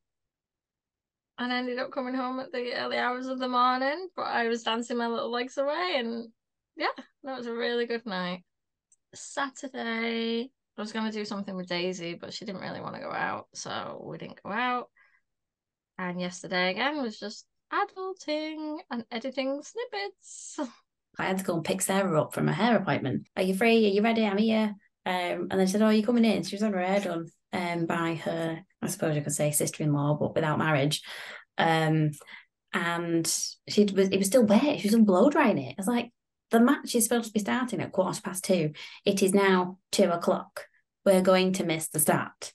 And 1.39 1.53
ended 1.53 1.79
up 1.79 1.93
coming 1.93 2.15
home 2.15 2.41
at 2.41 2.51
the 2.51 2.75
early 2.75 2.97
hours 2.97 3.29
of 3.29 3.39
the 3.39 3.49
morning, 3.49 4.09
but 4.17 4.27
I 4.27 4.49
was 4.49 4.65
dancing 4.65 4.97
my 4.97 5.07
little 5.07 5.31
legs 5.31 5.57
away, 5.57 5.95
and 5.97 6.29
yeah, 6.77 6.89
that 7.23 7.39
was 7.39 7.47
a 7.47 7.53
really 7.53 7.87
good 7.87 8.05
night. 8.05 8.43
Saturday, 9.15 10.51
I 10.77 10.81
was 10.81 10.93
going 10.93 11.07
to 11.07 11.17
do 11.17 11.25
something 11.25 11.55
with 11.55 11.69
Daisy, 11.69 12.15
but 12.15 12.33
she 12.33 12.45
didn't 12.45 12.61
really 12.61 12.81
want 12.81 12.97
to 12.97 13.01
go 13.01 13.13
out, 13.13 13.47
so 13.55 14.03
we 14.05 14.19
didn't 14.19 14.43
go 14.43 14.51
out. 14.51 14.89
And 15.99 16.21
yesterday 16.21 16.71
again 16.71 17.03
was 17.03 17.19
just 17.19 17.45
adulting 17.73 18.79
and 18.91 19.05
editing 19.11 19.63
snippets. 19.63 20.59
I 21.19 21.27
had 21.27 21.39
to 21.39 21.45
go 21.45 21.55
and 21.55 21.65
pick 21.65 21.83
Sarah 21.83 22.23
up 22.23 22.33
from 22.33 22.47
her 22.47 22.53
hair 22.53 22.77
appointment. 22.77 23.27
Are 23.37 23.43
you 23.43 23.55
free? 23.55 23.87
Are 23.87 23.91
you 23.91 24.03
ready? 24.03 24.25
I'm 24.25 24.39
here. 24.39 24.75
Um, 25.05 25.49
and 25.51 25.61
she 25.61 25.73
said, 25.73 25.83
Oh, 25.83 25.91
you 25.91 26.05
coming 26.05 26.25
in? 26.25 26.45
She 26.45 26.55
was 26.55 26.63
on 26.63 26.73
her 26.73 26.85
hair 26.85 27.01
done 27.01 27.27
um, 27.53 27.87
by 27.87 28.15
her, 28.15 28.63
I 28.89 28.91
suppose 28.93 29.17
you 29.17 29.23
could 29.23 29.33
say 29.33 29.51
sister 29.51 29.83
in 29.83 29.93
law, 29.93 30.15
but 30.19 30.35
without 30.35 30.59
marriage. 30.59 31.03
Um, 31.57 32.11
and 32.73 33.27
she 33.69 33.85
was, 33.85 34.09
it 34.09 34.19
was 34.19 34.27
still 34.27 34.45
wet. 34.45 34.81
She 34.81 34.89
was 34.89 34.95
on 34.95 35.05
blow 35.05 35.31
drying 35.31 35.59
it. 35.59 35.71
I 35.73 35.75
was 35.79 35.87
like, 35.87 36.11
The 36.51 36.61
match 36.61 36.95
is 36.95 37.05
supposed 37.05 37.27
to 37.27 37.33
be 37.33 37.41
starting 37.41 37.81
at 37.81 37.93
quarter 37.93 38.21
past 38.21 38.45
two. 38.45 38.73
It 39.05 39.23
is 39.23 39.33
now 39.35 39.79
two 39.93 40.11
o'clock. 40.11 40.67
We're 41.05 41.23
going 41.23 41.53
to 41.55 41.65
miss 41.65 41.89
the 41.89 42.01
start. 42.01 42.53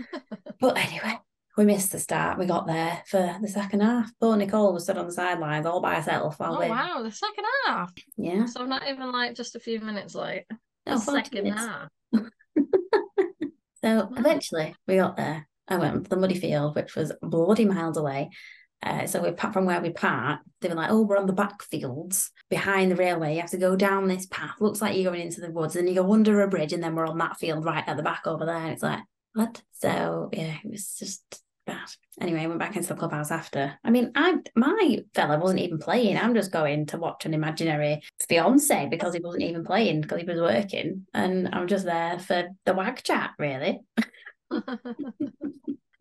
but 0.60 0.76
anyway, 0.76 1.18
we 1.56 1.64
missed 1.64 1.92
the 1.92 2.00
start. 2.00 2.38
We 2.38 2.46
got 2.46 2.66
there 2.66 3.02
for 3.06 3.36
the 3.40 3.48
second 3.48 3.80
half. 3.80 4.10
Poor 4.20 4.36
Nicole 4.36 4.72
was 4.72 4.82
stood 4.84 4.98
on 4.98 5.06
the 5.06 5.12
sidelines 5.12 5.66
all 5.66 5.80
by 5.80 5.94
herself 5.94 6.38
while 6.40 6.56
Oh 6.56 6.60
we 6.60 6.68
wow, 6.68 7.02
the 7.02 7.12
second 7.12 7.44
half. 7.66 7.92
yeah. 8.16 8.46
So 8.46 8.64
not 8.66 8.88
even 8.88 9.12
like 9.12 9.34
just 9.36 9.54
a 9.54 9.60
few 9.60 9.78
minutes 9.80 10.14
late. 10.14 10.44
No, 10.86 10.96
The 10.98 11.00
40 11.00 11.24
second 11.24 11.44
minutes. 11.44 11.60
half. 11.66 11.88
So 13.84 14.08
eventually 14.16 14.74
we 14.86 14.96
got 14.96 15.16
there. 15.18 15.46
I 15.68 15.76
went 15.76 16.04
to 16.04 16.10
the 16.10 16.16
muddy 16.16 16.38
field, 16.38 16.76
which 16.76 16.94
was 16.94 17.12
bloody 17.22 17.64
miles 17.64 17.96
away. 17.96 18.30
Uh, 18.82 19.06
so 19.06 19.22
we 19.22 19.34
from 19.36 19.64
where 19.64 19.80
we 19.80 19.90
parked, 19.90 20.44
they 20.60 20.68
were 20.68 20.74
like, 20.74 20.90
"Oh, 20.90 21.02
we're 21.02 21.16
on 21.16 21.26
the 21.26 21.32
back 21.32 21.62
fields 21.62 22.30
behind 22.50 22.90
the 22.90 22.96
railway. 22.96 23.34
You 23.34 23.40
have 23.40 23.50
to 23.50 23.56
go 23.56 23.76
down 23.76 24.08
this 24.08 24.26
path. 24.26 24.60
Looks 24.60 24.82
like 24.82 24.94
you're 24.94 25.10
going 25.10 25.22
into 25.22 25.40
the 25.40 25.50
woods, 25.50 25.74
and 25.74 25.88
you 25.88 25.94
go 25.94 26.12
under 26.12 26.42
a 26.42 26.48
bridge, 26.48 26.74
and 26.74 26.82
then 26.82 26.94
we're 26.94 27.06
on 27.06 27.18
that 27.18 27.38
field 27.38 27.64
right 27.64 27.84
at 27.86 27.96
the 27.96 28.02
back 28.02 28.26
over 28.26 28.44
there." 28.44 28.66
It's 28.72 28.82
like, 28.82 29.00
what? 29.32 29.62
So 29.72 30.28
yeah, 30.32 30.56
it 30.62 30.70
was 30.70 30.96
just 30.98 31.42
bad. 31.66 31.88
Anyway, 32.20 32.40
I 32.40 32.46
went 32.46 32.58
back 32.58 32.76
into 32.76 32.88
the 32.88 32.94
clubhouse 32.94 33.30
after. 33.30 33.78
I 33.82 33.90
mean, 33.90 34.12
I 34.14 34.36
my 34.54 34.98
fella 35.14 35.38
wasn't 35.38 35.60
even 35.60 35.78
playing. 35.78 36.18
I'm 36.18 36.34
just 36.34 36.52
going 36.52 36.86
to 36.86 36.98
watch 36.98 37.24
an 37.24 37.32
imaginary 37.32 38.02
fiance 38.28 38.88
because 38.90 39.14
he 39.14 39.20
wasn't 39.20 39.44
even 39.44 39.64
playing 39.64 40.02
because 40.02 40.20
he 40.20 40.26
was 40.26 40.40
working, 40.40 41.06
and 41.14 41.48
I'm 41.52 41.68
just 41.68 41.86
there 41.86 42.18
for 42.18 42.48
the 42.66 42.74
wag 42.74 43.02
chat, 43.02 43.30
really. 43.38 43.80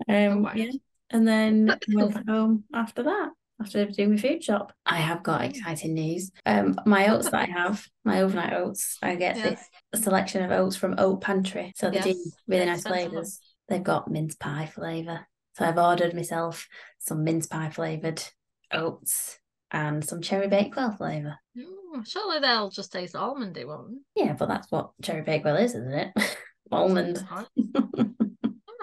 Um, 0.09 0.49
yeah. 0.55 0.71
And 1.11 1.27
then 1.27 1.77
went 1.89 2.27
home 2.27 2.63
after 2.73 3.03
that, 3.03 3.29
after 3.61 3.85
doing 3.85 4.11
my 4.11 4.17
food 4.17 4.43
shop. 4.43 4.73
I 4.85 4.97
have 4.97 5.23
got 5.23 5.43
exciting 5.45 5.93
news. 5.93 6.31
Um, 6.45 6.75
my 6.85 7.07
oats 7.09 7.29
that 7.29 7.49
I 7.49 7.51
have, 7.51 7.85
my 8.03 8.21
overnight 8.21 8.53
oats, 8.53 8.97
I 9.01 9.15
get 9.15 9.37
Yes. 9.37 9.63
this 9.91 10.03
selection 10.03 10.43
of 10.43 10.51
oats 10.51 10.75
from 10.75 10.95
Oat 10.97 11.21
Pantry. 11.21 11.71
So 11.75 11.89
they 11.89 12.01
do 12.01 12.31
really 12.47 12.65
nice 12.65 12.83
flavours. 12.83 13.39
They've 13.69 13.83
got 13.83 14.09
mince 14.11 14.35
pie 14.35 14.65
flavour. 14.73 15.25
So 15.55 15.65
I've 15.65 15.77
ordered 15.77 16.13
myself 16.15 16.67
some 16.99 17.23
mince 17.23 17.45
pie 17.47 17.69
flavoured 17.69 18.23
oats. 18.71 19.37
and 19.71 20.03
some 20.03 20.21
cherry 20.21 20.47
bakewell 20.47 20.91
flavour. 20.91 21.37
Ooh, 21.57 22.03
surely 22.05 22.39
they'll 22.39 22.69
just 22.71 22.91
taste 22.91 23.13
almondy, 23.15 23.65
won't 23.65 23.99
Yeah, 24.15 24.33
but 24.33 24.47
that's 24.47 24.69
what 24.71 24.91
cherry 25.01 25.21
bakewell 25.21 25.55
is, 25.57 25.75
isn't 25.75 25.93
it? 25.93 26.13
Almond. 26.71 27.23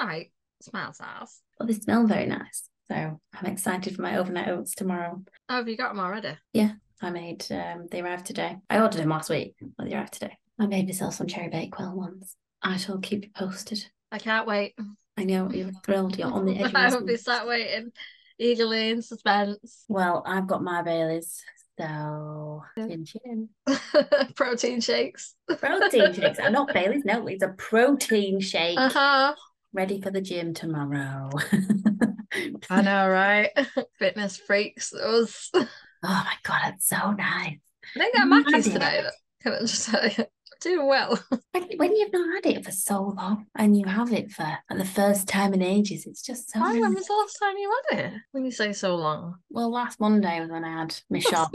they? 0.00 0.06
Right. 0.06 0.32
Smells 0.62 1.00
nice. 1.00 1.40
but 1.58 1.68
they 1.68 1.74
smell 1.74 2.06
very 2.06 2.26
nice. 2.26 2.68
So 2.88 3.20
I'm 3.34 3.46
excited 3.46 3.94
for 3.96 4.02
my 4.02 4.18
overnight 4.18 4.48
oats 4.48 4.74
tomorrow. 4.74 5.22
Oh, 5.48 5.54
have 5.56 5.68
you 5.68 5.76
got 5.76 5.90
them 5.94 6.00
already? 6.00 6.36
Yeah, 6.52 6.72
I 7.00 7.10
made 7.10 7.46
um 7.50 7.86
they 7.90 8.00
arrived 8.00 8.26
today. 8.26 8.56
I 8.68 8.80
ordered 8.80 8.98
them 9.00 9.08
last 9.10 9.30
week, 9.30 9.54
but 9.78 9.86
they 9.88 9.94
arrived 9.94 10.14
today. 10.14 10.36
I 10.58 10.66
made 10.66 10.86
myself 10.86 11.14
some 11.14 11.26
cherry 11.28 11.48
bakewell 11.48 11.94
ones. 11.94 12.36
I 12.62 12.76
shall 12.76 12.98
keep 12.98 13.24
you 13.24 13.30
posted. 13.34 13.86
I 14.12 14.18
can't 14.18 14.46
wait. 14.46 14.74
I 15.16 15.24
know 15.24 15.50
you're 15.50 15.70
thrilled. 15.84 16.18
You're 16.18 16.30
on 16.32 16.44
the 16.44 16.56
edge. 16.58 16.72
I 16.74 16.90
will 16.94 17.06
be 17.06 17.16
sat 17.16 17.46
waiting 17.46 17.90
eagerly 18.38 18.90
in 18.90 19.00
suspense. 19.02 19.84
Well, 19.88 20.22
I've 20.26 20.46
got 20.46 20.62
my 20.62 20.82
Baileys, 20.82 21.42
so 21.78 22.62
chin 22.76 23.04
chin. 23.06 23.48
Protein 24.34 24.80
shakes. 24.80 25.34
Protein 25.46 26.12
shakes. 26.12 26.38
I'm 26.38 26.52
not 26.52 26.68
Baileys. 26.74 27.04
No, 27.04 27.26
it's 27.28 27.42
a 27.42 27.48
protein 27.56 28.40
shake. 28.40 28.78
Uh 28.78 28.88
huh. 28.90 29.34
Ready 29.72 30.00
for 30.00 30.11
the 30.11 30.20
gym 30.20 30.52
tomorrow. 30.52 31.30
I 32.68 32.83
know, 32.83 33.09
right? 33.11 33.50
Fitness 33.98 34.37
freaks. 34.37 34.92
Us. 34.92 35.50
Oh 35.54 35.68
my 36.02 36.35
god, 36.42 36.74
it's 36.74 36.88
so 36.88 37.12
nice. 37.12 37.59
I 37.94 37.98
think 37.98 38.14
I'm 38.18 38.33
it. 38.33 38.62
today. 38.64 39.04
Can 39.42 39.52
I 39.52 39.61
just 39.61 39.88
tell 39.88 40.09
you? 40.09 40.24
Doing 40.61 40.87
well. 40.87 41.18
When, 41.52 41.66
when 41.78 41.96
you've 41.96 42.12
not 42.12 42.44
had 42.44 42.52
it 42.52 42.64
for 42.64 42.70
so 42.70 43.02
long 43.02 43.46
and 43.56 43.76
you 43.76 43.85
have 43.87 44.12
it 44.12 44.30
for 44.30 44.59
the 44.70 44.85
first 44.85 45.26
time 45.26 45.52
in 45.52 45.62
ages, 45.62 46.06
it's 46.06 46.22
just 46.22 46.50
so 46.50 46.61
Why? 46.61 46.78
When 46.78 46.94
was 46.94 47.06
the 47.06 47.12
last 47.14 47.38
time 47.42 47.56
you 47.56 47.72
had 47.90 47.98
it? 47.98 48.12
When 48.30 48.44
you 48.44 48.52
say 48.52 48.72
so 48.72 48.94
long. 48.94 49.35
Well, 49.50 49.70
last 49.72 49.98
Monday 49.98 50.40
was 50.40 50.48
when 50.48 50.64
I 50.64 50.80
had 50.80 50.94
my 51.11 51.18
shop. 51.18 51.52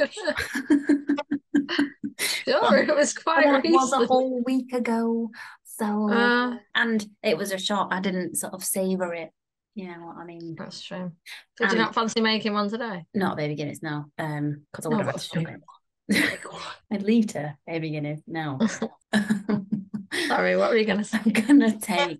sure, 2.19 2.77
it 2.77 2.95
was 2.95 3.13
quite 3.13 3.45
that 3.45 3.63
was 3.63 3.93
a 3.93 4.05
whole 4.05 4.43
week 4.43 4.73
ago. 4.73 5.31
So, 5.77 6.09
Uh. 6.09 6.57
and 6.73 7.05
it 7.21 7.37
was 7.37 7.51
a 7.51 7.57
shop. 7.57 7.89
I 7.91 7.99
didn't 7.99 8.35
sort 8.35 8.53
of 8.53 8.63
savor 8.63 9.13
it. 9.13 9.31
You 9.73 9.87
know 9.87 10.05
what 10.05 10.17
I 10.17 10.23
mean? 10.23 10.55
That's 10.57 10.81
true. 10.81 11.11
Did 11.57 11.71
you 11.73 11.77
not 11.77 11.93
fancy 11.93 12.21
making 12.21 12.53
one 12.53 12.69
today? 12.69 13.03
Not 13.13 13.35
baby 13.35 13.55
Guinness, 13.55 13.83
no. 13.83 14.05
Um, 14.17 14.65
because 14.71 14.85
I 14.85 14.89
would 14.89 14.99
No, 14.99 15.03
have 15.03 15.07
had 15.07 15.21
to 15.21 15.27
shop 15.27 15.61
it. 16.09 16.39
I'd 16.91 17.03
leave 17.03 17.27
to 17.27 17.57
baby 17.67 17.89
Guinness. 17.89 18.21
No. 18.25 18.57
Sorry, 20.27 20.55
what 20.55 20.69
were 20.69 20.77
you 20.77 20.85
going 20.85 20.99
to 20.99 21.03
say? 21.03 21.19
I'm 21.25 21.33
gonna 21.33 21.77
take 21.77 22.19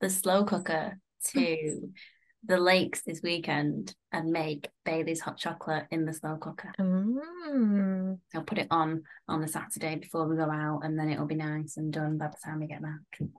the 0.00 0.10
slow 0.10 0.44
cooker 0.44 0.98
to 1.26 1.92
the 2.44 2.58
lakes 2.58 3.02
this 3.02 3.20
weekend 3.22 3.94
and 4.12 4.30
make 4.30 4.68
Bailey's 4.84 5.20
hot 5.20 5.36
chocolate 5.36 5.86
in 5.90 6.04
the 6.04 6.12
slow 6.12 6.36
cooker. 6.36 6.72
Mm. 6.78 8.18
I'll 8.34 8.42
put 8.42 8.58
it 8.58 8.68
on 8.70 9.02
on 9.28 9.40
the 9.40 9.48
Saturday 9.48 9.96
before 9.96 10.26
we 10.26 10.36
go 10.36 10.50
out, 10.50 10.80
and 10.82 10.98
then 10.98 11.10
it'll 11.10 11.26
be 11.26 11.34
nice 11.34 11.76
and 11.76 11.92
done 11.92 12.18
by 12.18 12.28
the 12.28 12.36
time 12.42 12.60
we 12.60 12.66
get 12.66 12.82
back. 12.82 13.30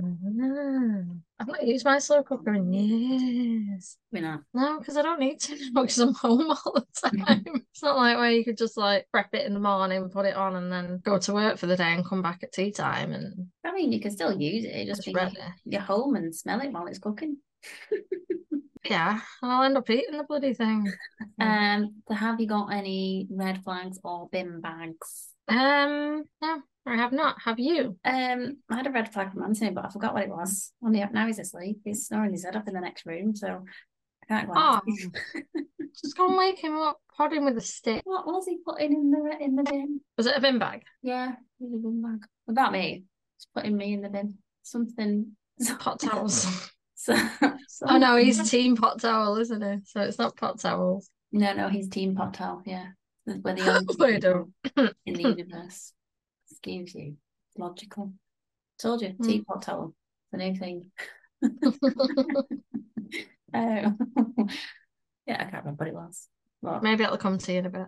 Mm. 0.00 1.20
I've 1.38 1.46
not 1.46 1.66
used 1.66 1.84
my 1.84 1.98
slow 1.98 2.22
cooker 2.24 2.52
in 2.54 2.72
years. 2.72 3.96
You 4.10 4.22
know, 4.22 4.40
No, 4.52 4.78
because 4.78 4.96
I 4.96 5.02
don't 5.02 5.20
need 5.20 5.40
to 5.40 5.56
because 5.74 5.98
I'm 5.98 6.14
home 6.14 6.50
all 6.50 6.74
the 6.74 7.10
time. 7.10 7.44
it's 7.72 7.82
not 7.82 7.96
like 7.96 8.16
where 8.16 8.30
you 8.30 8.44
could 8.44 8.58
just 8.58 8.76
like 8.76 9.06
prep 9.12 9.32
it 9.34 9.46
in 9.46 9.54
the 9.54 9.60
morning, 9.60 10.08
put 10.10 10.26
it 10.26 10.36
on, 10.36 10.56
and 10.56 10.70
then 10.70 11.00
go 11.04 11.18
to 11.18 11.32
work 11.32 11.58
for 11.58 11.66
the 11.66 11.76
day 11.76 11.92
and 11.92 12.04
come 12.04 12.22
back 12.22 12.42
at 12.42 12.52
tea 12.52 12.72
time 12.72 13.12
and 13.12 13.46
I 13.64 13.72
mean, 13.72 13.92
you 13.92 14.00
can 14.00 14.10
still 14.10 14.32
use 14.38 14.64
it. 14.64 14.86
Just 14.86 15.06
it's 15.06 15.32
be 15.32 15.38
you're 15.64 15.80
home 15.80 16.16
and 16.16 16.34
smell 16.34 16.60
it 16.60 16.72
while 16.72 16.86
it's 16.86 16.98
cooking. 16.98 17.38
Yeah, 18.88 19.20
I'll 19.42 19.62
end 19.62 19.78
up 19.78 19.88
eating 19.88 20.18
the 20.18 20.24
bloody 20.24 20.52
thing. 20.52 20.92
Um, 21.40 22.02
so 22.06 22.14
have 22.14 22.38
you 22.38 22.46
got 22.46 22.66
any 22.66 23.26
red 23.30 23.64
flags 23.64 23.98
or 24.04 24.28
bin 24.30 24.60
bags? 24.60 25.28
Um, 25.48 26.24
no, 26.42 26.62
I 26.86 26.96
have 26.96 27.12
not. 27.12 27.40
Have 27.42 27.58
you? 27.58 27.96
Um, 28.04 28.58
I 28.70 28.76
had 28.76 28.86
a 28.86 28.90
red 28.90 29.10
flag 29.12 29.32
from 29.32 29.42
Anthony, 29.42 29.70
but 29.70 29.86
I 29.86 29.88
forgot 29.88 30.12
what 30.12 30.24
it 30.24 30.28
was. 30.28 30.72
Only 30.84 31.02
up 31.02 31.12
now 31.12 31.26
he's 31.26 31.38
asleep. 31.38 31.78
He's 31.82 32.06
snoring 32.06 32.32
his 32.32 32.44
head 32.44 32.56
up 32.56 32.68
in 32.68 32.74
the 32.74 32.80
next 32.80 33.06
room, 33.06 33.34
so 33.34 33.64
I 34.22 34.26
can't 34.26 34.48
go 34.48 34.54
Oh, 34.54 34.80
just 36.02 36.16
go 36.16 36.28
and 36.28 36.36
wake 36.36 36.58
him 36.58 36.76
up, 36.76 37.00
prod 37.16 37.32
him 37.32 37.46
with 37.46 37.56
a 37.56 37.62
stick. 37.62 38.02
What 38.04 38.26
was 38.26 38.44
he 38.46 38.58
putting 38.66 38.92
in 38.92 39.10
the 39.10 39.36
in 39.40 39.56
the 39.56 39.62
bin? 39.62 40.02
Was 40.18 40.26
it 40.26 40.36
a 40.36 40.40
bin 40.40 40.58
bag? 40.58 40.82
Yeah, 41.02 41.32
in 41.58 41.72
the 41.72 41.78
bin 41.78 42.02
bag. 42.02 42.26
About 42.48 42.72
me. 42.72 43.04
He's 43.38 43.46
putting 43.54 43.78
me 43.78 43.94
in 43.94 44.02
the 44.02 44.10
bin. 44.10 44.36
Something. 44.62 45.36
Pot 45.78 46.00
towels. 46.00 46.70
So, 47.68 47.86
oh 47.88 47.98
no, 47.98 48.16
he's 48.16 48.48
team 48.50 48.76
pot 48.76 49.00
towel, 49.00 49.36
isn't 49.36 49.60
he? 49.62 49.78
So 49.86 50.00
it's 50.02 50.18
not 50.18 50.36
pot 50.36 50.60
towels. 50.60 51.10
No, 51.32 51.52
no, 51.54 51.68
he's 51.68 51.88
team 51.88 52.14
pot 52.14 52.34
towel. 52.34 52.62
Yeah, 52.64 52.86
we're 53.26 53.54
the 53.54 53.62
only 54.76 54.94
in 55.06 55.14
the 55.14 55.22
universe. 55.22 55.92
Excuse 56.50 56.94
you. 56.94 57.16
Logical. 57.58 58.12
Told 58.78 59.02
you, 59.02 59.08
Hmm. 59.10 59.22
teapot 59.22 59.62
towel. 59.62 59.94
The 60.30 60.38
new 60.38 60.54
thing. 60.54 60.90
Oh, 63.56 63.96
yeah, 65.26 65.36
I 65.38 65.44
can't 65.44 65.64
remember 65.64 65.84
what 65.84 65.88
it 65.88 65.94
was. 65.94 66.28
But 66.62 66.82
Maybe 66.82 67.04
it'll 67.04 67.18
come 67.18 67.38
to 67.38 67.52
you 67.52 67.58
in 67.58 67.66
a 67.66 67.70
bit. 67.70 67.86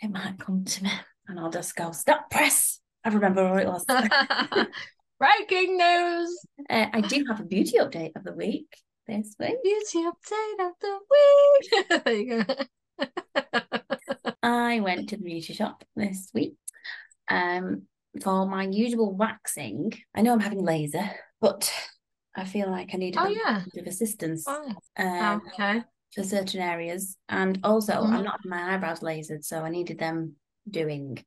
it 0.00 0.10
might 0.10 0.38
come 0.38 0.64
to 0.64 0.84
me, 0.84 0.90
and 1.28 1.38
I'll 1.40 1.50
just 1.50 1.74
go 1.76 1.92
stop 1.92 2.30
press. 2.30 2.80
I 3.04 3.08
remember 3.10 3.48
what 3.50 3.62
it 3.62 3.68
was. 3.68 4.66
Uh, 5.20 5.24
Breaking 5.24 5.76
news! 5.76 6.38
I 6.70 7.00
do 7.00 7.24
have 7.28 7.40
a 7.40 7.44
beauty 7.44 7.78
update 7.78 8.12
of 8.16 8.24
the 8.24 8.32
week 8.32 8.66
this 9.06 9.34
week. 9.38 9.62
Beauty 9.62 10.04
update 10.04 10.66
of 10.66 10.72
the 10.80 10.98
week. 11.10 12.02
there 12.04 12.14
you 12.14 12.44
go. 12.44 12.54
I 14.42 14.80
went 14.80 15.08
to 15.10 15.16
the 15.16 15.22
beauty 15.22 15.52
shop 15.54 15.84
this 15.96 16.30
week 16.34 16.54
um, 17.28 17.82
for 18.22 18.46
my 18.46 18.64
usual 18.64 19.14
waxing. 19.14 19.92
I 20.14 20.22
know 20.22 20.32
I'm 20.32 20.40
having 20.40 20.64
laser, 20.64 21.08
but 21.40 21.72
I 22.34 22.44
feel 22.44 22.70
like 22.70 22.90
I 22.92 22.96
need 22.98 23.16
a 23.16 23.20
Oh, 23.22 23.28
bit 23.28 23.38
yeah. 23.44 23.62
of 23.78 23.86
assistance 23.86 24.44
Oh, 24.46 24.72
um, 24.98 25.42
okay. 25.54 25.82
for 26.14 26.22
certain 26.22 26.60
areas. 26.60 27.16
And 27.28 27.58
also, 27.64 27.92
Mhm. 27.94 28.10
I'm 28.12 28.24
not 28.24 28.40
having 28.44 28.50
my 28.50 28.74
eyebrows 28.74 29.00
lasered, 29.00 29.44
so 29.44 29.60
I 29.62 29.70
needed 29.70 29.98
them 29.98 30.36
doing. 30.70 31.24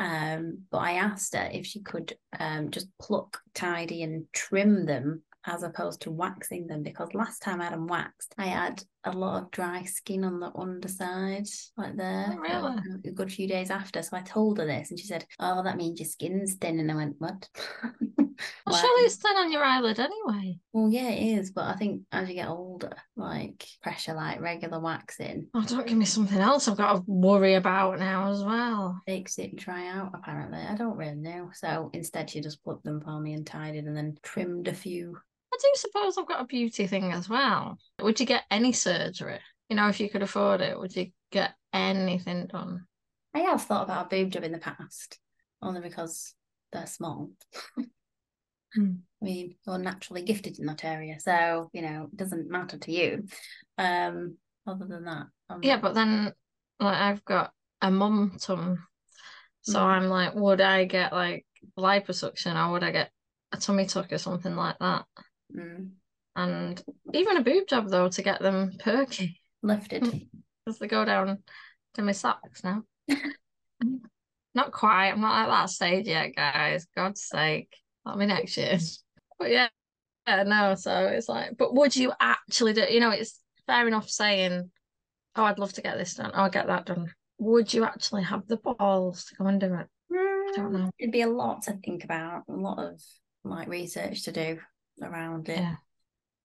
Um, 0.00 0.60
but 0.70 0.78
I 0.78 0.92
asked 0.92 1.34
her 1.36 1.48
if 1.52 1.66
she 1.66 1.80
could 1.82 2.16
um, 2.38 2.70
just 2.70 2.88
pluck, 2.98 3.38
tidy, 3.54 4.02
and 4.02 4.24
trim 4.32 4.86
them 4.86 5.22
as 5.46 5.62
opposed 5.62 6.02
to 6.02 6.10
waxing 6.10 6.66
them 6.66 6.82
because 6.82 7.14
last 7.14 7.40
time 7.42 7.60
I 7.60 7.64
had 7.64 7.72
them 7.74 7.86
waxed, 7.86 8.34
I 8.38 8.46
had 8.46 8.82
a 9.04 9.12
lot 9.12 9.42
of 9.42 9.50
dry 9.50 9.84
skin 9.84 10.24
on 10.24 10.40
the 10.40 10.50
underside, 10.56 11.46
like 11.76 11.96
there, 11.96 12.28
Oh, 12.32 12.38
really? 12.40 12.76
a 13.06 13.10
good 13.12 13.30
few 13.32 13.46
days 13.46 13.70
after. 13.70 14.02
So 14.02 14.16
I 14.16 14.22
told 14.22 14.58
her 14.58 14.66
this, 14.66 14.90
and 14.90 14.98
she 14.98 15.06
said, 15.06 15.26
"Oh, 15.38 15.62
that 15.62 15.76
means 15.76 16.00
your 16.00 16.08
skin's 16.08 16.54
thin." 16.54 16.80
And 16.80 16.90
I 16.90 16.94
went, 16.94 17.16
"What?" 17.18 17.48
Well, 18.66 18.76
surely 18.76 19.02
it's 19.02 19.16
thin 19.16 19.36
on 19.36 19.52
your 19.52 19.64
eyelid 19.64 19.98
anyway. 19.98 20.58
Well, 20.72 20.90
yeah, 20.90 21.08
it 21.08 21.38
is, 21.38 21.50
but 21.50 21.64
I 21.64 21.76
think 21.76 22.02
as 22.12 22.28
you 22.28 22.34
get 22.34 22.48
older, 22.48 22.96
like 23.16 23.66
pressure, 23.82 24.14
like 24.14 24.40
regular 24.40 24.80
waxing, 24.80 25.48
Oh, 25.54 25.64
don't 25.66 25.86
give 25.86 25.98
me 25.98 26.04
something 26.04 26.38
else 26.38 26.68
I've 26.68 26.76
got 26.76 26.94
to 26.94 27.02
worry 27.06 27.54
about 27.54 27.98
now 27.98 28.30
as 28.30 28.44
well. 28.44 29.00
Fix 29.06 29.38
it 29.38 29.50
and 29.50 29.58
try 29.58 29.88
out. 29.88 30.12
Apparently, 30.14 30.60
I 30.60 30.74
don't 30.74 30.96
really 30.96 31.16
know. 31.16 31.50
So 31.54 31.90
instead, 31.92 32.30
she 32.30 32.40
just 32.40 32.62
plucked 32.62 32.84
them 32.84 33.00
for 33.00 33.20
me 33.20 33.32
and 33.34 33.46
tidied, 33.46 33.84
and 33.84 33.96
then 33.96 34.16
trimmed 34.22 34.68
a 34.68 34.74
few. 34.74 35.16
I 35.52 35.56
do 35.60 35.68
suppose 35.74 36.16
I've 36.16 36.28
got 36.28 36.42
a 36.42 36.46
beauty 36.46 36.86
thing 36.86 37.12
as 37.12 37.28
well. 37.28 37.78
Would 38.00 38.20
you 38.20 38.26
get 38.26 38.44
any 38.50 38.72
surgery? 38.72 39.40
You 39.68 39.76
know, 39.76 39.88
if 39.88 40.00
you 40.00 40.08
could 40.08 40.22
afford 40.22 40.60
it, 40.60 40.78
would 40.78 40.94
you 40.94 41.10
get 41.32 41.54
anything 41.72 42.46
done? 42.46 42.86
I 43.34 43.40
have 43.40 43.62
thought 43.62 43.84
about 43.84 44.06
a 44.06 44.08
boob 44.08 44.30
job 44.30 44.44
in 44.44 44.52
the 44.52 44.58
past, 44.58 45.18
only 45.62 45.80
because 45.80 46.34
they're 46.72 46.86
small. 46.86 47.30
Hmm. 48.74 48.92
I 49.20 49.24
mean, 49.24 49.56
you're 49.66 49.78
naturally 49.78 50.22
gifted 50.22 50.58
in 50.58 50.66
that 50.66 50.84
area, 50.84 51.18
so 51.20 51.70
you 51.72 51.82
know 51.82 52.08
it 52.12 52.16
doesn't 52.16 52.48
matter 52.50 52.78
to 52.78 52.92
you. 52.92 53.24
Um, 53.78 54.36
other 54.66 54.86
than 54.86 55.04
that, 55.04 55.26
I'm 55.48 55.62
Yeah, 55.62 55.74
not- 55.76 55.82
but 55.82 55.94
then 55.94 56.32
like 56.78 56.96
I've 56.96 57.24
got 57.24 57.52
a 57.82 57.90
mum 57.90 58.36
tum. 58.40 58.86
So 59.62 59.78
Mm. 59.78 59.84
I'm 59.84 60.04
like, 60.08 60.34
would 60.34 60.60
I 60.60 60.84
get 60.86 61.12
like 61.12 61.46
liposuction 61.78 62.54
or 62.56 62.72
would 62.72 62.82
I 62.84 62.90
get 62.92 63.10
a 63.52 63.56
tummy 63.58 63.86
tuck 63.86 64.12
or 64.12 64.18
something 64.18 64.54
like 64.56 64.78
that? 64.78 65.04
Mm, 65.54 65.90
And 66.36 66.82
even 67.12 67.36
a 67.36 67.42
boob 67.42 67.66
job 67.68 67.88
though 67.88 68.08
to 68.08 68.22
get 68.22 68.40
them 68.40 68.72
perky 68.78 69.40
lifted. 69.62 70.02
because 70.64 70.78
they 70.78 70.86
go 70.86 71.04
down 71.04 71.42
to 71.94 72.02
my 72.02 72.12
socks 72.12 72.62
now. 72.64 72.84
Not 74.54 74.72
quite. 74.72 75.10
I'm 75.10 75.20
not 75.20 75.42
at 75.44 75.48
that 75.48 75.70
stage 75.70 76.06
yet, 76.06 76.34
guys. 76.34 76.86
God's 76.96 77.22
sake. 77.22 77.72
Be 78.18 78.26
next 78.26 78.56
year. 78.56 78.78
But 79.38 79.50
yeah, 79.50 79.68
yeah, 80.26 80.42
no. 80.42 80.74
So 80.74 81.06
it's 81.06 81.28
like, 81.28 81.56
but 81.56 81.74
would 81.74 81.94
you 81.94 82.12
actually 82.20 82.72
do? 82.72 82.84
You 82.90 83.00
know, 83.00 83.10
it's 83.10 83.38
fair 83.66 83.86
enough 83.86 84.10
saying, 84.10 84.70
"Oh, 85.36 85.44
I'd 85.44 85.58
love 85.58 85.72
to 85.74 85.82
get 85.82 85.96
this 85.96 86.14
done. 86.14 86.32
Oh, 86.34 86.42
I'll 86.42 86.50
get 86.50 86.66
that 86.66 86.86
done." 86.86 87.12
Would 87.38 87.72
you 87.72 87.84
actually 87.84 88.24
have 88.24 88.46
the 88.46 88.58
balls 88.58 89.24
to 89.26 89.34
go 89.36 89.46
and 89.46 89.60
do 89.60 89.74
it? 89.74 89.86
I 90.12 90.52
don't 90.56 90.72
know. 90.72 90.90
It'd 90.98 91.12
be 91.12 91.22
a 91.22 91.28
lot 91.28 91.62
to 91.62 91.72
think 91.84 92.04
about, 92.04 92.42
a 92.48 92.52
lot 92.52 92.78
of 92.78 93.00
like 93.44 93.68
research 93.68 94.24
to 94.24 94.32
do 94.32 94.58
around 95.02 95.48
it 95.48 95.58
Yeah, 95.58 95.76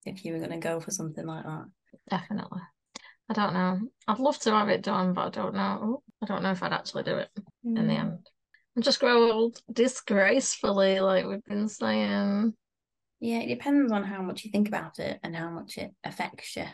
if 0.06 0.24
you 0.24 0.34
were 0.34 0.40
going 0.40 0.52
to 0.52 0.58
go 0.58 0.80
for 0.80 0.92
something 0.92 1.26
like 1.26 1.44
that. 1.44 1.66
definitely. 2.10 2.62
I 3.28 3.34
don't 3.34 3.54
know. 3.54 3.80
I'd 4.08 4.20
love 4.20 4.38
to 4.40 4.52
have 4.52 4.70
it 4.70 4.84
done, 4.84 5.14
but 5.14 5.26
I 5.26 5.30
don't 5.30 5.56
know. 5.56 6.04
I 6.22 6.26
don't 6.28 6.44
know 6.44 6.52
if 6.52 6.62
I'd 6.62 6.74
actually 6.74 7.04
do 7.04 7.18
it 7.18 7.30
mm. 7.66 7.78
in 7.78 7.88
the 7.88 7.94
mm. 7.94 8.00
end. 8.00 8.30
Just 8.80 9.00
grow 9.00 9.32
old 9.32 9.62
disgracefully, 9.72 11.00
like 11.00 11.26
we've 11.26 11.44
been 11.46 11.70
saying. 11.70 12.54
Yeah, 13.20 13.40
it 13.40 13.48
depends 13.48 13.92
on 13.92 14.04
how 14.04 14.22
much 14.22 14.44
you 14.44 14.52
think 14.52 14.68
about 14.68 15.00
it 15.00 15.20
and 15.24 15.36
how 15.36 15.50
much 15.50 15.78
it 15.78 15.92
affects 16.04 16.56
you. 16.56 16.66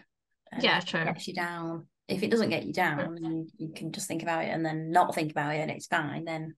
Yeah, 0.60 0.80
true. 0.80 1.06
Gets 1.06 1.28
you 1.28 1.34
down. 1.34 1.88
If 2.08 2.24
it 2.24 2.32
doesn't 2.32 2.50
get 2.50 2.66
you 2.66 2.74
down, 2.74 3.18
and 3.24 3.50
you 3.58 3.72
can 3.74 3.92
just 3.92 4.08
think 4.08 4.22
about 4.22 4.44
it 4.44 4.50
and 4.50 4.66
then 4.66 4.92
not 4.92 5.16
think 5.16 5.32
about 5.32 5.56
it 5.56 5.60
and 5.60 5.72
it's 5.72 5.88
fine, 5.88 6.26
then 6.26 6.56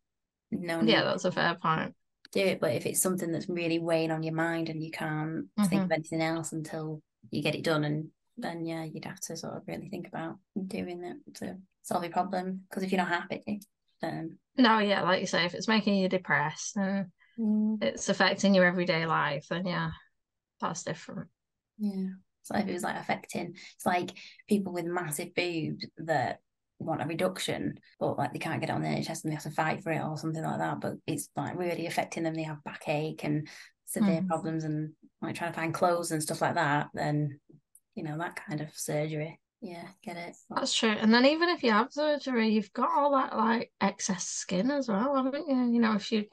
no. 0.52 0.82
Yeah, 0.82 1.04
that's 1.04 1.26
a 1.26 1.32
fair 1.32 1.56
point. 1.62 1.94
Do 2.32 2.40
it, 2.40 2.60
but 2.60 2.74
if 2.74 2.86
it's 2.86 3.02
something 3.02 3.32
that's 3.32 3.50
really 3.50 3.78
weighing 3.78 4.10
on 4.10 4.24
your 4.24 4.34
mind 4.34 4.70
and 4.70 4.82
you 4.82 4.90
can't 4.90 5.46
mm-hmm. 5.46 5.64
think 5.66 5.84
of 5.84 5.92
anything 5.92 6.22
else 6.22 6.54
until 6.54 7.02
you 7.30 7.44
get 7.44 7.54
it 7.54 7.64
done, 7.64 7.84
and 7.84 8.08
then 8.38 8.66
yeah, 8.66 8.84
you'd 8.84 9.06
have 9.06 9.20
to 9.20 9.38
sort 9.38 9.56
of 9.56 9.64
really 9.68 9.90
think 9.90 10.08
about 10.08 10.38
doing 10.66 11.04
it 11.04 11.36
to 11.36 11.58
solve 11.84 12.04
your 12.04 12.12
problem. 12.12 12.62
Because 12.68 12.82
if 12.82 12.92
you're 12.92 13.02
not 13.02 13.10
happy, 13.10 13.62
then 14.04 14.38
no, 14.58 14.80
yeah, 14.80 15.02
like 15.02 15.22
you 15.22 15.28
say, 15.28 15.46
if 15.46 15.54
it's 15.54 15.68
making 15.68 15.96
you 15.96 16.08
depressed 16.08 16.78
and 16.78 17.08
mm. 17.40 17.84
it's 17.84 18.10
affecting 18.10 18.54
your 18.54 18.66
everyday 18.66 19.06
life, 19.06 19.48
then 19.50 19.66
yeah, 19.66 19.90
that's 20.62 20.84
different. 20.84 21.30
Yeah. 21.78 22.10
So 22.44 22.56
if 22.58 22.68
it 22.68 22.74
was 22.74 22.84
like 22.84 22.98
affecting, 22.98 23.56
it's 23.76 23.86
like 23.86 24.12
people 24.48 24.74
with 24.74 24.86
massive 24.86 25.34
boobs 25.34 25.86
that 25.98 26.40
want 26.78 27.02
a 27.02 27.06
reduction, 27.06 27.80
but 28.00 28.18
like 28.18 28.34
they 28.34 28.40
can't 28.40 28.60
get 28.60 28.70
it 28.70 28.74
on 28.74 28.82
the 28.82 28.90
NHS 28.90 29.24
and 29.24 29.32
they 29.32 29.36
have 29.36 29.44
to 29.44 29.50
fight 29.50 29.82
for 29.82 29.92
it 29.92 30.04
or 30.04 30.18
something 30.18 30.44
like 30.44 30.60
that. 30.60 30.82
But 30.82 30.94
it's 31.08 31.30
like 31.36 31.58
really 31.58 31.88
affecting 31.88 32.24
them. 32.24 32.36
They 32.36 32.44
have 32.44 32.64
backache 32.64 33.24
and 33.24 33.48
severe 33.86 34.22
mm. 34.22 34.28
problems 34.28 34.66
and 34.66 34.92
like 35.22 35.36
trying 35.36 35.52
to 35.52 35.60
find 35.60 35.74
clothes 35.74 36.12
and 36.12 36.22
stuff 36.22 36.42
like 36.42 36.56
that. 36.56 36.90
Then 36.94 37.40
you 37.96 38.04
know 38.04 38.18
that 38.18 38.36
kind 38.36 38.62
of 38.62 38.70
surgery 38.76 39.40
yeah, 39.64 39.88
get 40.04 40.18
it. 40.18 40.36
That's 40.50 40.76
true. 40.76 40.90
And 40.90 41.14
then 41.14 41.26
even 41.26 41.48
if 41.48 41.64
you 41.64 41.72
have 41.72 41.94
surgery, 41.94 42.50
you've 42.50 42.74
got 42.74 42.90
all 42.92 43.12
that 43.14 43.36
like 43.36 43.72
excess 43.80 44.26
skin 44.26 44.70
as 44.70 44.90
well, 44.90 45.16
haven't 45.16 45.48
you? 45.48 45.56
You 45.56 45.80
know, 45.80 45.96
if 45.96 46.12
you're 46.12 46.26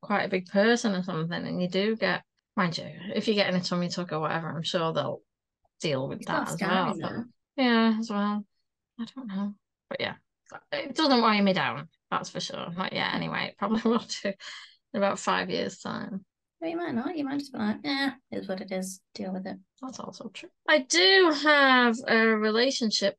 quite 0.00 0.22
a 0.22 0.28
big 0.28 0.46
person 0.46 0.94
or 0.94 1.02
something 1.02 1.46
and 1.46 1.60
you 1.60 1.68
do 1.68 1.96
get, 1.96 2.22
mind 2.56 2.78
you, 2.78 2.86
if 3.14 3.28
you're 3.28 3.34
getting 3.34 3.60
a 3.60 3.62
tummy 3.62 3.90
tuck 3.90 4.12
or 4.12 4.20
whatever, 4.20 4.48
I'm 4.48 4.62
sure 4.62 4.94
they'll 4.94 5.20
deal 5.82 6.08
with 6.08 6.20
it's 6.20 6.28
that 6.28 6.48
as 6.48 6.60
well. 6.60 6.96
But, 6.98 7.12
yeah, 7.58 7.96
as 7.98 8.08
well. 8.08 8.46
I 8.98 9.06
don't 9.14 9.28
know. 9.28 9.54
But 9.90 10.00
yeah, 10.00 10.14
it 10.72 10.94
doesn't 10.94 11.22
weigh 11.22 11.42
me 11.42 11.52
down. 11.52 11.88
That's 12.10 12.30
for 12.30 12.40
sure. 12.40 12.68
Not 12.74 12.94
yet, 12.94 13.12
anyway. 13.12 13.48
It 13.48 13.58
probably 13.58 13.82
will 13.84 13.98
do 14.22 14.28
in 14.28 14.34
about 14.94 15.18
five 15.18 15.50
years' 15.50 15.78
time. 15.78 16.24
You 16.60 16.76
might 16.76 16.94
not. 16.94 17.16
You 17.16 17.24
might 17.24 17.38
just 17.38 17.52
be 17.52 17.58
like, 17.58 17.76
yeah, 17.84 18.12
is 18.32 18.48
what 18.48 18.60
it 18.60 18.72
is. 18.72 19.00
Deal 19.14 19.32
with 19.32 19.46
it. 19.46 19.58
That's 19.80 20.00
also 20.00 20.28
true. 20.28 20.48
I 20.68 20.78
do 20.78 21.32
have 21.44 21.96
a 22.06 22.16
relationship 22.26 23.16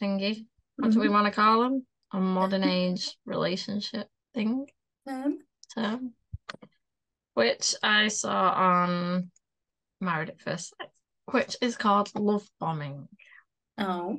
thingy. 0.00 0.46
What 0.76 0.90
mm-hmm. 0.90 0.90
do 0.90 1.00
we 1.00 1.08
want 1.08 1.26
to 1.26 1.32
call 1.32 1.62
them? 1.62 1.84
A 2.12 2.20
modern 2.20 2.64
age 2.64 3.16
relationship 3.26 4.06
thing. 4.34 4.66
Um. 5.06 5.38
Term. 5.74 6.12
Which 7.34 7.74
I 7.82 8.08
saw 8.08 8.50
on 8.50 9.30
Married 10.00 10.30
at 10.30 10.40
First 10.40 10.74
Sight, 10.78 10.88
which 11.26 11.56
is 11.60 11.76
called 11.76 12.10
love 12.14 12.48
bombing. 12.60 13.08
Oh. 13.76 14.18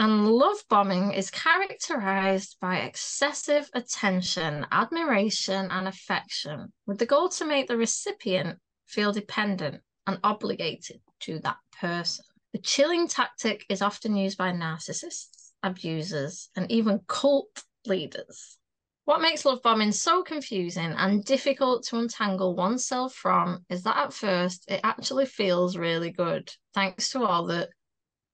And 0.00 0.26
love 0.26 0.64
bombing 0.70 1.12
is 1.12 1.30
characterized 1.30 2.56
by 2.58 2.78
excessive 2.78 3.68
attention, 3.74 4.66
admiration, 4.72 5.70
and 5.70 5.86
affection, 5.86 6.72
with 6.86 6.96
the 6.96 7.04
goal 7.04 7.28
to 7.28 7.44
make 7.44 7.68
the 7.68 7.76
recipient 7.76 8.60
feel 8.86 9.12
dependent 9.12 9.82
and 10.06 10.18
obligated 10.24 11.02
to 11.20 11.38
that 11.40 11.58
person. 11.78 12.24
The 12.54 12.60
chilling 12.60 13.08
tactic 13.08 13.66
is 13.68 13.82
often 13.82 14.16
used 14.16 14.38
by 14.38 14.52
narcissists, 14.52 15.52
abusers, 15.62 16.48
and 16.56 16.70
even 16.72 17.02
cult 17.06 17.62
leaders. 17.84 18.56
What 19.04 19.20
makes 19.20 19.44
love 19.44 19.60
bombing 19.60 19.92
so 19.92 20.22
confusing 20.22 20.94
and 20.96 21.22
difficult 21.26 21.84
to 21.88 21.98
untangle 21.98 22.56
oneself 22.56 23.12
from 23.12 23.66
is 23.68 23.82
that 23.82 23.98
at 23.98 24.14
first 24.14 24.64
it 24.66 24.80
actually 24.82 25.26
feels 25.26 25.76
really 25.76 26.10
good, 26.10 26.50
thanks 26.72 27.10
to 27.10 27.22
all 27.22 27.44
the 27.44 27.68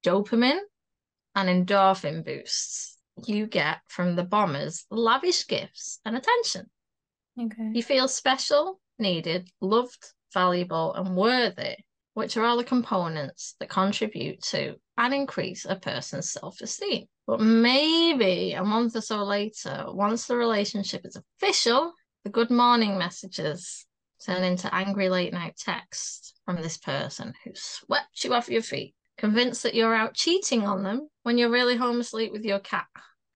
dopamine 0.05 0.61
and 1.37 1.49
endorphin 1.49 2.25
boosts 2.25 2.97
you 3.25 3.47
get 3.47 3.79
from 3.89 4.17
the 4.17 4.25
bombers 4.25 4.85
lavish 4.91 5.47
gifts 5.47 6.01
and 6.05 6.17
attention. 6.17 6.69
Okay. 7.41 7.71
You 7.75 7.83
feel 7.83 8.09
special, 8.09 8.81
needed, 8.99 9.49
loved, 9.61 10.13
valuable, 10.33 10.95
and 10.95 11.15
worthy, 11.15 11.77
which 12.15 12.37
are 12.37 12.45
all 12.45 12.57
the 12.57 12.65
components 12.65 13.55
that 13.61 13.69
contribute 13.69 14.43
to 14.45 14.77
and 14.97 15.15
increase 15.15 15.67
a 15.67 15.77
person's 15.77 16.33
self 16.33 16.61
esteem. 16.63 17.07
But 17.27 17.41
maybe 17.41 18.53
a 18.53 18.65
month 18.65 18.97
or 18.97 19.01
so 19.03 19.23
later, 19.23 19.87
once 19.89 20.27
the 20.27 20.37
relationship 20.37 21.05
is 21.05 21.17
official, 21.17 21.93
the 22.25 22.31
good 22.31 22.51
morning 22.51 22.97
messages 22.97 23.85
turn 24.25 24.43
into 24.43 24.75
angry 24.75 25.11
late 25.11 25.33
night 25.33 25.57
texts 25.59 26.35
from 26.47 26.57
this 26.57 26.79
person 26.79 27.35
who 27.45 27.51
swept 27.55 28.25
you 28.25 28.33
off 28.33 28.49
your 28.49 28.63
feet 28.63 28.95
convinced 29.19 29.63
that 29.63 29.75
you're 29.75 29.95
out 29.95 30.15
cheating 30.15 30.67
on 30.67 30.83
them 30.83 31.09
when 31.23 31.39
you're 31.39 31.51
really 31.51 31.77
home 31.77 32.01
asleep 32.01 32.33
with 32.33 32.45
your 32.45 32.61
cat. 32.61 32.87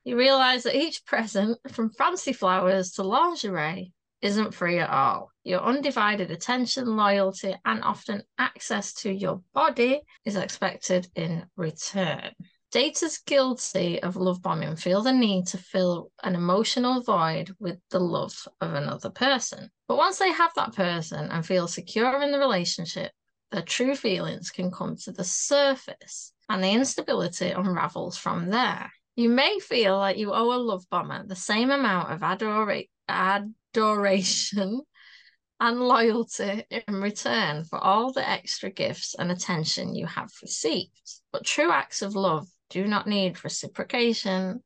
You 0.05 0.17
realize 0.17 0.63
that 0.63 0.77
each 0.77 1.05
present, 1.05 1.59
from 1.73 1.91
fancy 1.91 2.33
flowers 2.33 2.93
to 2.93 3.03
lingerie, 3.03 3.93
isn't 4.23 4.55
free 4.55 4.79
at 4.79 4.91
all. 4.91 5.31
Your 5.45 5.61
undivided 5.61 6.31
attention, 6.31 6.97
loyalty, 6.97 7.55
and 7.65 7.83
often 7.83 8.23
access 8.39 8.93
to 8.95 9.11
your 9.11 9.43
body 9.55 10.01
is 10.25 10.37
expected 10.37 11.09
in 11.15 11.47
return. 11.57 12.33
Daters 12.73 13.25
guilty 13.25 14.01
of 14.01 14.15
love 14.15 14.43
bombing 14.43 14.77
feel 14.77 15.03
the 15.03 15.13
need 15.13 15.49
to 15.49 15.59
fill 15.59 16.13
an 16.23 16.37
emotional 16.37 17.03
void 17.03 17.53
with 17.59 17.79
the 17.91 17.99
love 17.99 18.47
of 18.61 18.75
another 18.75 19.11
person. 19.11 19.71
But 19.89 19.97
once 19.97 20.19
they 20.19 20.31
have 20.31 20.53
that 20.55 20.77
person 20.77 21.31
and 21.31 21.45
feel 21.45 21.67
secure 21.67 22.23
in 22.23 22.31
the 22.31 22.39
relationship, 22.39 23.11
their 23.51 23.63
true 23.63 23.97
feelings 23.97 24.51
can 24.51 24.71
come 24.71 24.97
to 24.97 25.13
the 25.13 25.25
surface 25.25 26.33
and 26.49 26.63
the 26.63 26.71
instability 26.71 27.51
unravels 27.51 28.17
from 28.17 28.51
there. 28.51 28.91
You 29.17 29.29
may 29.29 29.59
feel 29.59 29.99
like 29.99 30.17
you 30.17 30.33
owe 30.33 30.53
a 30.53 30.57
love 30.57 30.85
bomber 30.91 31.27
the 31.27 31.37
same 31.37 31.71
amount 31.71 32.13
of 32.13 32.21
adora- 32.21 32.89
adoration 33.09 34.81
and 35.61 35.81
loyalty 35.81 36.65
in 36.71 36.95
return 37.01 37.65
for 37.65 37.79
all 37.79 38.13
the 38.13 38.27
extra 38.27 38.71
gifts 38.71 39.15
and 39.19 39.31
attention 39.31 39.95
you 39.95 40.07
have 40.07 40.31
received. 40.43 41.21
But 41.33 41.45
true 41.45 41.71
acts 41.71 42.03
of 42.03 42.15
love 42.15 42.47
do 42.71 42.87
not 42.87 43.07
need 43.07 43.45
reciprocation 43.45 44.63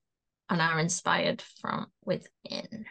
and 0.50 0.60
are 0.60 0.78
inspired 0.78 1.42
from 1.60 1.86
within. 2.04 2.84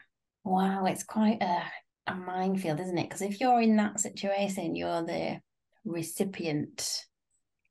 Wow, 0.44 0.86
it's 0.86 1.04
quite 1.04 1.42
a, 1.42 1.64
a 2.08 2.16
minefield, 2.16 2.80
isn't 2.80 2.98
it? 2.98 3.04
Because 3.04 3.22
if 3.22 3.40
you're 3.40 3.62
in 3.62 3.78
that 3.78 4.00
situation, 4.00 4.76
you're 4.76 5.04
the 5.04 5.40
recipient 5.86 7.06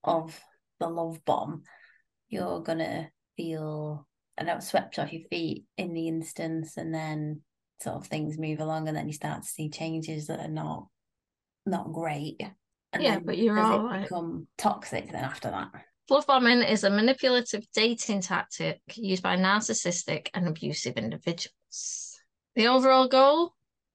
of 0.04 0.38
the 0.80 0.88
love 0.88 1.24
bomb, 1.24 1.62
you're 2.28 2.60
gonna 2.60 3.10
feel 3.36 4.06
and 4.36 4.46
know 4.46 4.58
swept 4.60 4.98
off 4.98 5.12
your 5.12 5.22
feet 5.30 5.64
in 5.76 5.94
the 5.94 6.08
instance, 6.08 6.76
and 6.76 6.94
then 6.94 7.42
sort 7.80 7.96
of 7.96 8.06
things 8.06 8.38
move 8.38 8.60
along, 8.60 8.88
and 8.88 8.96
then 8.96 9.06
you 9.06 9.12
start 9.12 9.42
to 9.42 9.48
see 9.48 9.68
changes 9.68 10.26
that 10.26 10.40
are 10.40 10.48
not 10.48 10.86
not 11.66 11.92
great. 11.92 12.40
And 12.92 13.02
yeah, 13.02 13.18
but 13.18 13.38
you're 13.38 13.58
all 13.58 13.84
right. 13.84 14.02
become 14.02 14.46
toxic 14.58 15.10
then 15.10 15.24
after 15.24 15.50
that. 15.50 15.68
Love 16.10 16.26
bombing 16.26 16.62
is 16.62 16.84
a 16.84 16.90
manipulative 16.90 17.64
dating 17.72 18.20
tactic 18.20 18.80
used 18.94 19.22
by 19.22 19.36
narcissistic 19.36 20.28
and 20.34 20.48
abusive 20.48 20.96
individuals. 20.96 22.18
The 22.54 22.66
overall 22.66 23.08
goal 23.08 23.54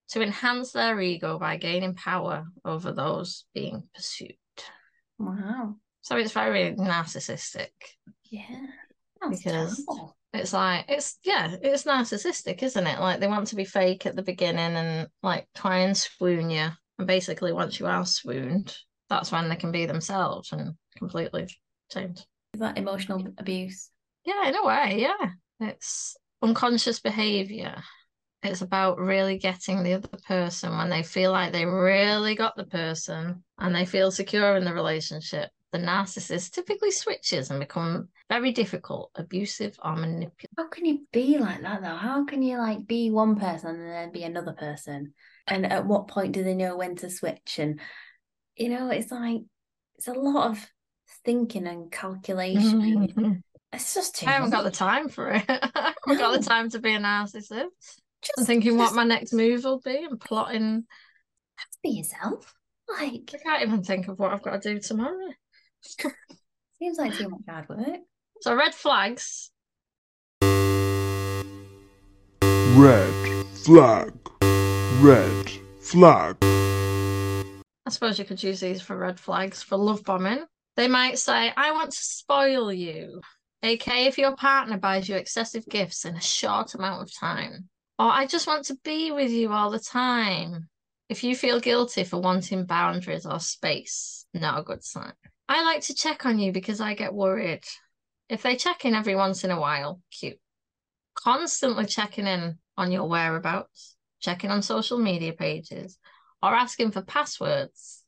to 0.10 0.22
enhance 0.22 0.72
their 0.72 1.00
ego 1.00 1.38
by 1.38 1.58
gaining 1.58 1.96
power 1.96 2.46
over 2.64 2.92
those 2.92 3.46
being 3.54 3.84
pursued. 3.94 4.36
Wow. 5.20 5.76
So 6.02 6.16
it's 6.18 6.32
very 6.32 6.74
narcissistic. 6.76 7.70
Yeah. 8.30 8.68
because 9.30 9.44
terrible. 9.86 10.16
it's 10.34 10.54
like 10.54 10.86
it's 10.88 11.18
yeah, 11.24 11.56
it's 11.62 11.84
narcissistic, 11.84 12.64
isn't 12.64 12.88
it? 12.88 13.00
Like 13.00 13.20
they 13.20 13.28
want 13.28 13.48
to 13.48 13.56
be 13.56 13.66
fake 13.66 14.06
at 14.06 14.16
the 14.16 14.24
beginning 14.24 14.76
and 14.76 15.08
like 15.24 15.48
try 15.56 15.80
and 15.80 15.98
swoon 15.98 16.50
you. 16.50 16.70
And 16.98 17.08
basically 17.08 17.52
once 17.52 17.80
you 17.80 17.88
are 17.88 18.06
swooned, 18.06 18.76
that's 19.10 19.32
when 19.32 19.50
they 19.50 19.56
can 19.56 19.72
be 19.72 19.86
themselves 19.86 20.52
and 20.52 20.76
completely 20.98 21.48
change. 21.92 22.26
Is 22.54 22.62
that 22.62 22.78
emotional 22.78 23.26
abuse? 23.38 23.90
Yeah, 24.26 24.48
in 24.48 24.56
a 24.56 24.66
way, 24.66 25.02
yeah. 25.02 25.32
It's 25.60 26.16
unconscious 26.42 27.00
behavior 27.00 27.84
it's 28.44 28.62
about 28.62 29.00
really 29.00 29.38
getting 29.38 29.84
the 29.84 29.94
other 29.94 30.10
person 30.28 30.78
when 30.78 30.90
they 30.90 31.04
feel 31.04 31.32
like 31.32 31.52
they 31.52 31.66
really 31.66 32.36
got 32.36 32.56
the 32.56 32.66
person 32.66 33.44
and 33.58 33.76
they 33.76 33.86
feel 33.86 34.12
secure 34.12 34.56
in 34.56 34.64
the 34.64 34.74
relationship. 34.74 35.50
The 35.72 35.80
narcissist 35.80 36.52
typically 36.52 36.92
switches 36.92 37.50
and 37.50 37.60
become 37.60 38.10
very 38.30 38.52
difficult, 38.52 39.12
abusive, 39.16 39.78
or 39.84 39.96
manipulative. 39.96 40.50
How 40.58 40.68
can 40.68 40.86
you 40.86 41.00
be 41.12 41.38
like 41.38 41.62
that 41.62 41.82
though? 41.82 41.96
How 41.96 42.26
can 42.26 42.42
you 42.42 42.58
like 42.58 42.88
be 42.88 43.10
one 43.10 43.38
person 43.38 43.72
and 43.72 43.90
then 43.90 44.12
be 44.12 44.24
another 44.24 44.54
person? 44.54 45.14
And 45.48 45.66
at 45.66 45.86
what 45.86 46.08
point 46.08 46.34
do 46.34 46.44
they 46.44 46.54
know 46.54 46.78
when 46.78 46.96
to 46.98 47.10
switch? 47.10 47.60
And 47.60 47.80
you 48.56 48.70
know, 48.70 48.90
it's 48.90 49.12
like 49.12 49.42
it's 49.98 50.08
a 50.08 50.14
lot 50.14 50.52
of 50.52 50.68
thinking 51.26 51.68
and 51.68 51.92
calculation. 51.92 52.82
Mm-hmm. 52.82 53.32
It's 53.74 53.94
just 53.94 54.16
too 54.16 54.26
I 54.28 54.32
haven't 54.32 54.52
got 54.52 54.64
the 54.64 54.72
time 54.72 55.10
for 55.10 55.30
it. 55.30 55.44
I 55.50 55.94
haven't 56.06 56.20
got 56.24 56.40
the 56.40 56.48
time 56.48 56.70
to 56.70 56.80
be 56.80 56.94
a 56.94 57.00
narcissist. 57.00 58.00
I'm 58.24 58.42
Just, 58.42 58.48
thinking 58.48 58.78
what 58.78 58.94
my 58.94 59.04
next 59.04 59.34
move 59.34 59.64
will 59.64 59.80
be 59.80 60.04
and 60.04 60.20
plotting. 60.20 60.86
be 61.84 61.90
yourself. 61.90 62.54
Like, 62.90 63.32
I 63.34 63.38
can't 63.38 63.62
even 63.64 63.84
think 63.84 64.08
of 64.08 64.18
what 64.18 64.32
I've 64.32 64.42
got 64.42 64.62
to 64.62 64.74
do 64.74 64.80
tomorrow. 64.80 65.30
seems 66.80 66.98
like 66.98 67.14
too 67.14 67.30
much 67.30 67.42
hard 67.48 67.70
work. 67.70 68.00
So 68.42 68.56
red 68.56 68.74
flags. 68.74 69.52
Red 72.76 73.46
flag. 73.66 74.14
Red 75.02 75.50
flag. 75.82 76.38
I 76.42 77.90
suppose 77.90 78.20
you 78.20 78.26
could 78.26 78.42
use 78.42 78.60
these 78.60 78.82
for 78.82 78.98
red 78.98 79.20
flags 79.20 79.62
for 79.64 79.78
love 79.78 80.04
bombing. 80.04 80.46
They 80.76 80.88
might 80.88 81.18
say, 81.20 81.52
I 81.56 81.72
want 81.72 81.92
to 81.92 81.98
spoil 81.98 82.72
you. 82.72 83.22
AK, 83.64 83.88
if 84.08 84.18
your 84.18 84.36
partner 84.36 84.78
buys 84.78 85.10
you 85.10 85.16
excessive 85.16 85.66
gifts 85.68 86.06
in 86.06 86.16
a 86.16 86.22
short 86.22 86.76
amount 86.76 87.02
of 87.02 87.14
time. 87.14 87.70
Or 88.00 88.10
I 88.12 88.28
just 88.28 88.48
want 88.48 88.66
to 88.66 88.78
be 88.84 89.12
with 89.12 89.32
you 89.32 89.52
all 89.52 89.72
the 89.72 89.80
time. 89.80 90.70
If 91.10 91.24
you 91.24 91.36
feel 91.36 91.60
guilty 91.60 92.04
for 92.04 92.22
wanting 92.22 92.66
boundaries 92.66 93.26
or 93.26 93.40
space, 93.40 94.26
not 94.34 94.60
a 94.60 94.64
good 94.64 94.84
sign. 94.84 95.14
I 95.50 95.64
like 95.64 95.82
to 95.84 95.96
check 95.96 96.26
on 96.26 96.38
you 96.38 96.52
because 96.52 96.82
I 96.82 96.94
get 96.94 97.14
worried. 97.14 97.64
If 98.30 98.44
they 98.44 98.56
check 98.56 98.84
in 98.86 98.94
every 98.94 99.16
once 99.16 99.44
in 99.44 99.52
a 99.52 99.60
while, 99.60 100.02
cute. 100.12 100.40
Constantly 101.16 101.86
checking 101.86 102.28
in 102.28 102.60
on 102.78 102.92
your 102.92 103.08
whereabouts, 103.08 103.96
checking 104.20 104.52
on 104.52 104.62
social 104.62 105.00
media 105.00 105.34
pages, 105.34 105.98
or 106.44 106.54
asking 106.54 106.92
for 106.92 107.02
passwords. 107.02 108.04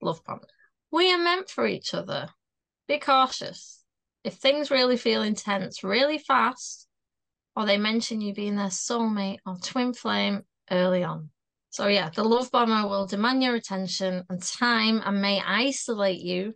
Love 0.00 0.24
bomb. 0.24 0.40
We 0.90 1.12
are 1.12 1.18
meant 1.18 1.50
for 1.50 1.66
each 1.66 1.92
other. 1.92 2.28
Be 2.88 2.98
cautious. 2.98 3.82
If 4.24 4.34
things 4.34 4.70
really 4.70 4.96
feel 4.96 5.22
intense 5.22 5.82
really 5.82 6.18
fast, 6.18 6.81
or 7.54 7.66
they 7.66 7.78
mention 7.78 8.20
you 8.20 8.34
being 8.34 8.56
their 8.56 8.68
soulmate 8.68 9.38
or 9.46 9.56
twin 9.56 9.92
flame 9.92 10.42
early 10.70 11.04
on. 11.04 11.30
So, 11.70 11.86
yeah, 11.86 12.10
the 12.10 12.24
love 12.24 12.50
bomber 12.50 12.86
will 12.88 13.06
demand 13.06 13.42
your 13.42 13.54
attention 13.54 14.24
and 14.28 14.42
time 14.42 15.00
and 15.04 15.22
may 15.22 15.40
isolate 15.40 16.20
you 16.20 16.54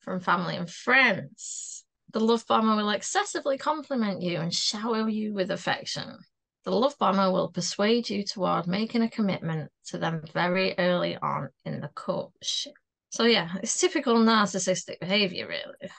from 0.00 0.20
family 0.20 0.56
and 0.56 0.70
friends. 0.70 1.84
The 2.12 2.20
love 2.20 2.46
bomber 2.46 2.76
will 2.76 2.90
excessively 2.90 3.58
compliment 3.58 4.22
you 4.22 4.38
and 4.38 4.54
shower 4.54 5.08
you 5.08 5.34
with 5.34 5.50
affection. 5.50 6.18
The 6.64 6.70
love 6.70 6.96
bomber 6.98 7.32
will 7.32 7.48
persuade 7.48 8.08
you 8.08 8.22
toward 8.22 8.68
making 8.68 9.02
a 9.02 9.10
commitment 9.10 9.70
to 9.86 9.98
them 9.98 10.22
very 10.32 10.78
early 10.78 11.16
on 11.16 11.48
in 11.64 11.80
the 11.80 11.88
courtship. 11.88 12.74
So, 13.10 13.24
yeah, 13.24 13.50
it's 13.62 13.80
typical 13.80 14.14
narcissistic 14.14 15.00
behavior, 15.00 15.48
really. 15.48 15.90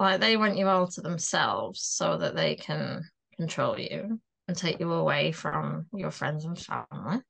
Like 0.00 0.20
they 0.20 0.36
want 0.36 0.56
you 0.56 0.66
all 0.66 0.88
to 0.88 1.00
themselves 1.00 1.82
so 1.82 2.16
that 2.16 2.34
they 2.34 2.56
can 2.56 3.08
control 3.40 3.78
you 3.78 4.20
and 4.46 4.56
take 4.56 4.80
you 4.80 4.92
away 4.92 5.32
from 5.32 5.86
your 5.92 6.10
friends 6.10 6.44
and 6.44 6.58
family. 6.58 7.20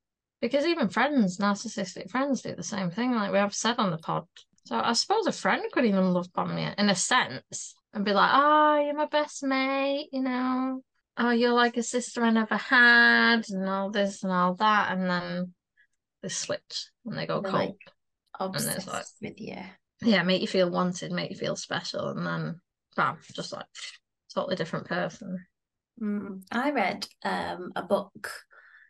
Because 0.41 0.65
even 0.65 0.89
friends, 0.89 1.39
narcissistic 1.39 2.11
friends, 2.11 2.43
do 2.43 2.55
the 2.55 2.63
same 2.63 2.91
thing, 2.91 3.13
like 3.15 3.31
we 3.33 3.39
have 3.39 3.55
said 3.55 3.77
on 3.79 3.91
the 3.91 3.99
pod. 3.99 4.25
So 4.65 4.79
I 4.79 4.93
suppose 4.95 5.27
a 5.27 5.33
friend 5.33 5.63
could 5.73 5.85
even 5.85 6.13
love 6.13 6.33
bomb 6.33 6.57
you 6.57 6.69
in 6.79 6.89
a 6.89 6.95
sense 6.95 7.75
and 7.93 8.05
be 8.05 8.13
like, 8.13 8.31
oh, 8.33 8.83
you're 8.85 8.95
my 8.95 9.07
best 9.07 9.43
mate, 9.43 10.09
you 10.13 10.23
know, 10.23 10.81
oh, 11.19 11.31
you're 11.31 11.53
like 11.53 11.77
a 11.77 11.83
sister 11.83 12.23
I 12.23 12.31
never 12.31 12.57
had, 12.57 13.43
and 13.51 13.69
all 13.69 13.91
this 13.91 14.23
and 14.23 14.33
all 14.33 14.55
that. 14.55 14.93
And 14.93 15.11
then 15.11 15.55
they 16.23 16.29
switch 16.29 16.89
and 17.05 17.19
they 17.19 17.27
go 17.27 17.41
They're 17.41 17.51
cold. 17.51 17.63
like 17.63 17.93
obsessed 18.39 18.87
like- 18.89 19.05
with 19.21 19.41
you. 19.41 19.59
Yeah, 20.03 20.23
make 20.23 20.41
you 20.41 20.49
feel 20.49 20.71
wanted, 20.71 21.13
make 21.13 21.31
you 21.31 21.37
feel 21.37 21.57
special. 21.57 22.09
And 22.09 22.27
then, 22.27 22.61
bam, 22.97 23.19
just 23.35 23.53
like 23.53 23.67
totally 24.35 24.57
different 24.57 24.87
person. 24.87 25.45
Mm. 26.01 26.43
I 26.51 26.71
read 26.71 27.07
um, 27.25 27.73
a 27.77 27.83
book 27.83 28.31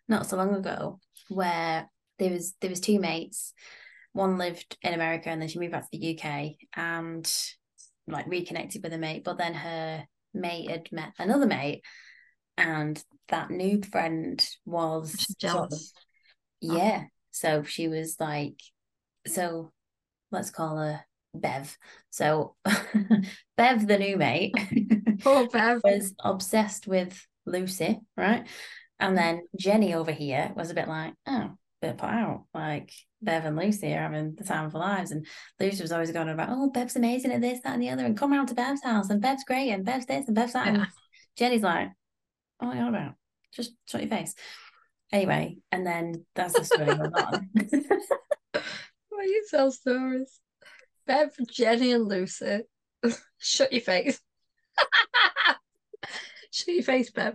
not 0.08 0.26
so 0.26 0.36
long 0.36 0.54
ago 0.54 0.98
where 1.28 1.88
there 2.18 2.30
was 2.30 2.54
there 2.60 2.70
was 2.70 2.80
two 2.80 2.98
mates. 3.00 3.52
One 4.12 4.38
lived 4.38 4.76
in 4.82 4.92
America 4.94 5.28
and 5.28 5.40
then 5.40 5.48
she 5.48 5.58
moved 5.60 5.72
back 5.72 5.88
to 5.90 5.98
the 5.98 6.18
UK 6.18 6.56
and 6.74 7.32
like 8.08 8.26
reconnected 8.26 8.82
with 8.82 8.92
a 8.92 8.98
mate. 8.98 9.24
But 9.24 9.38
then 9.38 9.54
her 9.54 10.04
mate 10.34 10.70
had 10.70 10.88
met 10.92 11.12
another 11.18 11.46
mate, 11.46 11.82
and 12.56 13.02
that 13.28 13.50
new 13.50 13.80
friend 13.82 14.44
was 14.64 15.12
She's 15.12 15.50
sort 15.50 15.72
of- 15.72 15.78
yeah. 16.60 17.04
So 17.30 17.62
she 17.62 17.88
was 17.88 18.16
like, 18.18 18.60
so 19.26 19.72
let's 20.32 20.50
call 20.50 20.76
her 20.78 21.04
Bev. 21.34 21.76
So 22.10 22.56
Bev, 23.56 23.86
the 23.86 23.98
new 23.98 24.16
mate. 24.16 24.54
Poor 25.20 25.48
Bev. 25.52 25.80
was 25.84 26.14
obsessed 26.22 26.86
with 26.86 27.26
Lucy, 27.46 28.00
right? 28.16 28.46
And 28.98 29.16
then 29.16 29.36
mm-hmm. 29.36 29.58
Jenny 29.58 29.94
over 29.94 30.12
here 30.12 30.52
was 30.56 30.70
a 30.70 30.74
bit 30.74 30.88
like, 30.88 31.14
oh, 31.26 31.52
bit 31.80 31.98
put 31.98 32.10
out. 32.10 32.44
Like 32.52 32.92
Bev 33.22 33.44
and 33.44 33.56
Lucy 33.56 33.92
are 33.92 34.02
having 34.02 34.34
the 34.34 34.44
time 34.44 34.66
of 34.66 34.72
their 34.72 34.80
lives. 34.80 35.10
And 35.10 35.26
Lucy 35.58 35.82
was 35.82 35.92
always 35.92 36.10
going 36.10 36.28
about, 36.28 36.50
oh, 36.50 36.70
Bev's 36.70 36.96
amazing 36.96 37.32
at 37.32 37.40
this, 37.40 37.60
that, 37.62 37.74
and 37.74 37.82
the 37.82 37.90
other, 37.90 38.04
and 38.04 38.16
come 38.16 38.32
round 38.32 38.48
to 38.48 38.54
Bev's 38.54 38.82
house, 38.82 39.10
and 39.10 39.22
Bev's 39.22 39.44
great, 39.44 39.70
and 39.70 39.84
Bev's 39.84 40.06
this, 40.06 40.26
and 40.26 40.36
Bev's 40.36 40.52
that. 40.52 40.66
Yeah. 40.66 40.74
And 40.74 40.86
Jenny's 41.36 41.62
like, 41.62 41.90
oh, 42.60 42.66
what 42.66 42.76
are 42.76 42.78
you 42.78 42.84
on 42.84 42.94
about? 42.94 43.14
Just 43.52 43.72
shut 43.86 44.02
your 44.02 44.10
face. 44.10 44.34
Anyway, 45.12 45.58
and 45.72 45.86
then 45.86 46.24
that's 46.34 46.54
the 46.54 46.64
story 46.64 46.86
going 46.86 47.12
on. 47.12 47.50
Why 49.08 49.22
you 49.22 49.44
tell 49.50 49.72
stories? 49.72 50.40
Bev, 51.10 51.30
Jenny, 51.50 51.90
and 51.90 52.06
Lucy. 52.06 52.60
Shut 53.38 53.72
your 53.72 53.82
face. 53.82 54.20
Shut 56.52 56.74
your 56.74 56.84
face, 56.84 57.10
Bev. 57.10 57.34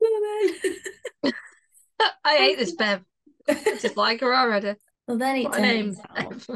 I 2.24 2.36
hate 2.36 2.58
this 2.58 2.70
Bev. 2.76 3.02
I 3.48 3.54
just 3.82 3.96
like 3.96 4.20
her 4.20 4.32
already. 4.32 4.74
well, 5.08 5.18
then 5.18 5.36
it 5.38 5.52
turns 5.52 5.98
out, 6.16 6.46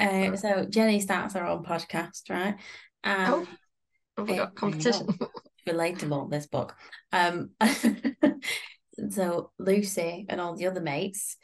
uh, 0.00 0.34
so 0.36 0.66
Jenny 0.68 0.98
starts 0.98 1.34
her 1.34 1.46
own 1.46 1.62
podcast, 1.64 2.28
right? 2.28 2.56
And 3.04 3.32
Oh, 3.32 3.46
Have 4.18 4.28
we 4.28 4.34
got 4.36 4.56
competition? 4.56 5.06
relatable 5.68 6.30
this 6.30 6.46
book 6.46 6.74
um 7.12 7.50
so 9.10 9.52
lucy 9.58 10.24
and 10.28 10.40
all 10.40 10.56
the 10.56 10.66
other 10.66 10.80
mates 10.80 11.36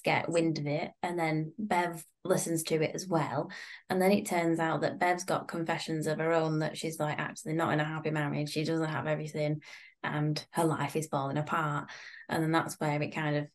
get 0.00 0.28
wind 0.28 0.58
of 0.58 0.66
it. 0.66 0.90
And 1.02 1.18
then 1.18 1.52
bev 1.58 2.04
listens 2.24 2.62
to 2.64 2.82
it 2.82 2.92
as 2.94 3.06
well. 3.06 3.50
And 3.90 4.00
then 4.00 4.12
it 4.12 4.26
turns 4.26 4.58
out 4.58 4.80
that 4.80 4.98
bev's 4.98 5.24
got 5.24 5.48
confessions 5.48 6.06
of 6.06 6.18
her 6.18 6.32
own 6.32 6.60
that 6.60 6.76
she's 6.76 6.98
like 6.98 7.18
actually 7.18 7.54
not 7.54 7.72
in 7.72 7.80
a 7.80 7.84
happy 7.84 8.10
marriage. 8.10 8.50
She 8.50 8.64
doesn't 8.64 8.88
have 8.88 9.06
everything 9.06 9.60
and 10.02 10.44
her 10.52 10.64
life 10.64 10.96
is 10.96 11.06
falling 11.08 11.38
apart. 11.38 11.90
And 12.28 12.42
then 12.42 12.52
that's 12.52 12.78
where 12.80 13.00
it 13.00 13.14
kind 13.14 13.36
of 13.36 13.46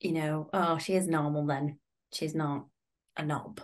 you 0.00 0.12
know 0.12 0.50
oh 0.52 0.78
she 0.78 0.94
is 0.94 1.06
normal 1.06 1.46
then. 1.46 1.78
She's 2.12 2.34
not 2.34 2.66
a 3.16 3.24
knob. 3.24 3.60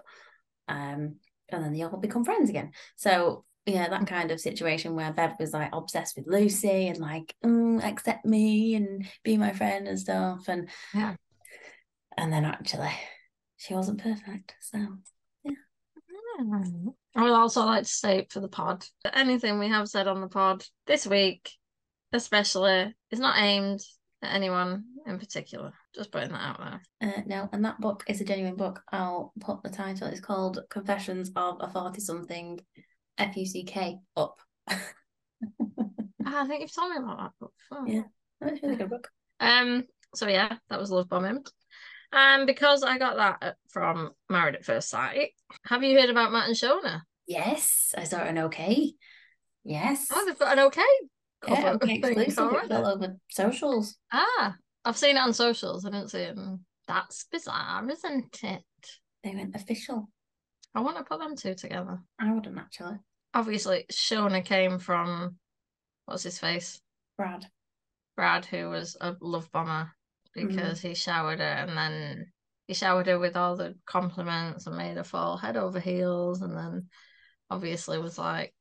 Um 0.68 1.16
and 1.48 1.62
then 1.62 1.72
they 1.72 1.82
all 1.82 1.98
become 1.98 2.24
friends 2.24 2.48
again. 2.48 2.72
So 2.96 3.44
yeah, 3.66 3.88
that 3.88 4.06
kind 4.06 4.30
of 4.30 4.40
situation 4.40 4.96
where 4.96 5.12
Bev 5.12 5.34
was 5.38 5.52
like 5.52 5.70
obsessed 5.72 6.16
with 6.16 6.26
Lucy 6.26 6.88
and 6.88 6.98
like, 6.98 7.34
mm, 7.44 7.82
accept 7.84 8.24
me 8.24 8.74
and 8.74 9.06
be 9.22 9.36
my 9.36 9.52
friend 9.52 9.86
and 9.86 9.98
stuff. 9.98 10.48
And 10.48 10.68
Yeah. 10.92 11.14
And 12.16 12.32
then 12.32 12.44
actually 12.44 12.92
she 13.56 13.74
wasn't 13.74 14.02
perfect. 14.02 14.54
So 14.60 14.78
yeah. 15.44 15.52
I 17.14 17.22
would 17.22 17.32
also 17.32 17.64
like 17.64 17.84
to 17.84 17.88
state 17.88 18.32
for 18.32 18.40
the 18.40 18.48
pod 18.48 18.84
that 19.04 19.16
anything 19.16 19.58
we 19.58 19.68
have 19.68 19.88
said 19.88 20.08
on 20.08 20.20
the 20.20 20.28
pod 20.28 20.64
this 20.86 21.06
week, 21.06 21.50
especially, 22.12 22.94
is 23.10 23.20
not 23.20 23.38
aimed 23.38 23.80
at 24.22 24.34
anyone 24.34 24.84
in 25.06 25.18
particular. 25.18 25.72
Just 25.94 26.10
putting 26.10 26.32
that 26.32 26.40
out 26.40 26.58
there. 27.00 27.12
uh, 27.16 27.22
no, 27.26 27.48
and 27.52 27.64
that 27.64 27.80
book 27.80 28.02
is 28.08 28.20
a 28.20 28.24
genuine 28.24 28.56
book. 28.56 28.80
I'll 28.90 29.32
put 29.40 29.62
the 29.62 29.68
title. 29.68 30.08
It's 30.08 30.20
called 30.20 30.60
Confessions 30.70 31.30
of 31.36 31.58
a 31.60 31.68
40 31.68 32.00
something 32.00 32.60
F 33.18 33.36
U 33.36 33.46
C 33.46 33.64
K 33.64 33.98
up. 34.16 34.38
Ah, 36.24 36.44
I 36.44 36.46
think 36.46 36.60
you've 36.60 36.72
told 36.72 36.92
me 36.92 36.98
about 36.98 37.18
that 37.18 37.32
book 37.40 37.52
before. 37.58 37.88
Yeah. 37.88 38.02
That's 38.40 38.62
a 38.62 38.66
really 38.66 38.76
good 38.76 38.90
book. 38.90 39.10
Um. 39.40 39.84
So 40.14 40.28
yeah, 40.28 40.56
that 40.70 40.78
was 40.78 40.90
love 40.90 41.08
bombing. 41.08 41.44
And 42.12 42.46
because 42.46 42.82
I 42.82 42.98
got 42.98 43.16
that 43.16 43.56
from 43.70 44.10
Married 44.28 44.56
at 44.56 44.64
First 44.64 44.90
Sight, 44.90 45.30
have 45.64 45.82
you 45.82 45.98
heard 45.98 46.10
about 46.10 46.30
Matt 46.30 46.48
and 46.48 46.56
Shona? 46.56 47.00
Yes, 47.26 47.94
I 47.96 48.04
saw 48.04 48.18
an 48.18 48.38
okay. 48.38 48.92
Yes. 49.64 50.08
Oh, 50.12 50.24
they've 50.26 50.38
got 50.38 50.58
an 50.58 50.66
okay. 50.66 50.82
yeah, 51.48 51.72
okay, 51.74 51.94
exclusive. 52.02 52.38
All 52.70 52.86
over 52.86 53.16
socials. 53.30 53.96
Ah, 54.12 54.54
I've 54.84 54.98
seen 54.98 55.16
it 55.16 55.20
on 55.20 55.32
socials. 55.32 55.86
I 55.86 55.90
didn't 55.90 56.10
see 56.10 56.18
it. 56.18 56.38
That's 56.86 57.24
bizarre, 57.32 57.88
isn't 57.88 58.42
it? 58.42 58.62
They 59.24 59.34
went 59.34 59.54
official. 59.54 60.10
I 60.74 60.80
want 60.80 60.98
to 60.98 61.04
put 61.04 61.20
them 61.20 61.36
two 61.36 61.54
together. 61.54 61.98
I 62.18 62.32
wouldn't 62.32 62.58
actually. 62.58 62.96
Obviously, 63.34 63.86
Shona 63.90 64.44
came 64.44 64.78
from 64.78 65.36
what's 66.04 66.24
his 66.24 66.38
face? 66.38 66.80
Brad. 67.16 67.46
Brad, 68.16 68.44
who 68.44 68.68
was 68.68 68.96
a 69.00 69.14
love 69.20 69.50
bomber 69.52 69.92
Mm-hmm. 70.36 70.48
because 70.48 70.80
he 70.80 70.94
showered 70.94 71.40
her 71.40 71.44
and 71.44 71.76
then 71.76 72.32
he 72.66 72.74
showered 72.74 73.06
her 73.06 73.18
with 73.18 73.36
all 73.36 73.56
the 73.56 73.74
compliments 73.86 74.66
and 74.66 74.76
made 74.76 74.96
her 74.96 75.04
fall 75.04 75.36
head 75.36 75.56
over 75.56 75.78
heels 75.78 76.40
and 76.40 76.56
then 76.56 76.88
obviously 77.50 77.98
was 77.98 78.16
like 78.18 78.54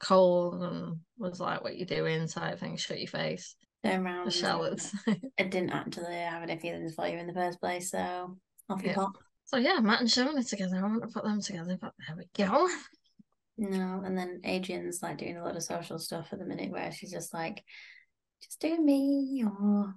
cold 0.00 0.62
and 0.62 0.98
was 1.18 1.40
like, 1.40 1.62
"What 1.64 1.76
you 1.76 1.86
doing?" 1.86 2.28
type 2.28 2.60
thing. 2.60 2.76
Shut 2.76 2.98
your 3.00 3.08
face. 3.08 3.56
Turn 3.84 4.04
around. 4.04 4.26
Michelle 4.26 4.60
was. 4.60 4.92
It 5.38 5.50
didn't 5.50 5.70
actually 5.70 6.14
have 6.14 6.42
any 6.42 6.58
feelings 6.58 6.94
for 6.94 7.06
you 7.08 7.16
in 7.18 7.26
the 7.26 7.32
first 7.32 7.60
place, 7.60 7.90
so 7.90 8.36
off 8.68 8.82
you 8.82 8.90
Yeah. 8.90 8.94
pop. 8.96 9.12
so 9.44 9.56
yeah, 9.56 9.78
Matt 9.80 10.00
and 10.00 10.08
Shona 10.08 10.38
are 10.38 10.42
together. 10.42 10.76
I 10.76 10.82
want 10.82 11.02
to 11.02 11.08
put 11.08 11.24
them 11.24 11.40
together, 11.40 11.78
but 11.80 11.94
there 12.06 12.16
we 12.16 12.26
go. 12.36 12.68
No, 13.56 14.02
and 14.04 14.16
then 14.16 14.40
Adrian's 14.44 15.02
like 15.02 15.18
doing 15.18 15.36
a 15.36 15.44
lot 15.44 15.56
of 15.56 15.62
social 15.62 15.98
stuff 15.98 16.28
at 16.32 16.38
the 16.38 16.44
minute 16.44 16.70
where 16.70 16.92
she's 16.92 17.10
just 17.10 17.32
like, 17.34 17.64
just 18.42 18.60
do 18.60 18.80
me 18.80 19.42
or 19.44 19.94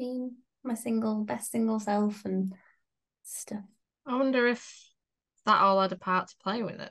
being 0.00 0.32
my 0.64 0.74
single, 0.74 1.24
best 1.24 1.52
single 1.52 1.78
self 1.78 2.24
and 2.24 2.52
stuff. 3.22 3.64
I 4.06 4.16
wonder 4.16 4.46
if 4.48 4.90
that 5.46 5.60
all 5.60 5.80
had 5.80 5.92
a 5.92 5.96
part 5.96 6.28
to 6.28 6.36
play 6.42 6.62
with 6.62 6.80
it 6.80 6.90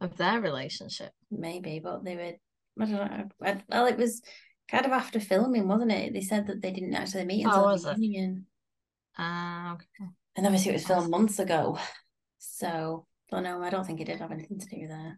of 0.00 0.16
their 0.16 0.40
relationship. 0.40 1.12
Maybe, 1.30 1.80
but 1.82 2.04
they 2.04 2.16
were, 2.16 2.82
I 2.82 2.90
don't 2.90 3.10
know. 3.40 3.60
Well, 3.68 3.86
it 3.86 3.98
was 3.98 4.22
kind 4.68 4.86
of 4.86 4.92
after 4.92 5.20
filming, 5.20 5.68
wasn't 5.68 5.92
it? 5.92 6.12
They 6.12 6.22
said 6.22 6.46
that 6.46 6.62
they 6.62 6.72
didn't 6.72 6.94
actually 6.94 7.24
meet 7.24 7.46
Oh, 7.46 7.50
until 7.50 7.66
was 7.66 7.82
the 7.84 7.94
reunion. 7.94 8.46
Ah, 9.18 9.74
okay. 9.74 10.10
And 10.36 10.46
obviously 10.46 10.70
it 10.70 10.74
was 10.74 10.86
filmed 10.86 11.10
months 11.10 11.38
ago. 11.38 11.78
So, 12.38 13.06
but 13.30 13.40
no, 13.40 13.62
I 13.62 13.70
don't 13.70 13.86
think 13.86 14.00
it 14.00 14.06
did 14.06 14.20
have 14.20 14.32
anything 14.32 14.58
to 14.58 14.66
do 14.66 14.82
with 14.82 14.90
uh, 14.90 15.12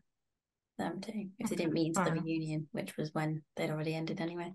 them 0.78 1.01
two. 1.01 1.28
If 1.39 1.51
they 1.51 1.57
didn't 1.57 1.72
meet 1.72 1.97
until 1.97 2.14
the 2.14 2.20
reunion, 2.20 2.68
which 2.72 2.97
was 2.97 3.14
when 3.14 3.43
they'd 3.57 3.70
already 3.70 3.95
ended 3.95 4.20
anyway. 4.20 4.53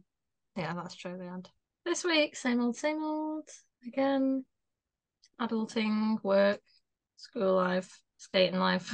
Yeah, 0.56 0.74
that's 0.74 0.96
true. 0.96 1.18
They 1.18 1.26
had 1.26 1.50
this 1.86 2.04
week. 2.04 2.36
Same 2.36 2.62
old, 2.62 2.76
same 2.76 3.04
old. 3.04 3.50
Again, 3.86 4.46
adulting, 5.40 6.24
work, 6.24 6.60
school 7.18 7.56
life, 7.56 8.02
skating 8.18 8.60
life. 8.60 8.94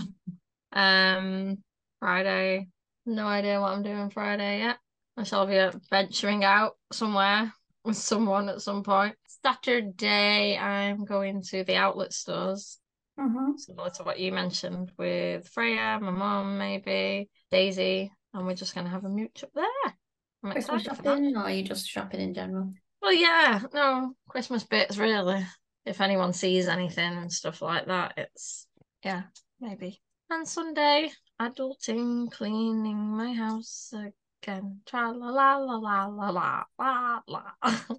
Um, 0.74 1.58
Friday. 2.00 2.68
No 3.06 3.26
idea 3.28 3.60
what 3.60 3.72
I'm 3.74 3.84
doing 3.84 4.10
Friday 4.10 4.60
yet. 4.60 4.78
I 5.18 5.24
shall 5.24 5.46
be 5.48 5.60
venturing 5.90 6.44
out 6.44 6.74
somewhere 6.92 7.52
with 7.84 7.98
someone 7.98 8.50
at 8.50 8.62
some 8.62 8.84
point. 8.84 9.16
Saturday, 9.44 10.58
I'm 10.58 11.06
going 11.06 11.42
to 11.50 11.64
the 11.64 11.76
outlet 11.76 12.14
stores, 12.14 12.78
Mm-hmm. 13.20 13.58
similar 13.58 13.90
to 13.90 14.04
what 14.04 14.20
you 14.20 14.32
mentioned 14.32 14.94
with 14.98 15.46
Freya, 15.50 16.00
my 16.02 16.10
mum, 16.10 16.58
maybe 16.58 17.30
Daisy, 17.52 18.14
and 18.34 18.46
we're 18.48 18.54
just 18.56 18.74
going 18.74 18.86
to 18.86 18.92
have 18.92 19.04
a 19.04 19.10
mooch 19.10 19.44
up 19.44 19.52
there. 19.54 19.98
Christmas 20.44 20.82
excited 20.82 20.98
for 20.98 21.04
that. 21.04 21.10
shopping, 21.10 21.36
or 21.36 21.44
are 21.44 21.52
you 21.52 21.64
just 21.64 21.88
shopping 21.88 22.22
in 22.22 22.34
general? 22.34 22.74
Well, 23.02 23.14
yeah, 23.14 23.62
no, 23.74 24.14
Christmas 24.28 24.64
bits 24.64 24.98
really. 24.98 25.46
If 25.86 26.02
anyone 26.02 26.34
sees 26.34 26.68
anything 26.68 27.14
and 27.14 27.32
stuff 27.32 27.62
like 27.62 27.88
that, 27.88 28.14
it's 28.18 28.68
yeah, 29.04 29.24
maybe. 29.60 30.02
And 30.30 30.48
Sunday, 30.48 31.12
adulting, 31.42 32.32
cleaning 32.32 33.18
my 33.18 33.34
house 33.34 33.94
again. 34.44 34.82
Tra 34.86 35.12
la 35.12 35.30
la 35.30 35.56
la 35.58 35.76
la 35.78 36.06
la 36.06 36.30
la 36.30 36.64
la 36.78 37.22
la. 37.28 37.42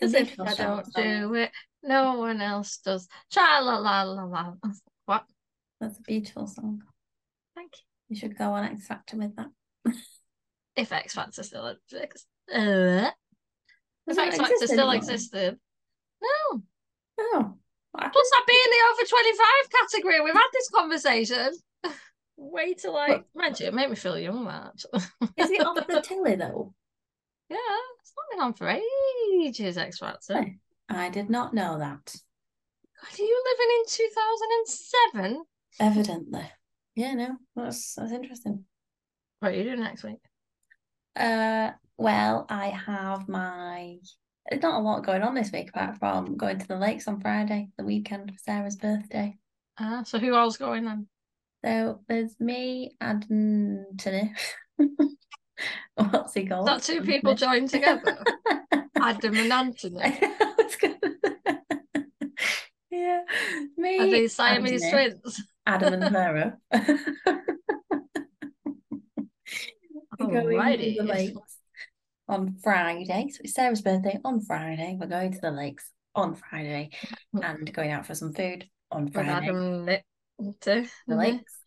Because 0.00 0.14
if 0.14 0.40
I 0.40 0.54
don't 0.54 0.86
do 0.94 1.34
it, 1.34 1.50
no 1.82 2.14
one 2.14 2.40
else 2.40 2.78
does. 2.78 3.06
Tra 3.30 3.60
la 3.60 3.78
la 3.78 4.02
la 4.02 4.24
la. 4.24 4.54
What? 5.04 5.24
That's 5.80 5.98
a 5.98 6.02
beautiful 6.02 6.46
song. 6.46 6.82
Thank 7.54 7.72
you. 7.76 7.82
You 8.08 8.16
should 8.16 8.38
go 8.38 8.52
on 8.52 8.64
X 8.64 8.86
Factor 8.86 9.16
with 9.16 9.36
that. 9.36 9.50
If 10.80 10.92
X 10.92 11.14
Factor 11.14 11.42
still 11.42 11.66
exists. 11.66 12.26
Uh, 12.52 13.10
if 14.06 14.18
X 14.18 14.36
Factor 14.38 14.54
exist 14.54 14.72
still 14.72 14.90
anymore? 14.90 14.94
existed. 14.96 15.58
No. 16.22 16.62
Oh, 17.20 17.54
happened? 17.96 18.12
Plus, 18.12 18.30
I'd 18.34 18.46
be 18.46 18.54
in 18.54 18.70
the 18.70 18.78
over 18.92 19.08
25 19.08 19.46
category. 19.70 20.20
We've 20.24 20.34
had 20.34 20.48
this 20.52 20.70
conversation. 20.70 21.52
Way 22.36 22.74
to 22.74 22.90
like, 22.90 23.26
mind 23.34 23.60
you, 23.60 23.66
it 23.66 23.74
made 23.74 23.90
me 23.90 23.96
feel 23.96 24.18
young, 24.18 24.46
that 24.46 24.68
actually. 24.68 25.00
Is 25.36 25.50
it 25.50 25.66
off 25.66 25.86
the 25.86 26.00
telly 26.04 26.36
though? 26.36 26.72
yeah, 27.50 27.56
it's 28.00 28.12
not 28.16 28.30
been 28.30 28.40
on 28.42 28.54
for 28.54 28.80
ages, 29.44 29.76
X 29.76 29.98
Factor. 29.98 30.46
I 30.88 31.10
did 31.10 31.28
not 31.28 31.52
know 31.52 31.78
that. 31.78 32.14
God, 33.02 33.18
are 33.18 33.22
you 33.22 33.44
living 33.44 33.76
in 33.78 33.84
2007? 35.26 35.44
Evidently. 35.78 36.50
Yeah, 36.96 37.14
no, 37.14 37.36
that's 37.54 37.94
that's 37.94 38.12
interesting. 38.12 38.64
What 39.40 39.52
are 39.52 39.54
you 39.54 39.64
doing 39.64 39.80
next 39.80 40.04
week? 40.04 40.20
Uh, 41.20 41.72
well, 41.98 42.46
I 42.48 42.68
have 42.68 43.28
my. 43.28 43.98
There's 44.48 44.62
not 44.62 44.80
a 44.80 44.82
lot 44.82 45.04
going 45.04 45.22
on 45.22 45.34
this 45.34 45.52
week 45.52 45.68
apart 45.68 45.98
from 45.98 46.36
going 46.36 46.58
to 46.58 46.66
the 46.66 46.76
lakes 46.78 47.06
on 47.06 47.20
Friday, 47.20 47.68
the 47.76 47.84
weekend 47.84 48.30
for 48.30 48.38
Sarah's 48.38 48.76
birthday. 48.76 49.36
Ah, 49.78 50.02
so 50.04 50.18
who 50.18 50.34
else 50.34 50.56
going 50.56 50.86
then? 50.86 51.06
So 51.64 52.00
there's 52.08 52.34
me, 52.40 52.96
and 53.00 53.22
Anthony. 53.92 54.32
What's 55.94 56.32
he 56.34 56.46
called? 56.46 56.66
that 56.68 56.82
two 56.82 57.02
people 57.02 57.34
joined 57.34 57.68
together? 57.68 58.24
Adam 58.98 59.36
and 59.36 59.52
Anthony. 59.52 60.20
Gonna- 60.80 60.98
yeah, 62.90 63.22
me. 63.76 63.98
Are 63.98 64.10
they 64.10 64.28
Siamese 64.28 64.82
Anthony, 64.82 64.90
twins? 64.90 65.42
Adam 65.66 65.92
and 65.94 66.12
Sarah. 66.12 66.58
Going 70.20 70.78
to 70.78 70.94
the 70.98 71.02
lakes 71.04 71.56
on 72.28 72.56
Friday. 72.62 73.28
So 73.30 73.40
it's 73.42 73.54
Sarah's 73.54 73.82
birthday 73.82 74.18
on 74.24 74.40
Friday. 74.40 74.96
We're 75.00 75.06
going 75.06 75.32
to 75.32 75.40
the 75.40 75.50
lakes 75.50 75.90
on 76.14 76.34
Friday 76.34 76.90
and 77.32 77.72
going 77.72 77.90
out 77.90 78.06
for 78.06 78.14
some 78.14 78.32
food 78.32 78.68
on 78.90 79.04
With 79.04 79.14
Friday. 79.14 79.30
Adam 79.30 79.84
Nick. 79.84 80.04
To 80.62 80.86
The 81.06 81.16
lakes. 81.16 81.58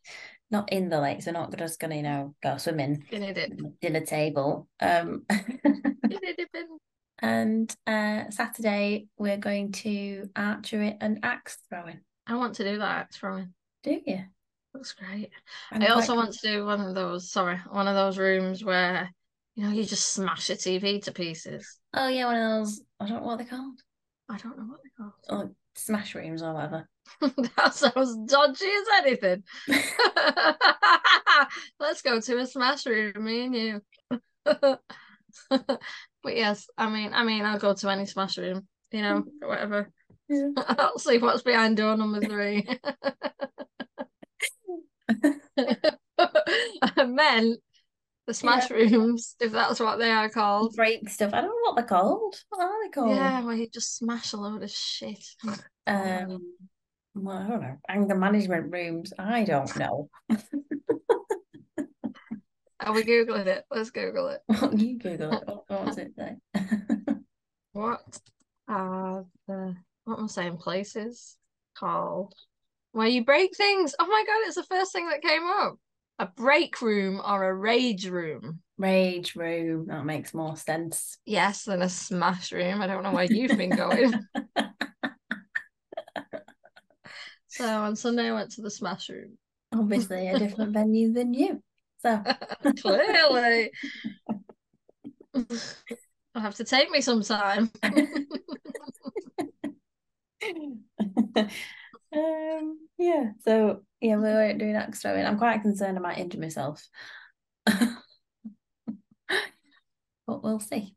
Not 0.51 0.71
in 0.71 0.89
the 0.89 0.99
lakes. 0.99 1.25
We're 1.25 1.33
not 1.33 1.55
just 1.57 1.79
gonna, 1.79 1.95
you 1.95 2.03
know, 2.03 2.35
go 2.43 2.57
swimming 2.57 3.05
Guinea 3.09 3.33
dip. 3.33 3.51
dinner 3.81 4.05
table. 4.05 4.67
Um 4.79 5.25
dipping. 5.29 6.77
and 7.19 7.75
uh 7.87 8.29
Saturday 8.29 9.07
we're 9.17 9.37
going 9.37 9.71
to 9.73 10.29
archery 10.35 10.97
and 11.01 11.19
axe 11.23 11.57
throwing. 11.69 11.99
I 12.27 12.35
want 12.35 12.55
to 12.55 12.63
do 12.63 12.77
that 12.77 12.97
axe 13.01 13.17
throwing. 13.17 13.53
Do 13.83 13.99
you? 14.05 14.19
Looks 14.73 14.93
great. 14.93 15.29
I'm 15.71 15.83
I 15.83 15.87
also 15.87 16.15
want 16.15 16.33
to 16.33 16.47
do 16.47 16.65
one 16.65 16.81
of 16.81 16.95
those, 16.95 17.31
sorry, 17.31 17.57
one 17.69 17.87
of 17.87 17.95
those 17.95 18.17
rooms 18.17 18.63
where, 18.63 19.09
you 19.55 19.63
know, 19.63 19.71
you 19.71 19.83
just 19.83 20.13
smash 20.13 20.49
a 20.49 20.55
TV 20.55 21.01
to 21.03 21.11
pieces. 21.11 21.79
Oh 21.93 22.07
yeah, 22.07 22.25
one 22.25 22.35
of 22.35 22.65
those 22.65 22.81
I 22.99 23.07
don't 23.07 23.21
know 23.21 23.27
what 23.27 23.37
they're 23.37 23.47
called. 23.47 23.79
I 24.29 24.37
don't 24.37 24.57
know 24.57 24.65
what 24.65 24.79
they're 24.97 25.37
Or 25.37 25.51
smash 25.75 26.15
rooms 26.15 26.41
or 26.41 26.53
whatever. 26.53 26.89
that 27.21 27.73
sounds 27.73 28.31
dodgy 28.31 28.65
as 28.65 29.05
anything. 29.05 29.43
Let's 31.79 32.01
go 32.01 32.19
to 32.19 32.39
a 32.39 32.47
smash 32.47 32.85
room, 32.85 33.23
me 33.23 33.45
and 33.45 33.55
you. 33.55 33.81
but 34.45 34.81
yes, 36.25 36.67
I 36.77 36.89
mean, 36.89 37.13
I 37.13 37.23
mean, 37.23 37.45
I'll 37.45 37.59
go 37.59 37.73
to 37.73 37.89
any 37.89 38.05
smash 38.05 38.37
room, 38.37 38.67
you 38.91 39.01
know, 39.01 39.23
whatever. 39.41 39.89
Yeah. 40.29 40.49
I'll 40.57 40.99
see 40.99 41.17
what's 41.17 41.43
behind 41.43 41.77
door 41.77 41.97
number 41.97 42.21
three. 42.21 42.67
I 46.81 47.03
meant 47.05 47.59
the 48.27 48.33
smash 48.33 48.69
rooms, 48.69 49.35
if 49.39 49.51
that's 49.51 49.79
what 49.79 49.99
they 49.99 50.11
are 50.11 50.29
called. 50.29 50.75
Break 50.75 51.09
stuff. 51.09 51.33
I 51.33 51.41
don't 51.41 51.49
know 51.49 51.71
what 51.71 51.75
they're 51.75 51.85
called. 51.85 52.35
What 52.49 52.61
are 52.61 52.83
they 52.83 52.89
called? 52.89 53.15
Yeah, 53.15 53.43
where 53.43 53.55
you 53.55 53.67
just 53.69 53.97
smash 53.97 54.33
a 54.33 54.37
load 54.37 54.63
of 54.63 54.71
shit. 54.71 55.25
Um 55.87 56.53
well, 57.15 57.37
I 57.37 57.47
don't 57.47 57.61
know. 57.61 57.77
Anger 57.87 58.15
management 58.15 58.71
rooms. 58.73 59.13
I 59.19 59.43
don't 59.43 59.75
know. 59.77 60.09
Are 62.79 62.93
we 62.93 63.03
googling 63.03 63.45
it? 63.47 63.63
Let's 63.71 63.91
Google 63.91 64.29
it. 64.29 64.41
you 64.79 64.97
Google 64.97 65.33
it. 65.33 65.43
What, 65.45 65.63
what 65.67 65.85
was 65.85 65.97
it 65.97 66.13
say? 66.17 66.35
What 67.73 68.19
are 68.67 69.25
the 69.47 69.75
what 70.05 70.19
am 70.19 70.25
I 70.25 70.27
saying? 70.27 70.57
Places 70.57 71.37
called 71.75 72.35
where 72.93 73.07
you 73.07 73.25
break 73.25 73.55
things? 73.55 73.93
Oh 73.99 74.07
my 74.07 74.23
god, 74.25 74.47
it's 74.47 74.55
the 74.55 74.63
first 74.63 74.93
thing 74.93 75.09
that 75.09 75.21
came 75.21 75.43
up. 75.45 75.77
A 76.19 76.27
break 76.27 76.81
room 76.81 77.21
or 77.25 77.49
a 77.49 77.53
rage 77.53 78.07
room. 78.07 78.61
Rage 78.77 79.35
room. 79.35 79.87
That 79.87 80.05
makes 80.05 80.33
more 80.33 80.55
sense. 80.55 81.17
Yes, 81.25 81.65
than 81.65 81.81
a 81.81 81.89
smash 81.89 82.51
room. 82.51 82.81
I 82.81 82.87
don't 82.87 83.03
know 83.03 83.11
where 83.11 83.25
you've 83.25 83.57
been 83.57 83.71
going. 83.75 84.13
So 87.47 87.65
on 87.67 87.95
Sunday 87.95 88.29
I 88.29 88.33
went 88.33 88.51
to 88.53 88.63
the 88.63 88.71
smash 88.71 89.09
room. 89.09 89.37
Obviously, 89.71 90.27
a 90.27 90.39
different 90.39 90.73
venue 90.73 91.13
than 91.13 91.35
you. 91.35 91.61
So 92.01 92.23
Clearly. 92.79 93.69
I'll 96.35 96.41
have 96.41 96.55
to 96.55 96.63
take 96.63 96.89
me 96.89 96.99
some 96.99 97.21
time. 97.21 97.69
um, 102.11 102.82
yeah. 102.97 103.31
So 103.43 103.83
yeah, 104.01 104.15
we 104.17 104.23
weren't 104.23 104.59
doing 104.59 104.75
axe 104.75 105.01
throwing. 105.01 105.25
I'm 105.25 105.37
quite 105.37 105.61
concerned 105.61 105.97
I 105.97 106.01
might 106.01 106.17
injure 106.17 106.39
myself. 106.39 106.87
but 107.65 107.93
we'll 110.27 110.59
see. 110.59 110.95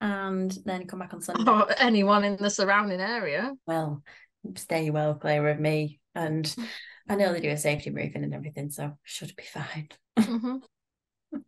And 0.00 0.56
then 0.64 0.86
come 0.86 1.00
back 1.00 1.12
on 1.12 1.20
Sunday. 1.20 1.50
Or 1.50 1.66
anyone 1.78 2.24
in 2.24 2.36
the 2.36 2.50
surrounding 2.50 3.00
area. 3.00 3.52
Well, 3.66 4.02
stay 4.56 4.90
well 4.90 5.14
clear 5.14 5.46
of 5.48 5.60
me 5.60 6.00
and 6.14 6.54
I 7.08 7.16
know 7.16 7.32
they 7.32 7.40
do 7.40 7.50
a 7.50 7.56
safety 7.56 7.90
briefing 7.90 8.22
and 8.24 8.34
everything, 8.34 8.70
so 8.70 8.96
should 9.02 9.34
be 9.36 9.42
fine. 9.42 9.88
Mhm. 10.18 10.60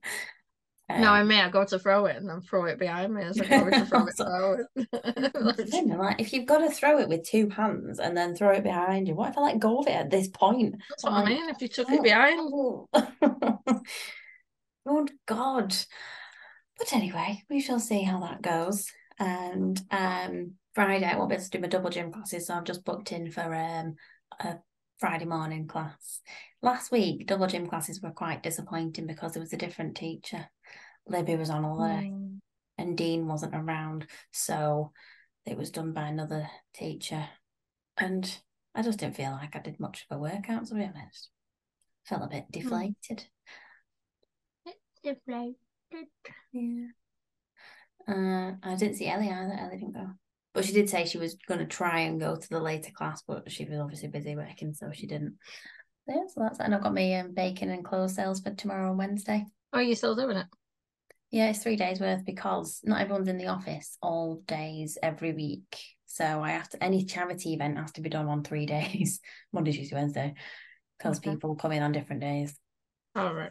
Um, 0.92 1.00
no, 1.00 1.10
I 1.10 1.22
may 1.22 1.40
I 1.40 1.48
go 1.48 1.64
to 1.64 1.78
throw 1.78 2.04
it 2.06 2.16
and 2.16 2.28
then 2.28 2.42
throw 2.42 2.66
it 2.66 2.78
behind 2.78 3.14
me 3.14 3.22
as 3.22 3.40
I 3.40 3.46
go 3.46 3.70
to 3.70 3.86
throw 3.86 4.06
it. 4.06 4.16
throw 4.16 4.58
it. 4.76 5.88
like, 5.98 6.16
if 6.20 6.32
you've 6.32 6.46
got 6.46 6.58
to 6.58 6.70
throw 6.70 6.98
it 6.98 7.08
with 7.08 7.26
two 7.26 7.48
hands 7.48 7.98
and 7.98 8.14
then 8.16 8.34
throw 8.34 8.50
it 8.50 8.62
behind 8.62 9.08
you, 9.08 9.14
what 9.14 9.30
if 9.30 9.38
I 9.38 9.42
let 9.42 9.58
go 9.58 9.78
of 9.78 9.86
it 9.86 9.92
at 9.92 10.10
this 10.10 10.28
point? 10.28 10.76
That's 10.90 11.04
what 11.04 11.12
I 11.12 11.24
mean. 11.24 11.48
If 11.48 11.62
you 11.62 11.68
took 11.68 11.88
it 11.90 12.02
behind, 12.02 12.40
Oh, 12.52 12.88
Good 14.86 15.12
God. 15.26 15.74
But 16.78 16.92
anyway, 16.92 17.42
we 17.48 17.60
shall 17.60 17.80
see 17.80 18.02
how 18.02 18.20
that 18.20 18.42
goes. 18.42 18.90
And 19.18 19.80
um 19.90 20.52
Friday 20.74 21.06
I 21.06 21.16
won't 21.16 21.30
be 21.30 21.36
able 21.36 21.44
to 21.44 21.50
do 21.50 21.60
my 21.60 21.68
double 21.68 21.90
gym 21.90 22.12
classes, 22.12 22.46
so 22.46 22.54
I've 22.54 22.64
just 22.64 22.84
booked 22.84 23.12
in 23.12 23.30
for 23.30 23.54
um 23.54 23.94
a 24.40 24.56
Friday 24.98 25.24
morning 25.24 25.66
class. 25.66 26.20
Last 26.62 26.92
week, 26.92 27.26
double 27.26 27.48
gym 27.48 27.66
classes 27.66 28.00
were 28.00 28.12
quite 28.12 28.42
disappointing 28.42 29.06
because 29.06 29.32
there 29.32 29.40
was 29.40 29.52
a 29.52 29.56
different 29.56 29.96
teacher. 29.96 30.46
Libby 31.06 31.36
was 31.36 31.50
on 31.50 31.64
holiday 31.64 32.10
Mm. 32.10 32.40
and 32.78 32.96
Dean 32.96 33.26
wasn't 33.26 33.54
around, 33.54 34.06
so 34.32 34.92
it 35.44 35.56
was 35.56 35.70
done 35.70 35.92
by 35.92 36.08
another 36.08 36.48
teacher. 36.74 37.28
And 37.96 38.40
I 38.74 38.82
just 38.82 38.98
didn't 38.98 39.16
feel 39.16 39.32
like 39.32 39.54
I 39.56 39.58
did 39.58 39.80
much 39.80 40.06
of 40.08 40.16
a 40.16 40.20
workout, 40.20 40.66
to 40.66 40.74
be 40.74 40.84
honest. 40.84 41.30
Felt 42.04 42.22
a 42.22 42.26
bit 42.28 42.46
deflated. 42.50 43.24
Deflated. 45.02 45.56
Yeah. 46.52 46.86
Uh, 48.08 48.52
I 48.62 48.76
didn't 48.76 48.96
see 48.96 49.08
Ellie 49.08 49.30
either. 49.30 49.52
Ellie 49.52 49.78
didn't 49.78 49.94
go. 49.94 50.10
But 50.54 50.64
she 50.64 50.72
did 50.72 50.88
say 50.90 51.04
she 51.04 51.18
was 51.18 51.34
going 51.46 51.60
to 51.60 51.66
try 51.66 52.00
and 52.00 52.20
go 52.20 52.36
to 52.36 52.48
the 52.48 52.60
later 52.60 52.92
class, 52.92 53.22
but 53.26 53.50
she 53.50 53.64
was 53.64 53.78
obviously 53.78 54.08
busy 54.08 54.36
working, 54.36 54.74
so 54.74 54.90
she 54.92 55.06
didn't. 55.06 55.36
Yeah, 56.06 56.22
so 56.28 56.40
that's 56.40 56.60
and 56.60 56.74
I've 56.74 56.82
got 56.82 56.94
my 56.94 57.20
um, 57.20 57.32
bacon 57.32 57.70
and 57.70 57.84
clothes 57.84 58.14
sales 58.14 58.40
for 58.40 58.52
tomorrow 58.54 58.90
and 58.90 58.98
Wednesday. 58.98 59.46
Oh, 59.72 59.78
you 59.78 59.94
still 59.94 60.16
doing 60.16 60.36
it? 60.36 60.46
Yeah, 61.32 61.48
it's 61.48 61.62
three 61.62 61.76
days 61.76 61.98
worth 61.98 62.26
because 62.26 62.80
not 62.84 63.00
everyone's 63.00 63.26
in 63.26 63.38
the 63.38 63.46
office 63.46 63.96
all 64.02 64.42
days 64.46 64.98
every 65.02 65.32
week. 65.32 65.78
So 66.04 66.24
I 66.24 66.50
have 66.50 66.68
to 66.70 66.84
any 66.84 67.06
charity 67.06 67.54
event 67.54 67.78
has 67.78 67.90
to 67.92 68.02
be 68.02 68.10
done 68.10 68.28
on 68.28 68.44
three 68.44 68.66
days, 68.76 69.18
Monday, 69.50 69.72
Tuesday, 69.72 69.96
Wednesday, 69.96 70.34
because 70.98 71.18
Okay. 71.18 71.30
people 71.30 71.56
come 71.56 71.72
in 71.72 71.82
on 71.82 71.90
different 71.90 72.20
days. 72.20 72.54
All 73.16 73.32
right. 73.32 73.50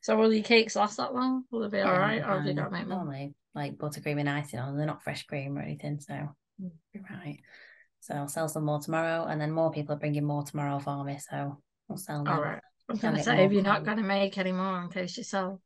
So 0.00 0.16
will 0.16 0.32
your 0.32 0.42
cakes 0.42 0.74
last 0.74 0.96
that 0.96 1.14
long? 1.14 1.44
Will 1.50 1.68
they 1.68 1.78
be 1.78 1.82
all 1.82 1.92
Yeah, 1.92 2.00
right? 2.00 2.22
Or 2.22 2.38
have 2.38 2.44
you 2.44 2.50
and 2.50 2.58
got 2.58 2.64
to 2.66 2.70
make 2.70 2.86
more? 2.88 2.98
normally 2.98 3.34
like 3.54 3.76
buttercream 3.76 4.18
and 4.18 4.30
icing 4.30 4.58
on. 4.58 4.76
They're 4.78 4.86
not 4.86 5.02
fresh 5.02 5.26
cream 5.26 5.58
or 5.58 5.60
anything, 5.60 6.00
so 6.00 6.14
Mm. 6.62 6.70
you're 6.94 7.04
right. 7.10 7.38
So 8.00 8.14
I'll 8.14 8.28
sell 8.28 8.48
some 8.48 8.64
more 8.64 8.80
tomorrow, 8.80 9.26
and 9.26 9.38
then 9.38 9.52
more 9.52 9.70
people 9.70 9.94
are 9.94 9.98
bringing 9.98 10.24
more 10.24 10.44
tomorrow 10.44 10.78
for 10.78 11.04
me. 11.04 11.18
So 11.18 11.60
I'll 11.90 11.96
sell 11.98 12.24
them. 12.24 12.32
All 12.32 12.40
right. 12.40 12.62
I 12.88 12.92
was 12.92 13.00
Can 13.00 13.10
going 13.10 13.22
to 13.22 13.30
get 13.30 13.36
say, 13.36 13.44
if 13.44 13.52
you're 13.52 13.62
not 13.62 13.84
going 13.84 13.98
to 13.98 14.02
make 14.02 14.38
any 14.38 14.52
more 14.52 14.80
in 14.80 14.88
case 14.88 15.18
you 15.18 15.24
sell. 15.24 15.60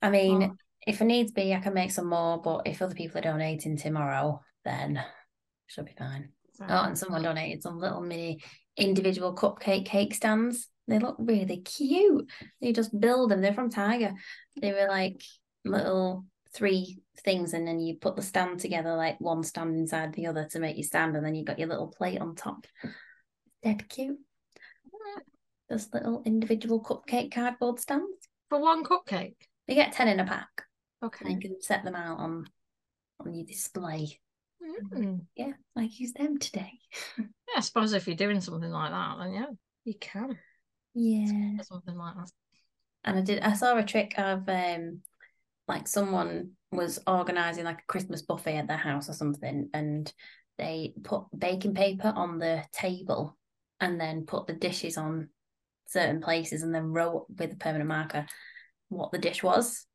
I 0.00 0.10
mean. 0.10 0.56
If 0.88 1.00
it 1.00 1.04
needs 1.04 1.32
be, 1.32 1.54
I 1.54 1.60
can 1.60 1.74
make 1.74 1.90
some 1.90 2.08
more. 2.08 2.40
But 2.40 2.62
if 2.66 2.82
other 2.82 2.94
people 2.94 3.18
are 3.18 3.22
donating 3.22 3.76
tomorrow, 3.76 4.40
then 4.64 5.00
should 5.66 5.84
be 5.84 5.94
fine. 5.96 6.30
Oh, 6.60 6.84
and 6.84 6.98
someone 6.98 7.22
donated 7.22 7.62
some 7.62 7.78
little 7.78 8.00
mini 8.00 8.40
individual 8.76 9.34
cupcake 9.34 9.86
cake 9.86 10.14
stands. 10.14 10.68
They 10.88 10.98
look 10.98 11.16
really 11.18 11.58
cute. 11.58 12.28
You 12.60 12.72
just 12.72 12.98
build 12.98 13.30
them. 13.30 13.42
They're 13.42 13.52
from 13.52 13.70
Tiger. 13.70 14.14
They 14.60 14.72
were 14.72 14.88
like 14.88 15.22
little 15.64 16.24
three 16.54 16.98
things, 17.22 17.52
and 17.52 17.68
then 17.68 17.78
you 17.78 17.96
put 17.96 18.16
the 18.16 18.22
stand 18.22 18.58
together, 18.58 18.96
like 18.96 19.20
one 19.20 19.42
stand 19.42 19.76
inside 19.76 20.14
the 20.14 20.26
other 20.26 20.46
to 20.46 20.58
make 20.58 20.76
your 20.76 20.84
stand, 20.84 21.14
and 21.14 21.24
then 21.24 21.34
you 21.34 21.44
got 21.44 21.58
your 21.58 21.68
little 21.68 21.88
plate 21.88 22.20
on 22.20 22.34
top. 22.34 22.66
Dead 23.62 23.88
cute. 23.88 24.18
Just 25.70 25.92
little 25.92 26.22
individual 26.24 26.82
cupcake 26.82 27.30
cardboard 27.32 27.78
stands. 27.78 28.06
For 28.48 28.58
one 28.58 28.82
cupcake. 28.82 29.36
You 29.66 29.74
get 29.74 29.92
ten 29.92 30.08
in 30.08 30.18
a 30.18 30.24
pack, 30.24 30.48
and 31.02 31.30
you 31.30 31.38
can 31.38 31.60
set 31.60 31.84
them 31.84 31.94
out 31.94 32.18
on 32.18 32.46
on 33.20 33.34
your 33.34 33.46
display. 33.46 34.20
Mm. 34.94 35.20
Yeah, 35.36 35.52
I 35.76 35.82
used 35.82 36.16
them 36.16 36.38
today. 36.38 36.72
Yeah, 37.18 37.58
I 37.58 37.60
suppose 37.60 37.94
if 37.94 38.06
you're 38.06 38.14
doing 38.14 38.42
something 38.42 38.70
like 38.70 38.90
that, 38.90 39.16
then 39.18 39.32
yeah, 39.32 39.46
you 39.84 39.94
can. 39.98 40.38
Yeah. 40.94 41.62
Something 41.62 41.96
like 41.96 42.14
that. 42.14 42.30
And 43.04 43.18
I 43.18 43.22
did 43.22 43.40
I 43.40 43.54
saw 43.54 43.78
a 43.78 43.82
trick 43.82 44.12
of 44.18 44.46
um 44.48 45.00
like 45.66 45.88
someone 45.88 46.50
was 46.72 46.98
organizing 47.06 47.64
like 47.64 47.80
a 47.80 47.86
Christmas 47.86 48.20
buffet 48.20 48.58
at 48.58 48.68
their 48.68 48.76
house 48.76 49.08
or 49.08 49.14
something 49.14 49.70
and 49.72 50.12
they 50.58 50.92
put 51.04 51.24
baking 51.36 51.74
paper 51.74 52.12
on 52.14 52.38
the 52.38 52.64
table 52.72 53.36
and 53.80 53.98
then 53.98 54.26
put 54.26 54.46
the 54.46 54.52
dishes 54.52 54.98
on 54.98 55.28
certain 55.86 56.20
places 56.20 56.62
and 56.62 56.74
then 56.74 56.92
wrote 56.92 57.26
with 57.38 57.52
a 57.52 57.56
permanent 57.56 57.88
marker 57.88 58.26
what 58.88 59.12
the 59.12 59.18
dish 59.18 59.42
was. 59.42 59.86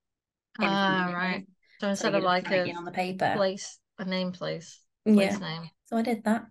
Ah, 0.59 1.11
right. 1.13 1.45
So 1.79 1.87
So 1.87 1.89
instead 1.89 2.11
you 2.13 2.17
of 2.19 2.23
like 2.23 2.49
a 2.51 2.71
on 2.73 2.85
the 2.85 2.91
paper. 2.91 3.33
place, 3.35 3.79
a 3.99 4.05
name 4.05 4.31
place, 4.31 4.79
place 5.05 5.33
yeah. 5.33 5.37
name. 5.37 5.69
So 5.85 5.97
I 5.97 6.01
did 6.01 6.23
that. 6.23 6.45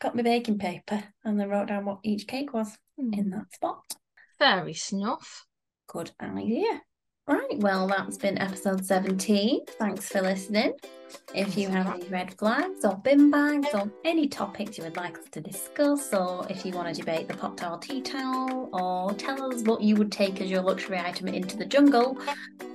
Got 0.00 0.16
my 0.16 0.22
baking 0.22 0.58
paper 0.58 1.02
and 1.24 1.38
then 1.38 1.48
wrote 1.48 1.68
down 1.68 1.84
what 1.84 2.00
each 2.02 2.26
cake 2.26 2.52
was 2.52 2.76
in 2.98 3.30
that 3.30 3.52
spot. 3.54 3.82
Fairy 4.38 4.74
snuff. 4.74 5.46
Good 5.86 6.10
idea. 6.20 6.82
Right, 7.28 7.56
well, 7.58 7.86
that's 7.86 8.18
been 8.18 8.36
episode 8.38 8.84
17. 8.84 9.60
Thanks 9.78 10.08
for 10.08 10.20
listening. 10.22 10.72
If 11.32 11.56
you 11.56 11.68
have 11.68 11.86
any 11.94 12.08
red 12.08 12.36
flags 12.36 12.84
or 12.84 12.96
bin 12.96 13.30
bags 13.30 13.68
or 13.72 13.88
any 14.04 14.26
topics 14.26 14.76
you 14.76 14.82
would 14.82 14.96
like 14.96 15.16
us 15.16 15.26
to 15.30 15.40
discuss, 15.40 16.12
or 16.12 16.44
if 16.50 16.66
you 16.66 16.72
want 16.72 16.92
to 16.92 17.00
debate 17.00 17.28
the 17.28 17.34
pop 17.34 17.56
towel 17.56 17.78
tea 17.78 18.00
towel, 18.02 18.68
or 18.72 19.14
tell 19.14 19.54
us 19.54 19.62
what 19.62 19.80
you 19.82 19.94
would 19.94 20.10
take 20.10 20.40
as 20.40 20.50
your 20.50 20.62
luxury 20.62 20.98
item 20.98 21.28
into 21.28 21.56
the 21.56 21.64
jungle, 21.64 22.18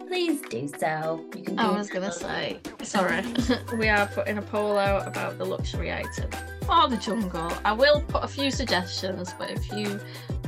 please 0.08 0.42
do 0.50 0.68
so. 0.80 1.26
You 1.36 1.44
can 1.44 1.60
I 1.60 1.70
was 1.70 1.90
gonna 1.90 2.12
say, 2.12 2.60
sorry, 2.84 3.24
we 3.78 3.90
are 3.90 4.08
putting 4.08 4.38
a 4.38 4.42
poll 4.42 4.78
out 4.78 5.08
about 5.08 5.38
the 5.38 5.46
luxury 5.46 5.92
item 5.92 6.30
for 6.66 6.88
the 6.88 6.98
jungle. 6.98 7.52
I 7.66 7.74
will 7.74 8.02
put 8.02 8.24
a 8.24 8.28
few 8.28 8.52
suggestions, 8.52 9.34
but 9.38 9.52
if 9.52 9.72
you 9.72 10.00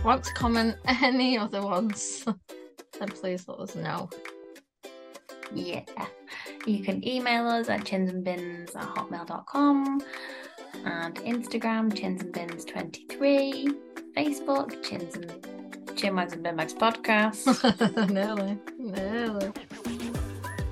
want 0.04 0.24
to 0.24 0.34
comment 0.34 0.78
any 0.86 1.38
other 1.38 1.62
ones, 1.62 2.26
then 3.00 3.10
please 3.10 3.48
let 3.48 3.60
us 3.60 3.76
know. 3.76 4.10
Yeah. 5.54 5.84
You 6.66 6.84
can 6.84 7.06
email 7.08 7.48
us 7.48 7.70
at 7.70 7.82
chinsandbins 7.82 8.76
at 8.76 8.96
hotmail.com 8.96 10.02
and 10.86 11.16
Instagram, 11.16 11.92
chinsandbins23, 11.92 13.76
Facebook, 14.16 14.84
chins 14.84 15.16
and 15.16 15.59
chinwags 16.00 16.34
and 16.34 16.46
binbags 16.46 16.74
podcast. 16.74 17.44
nearly, 18.10 18.58
nearly. 18.78 19.52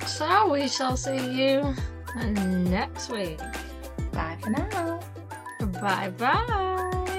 So 0.05 0.49
we 0.51 0.67
shall 0.67 0.95
see 0.95 1.17
you 1.31 1.75
next 2.15 3.09
week. 3.09 3.39
Bye 4.13 4.37
for 4.41 4.49
now. 4.51 4.99
Bye 5.81 6.09
bye. 6.17 7.13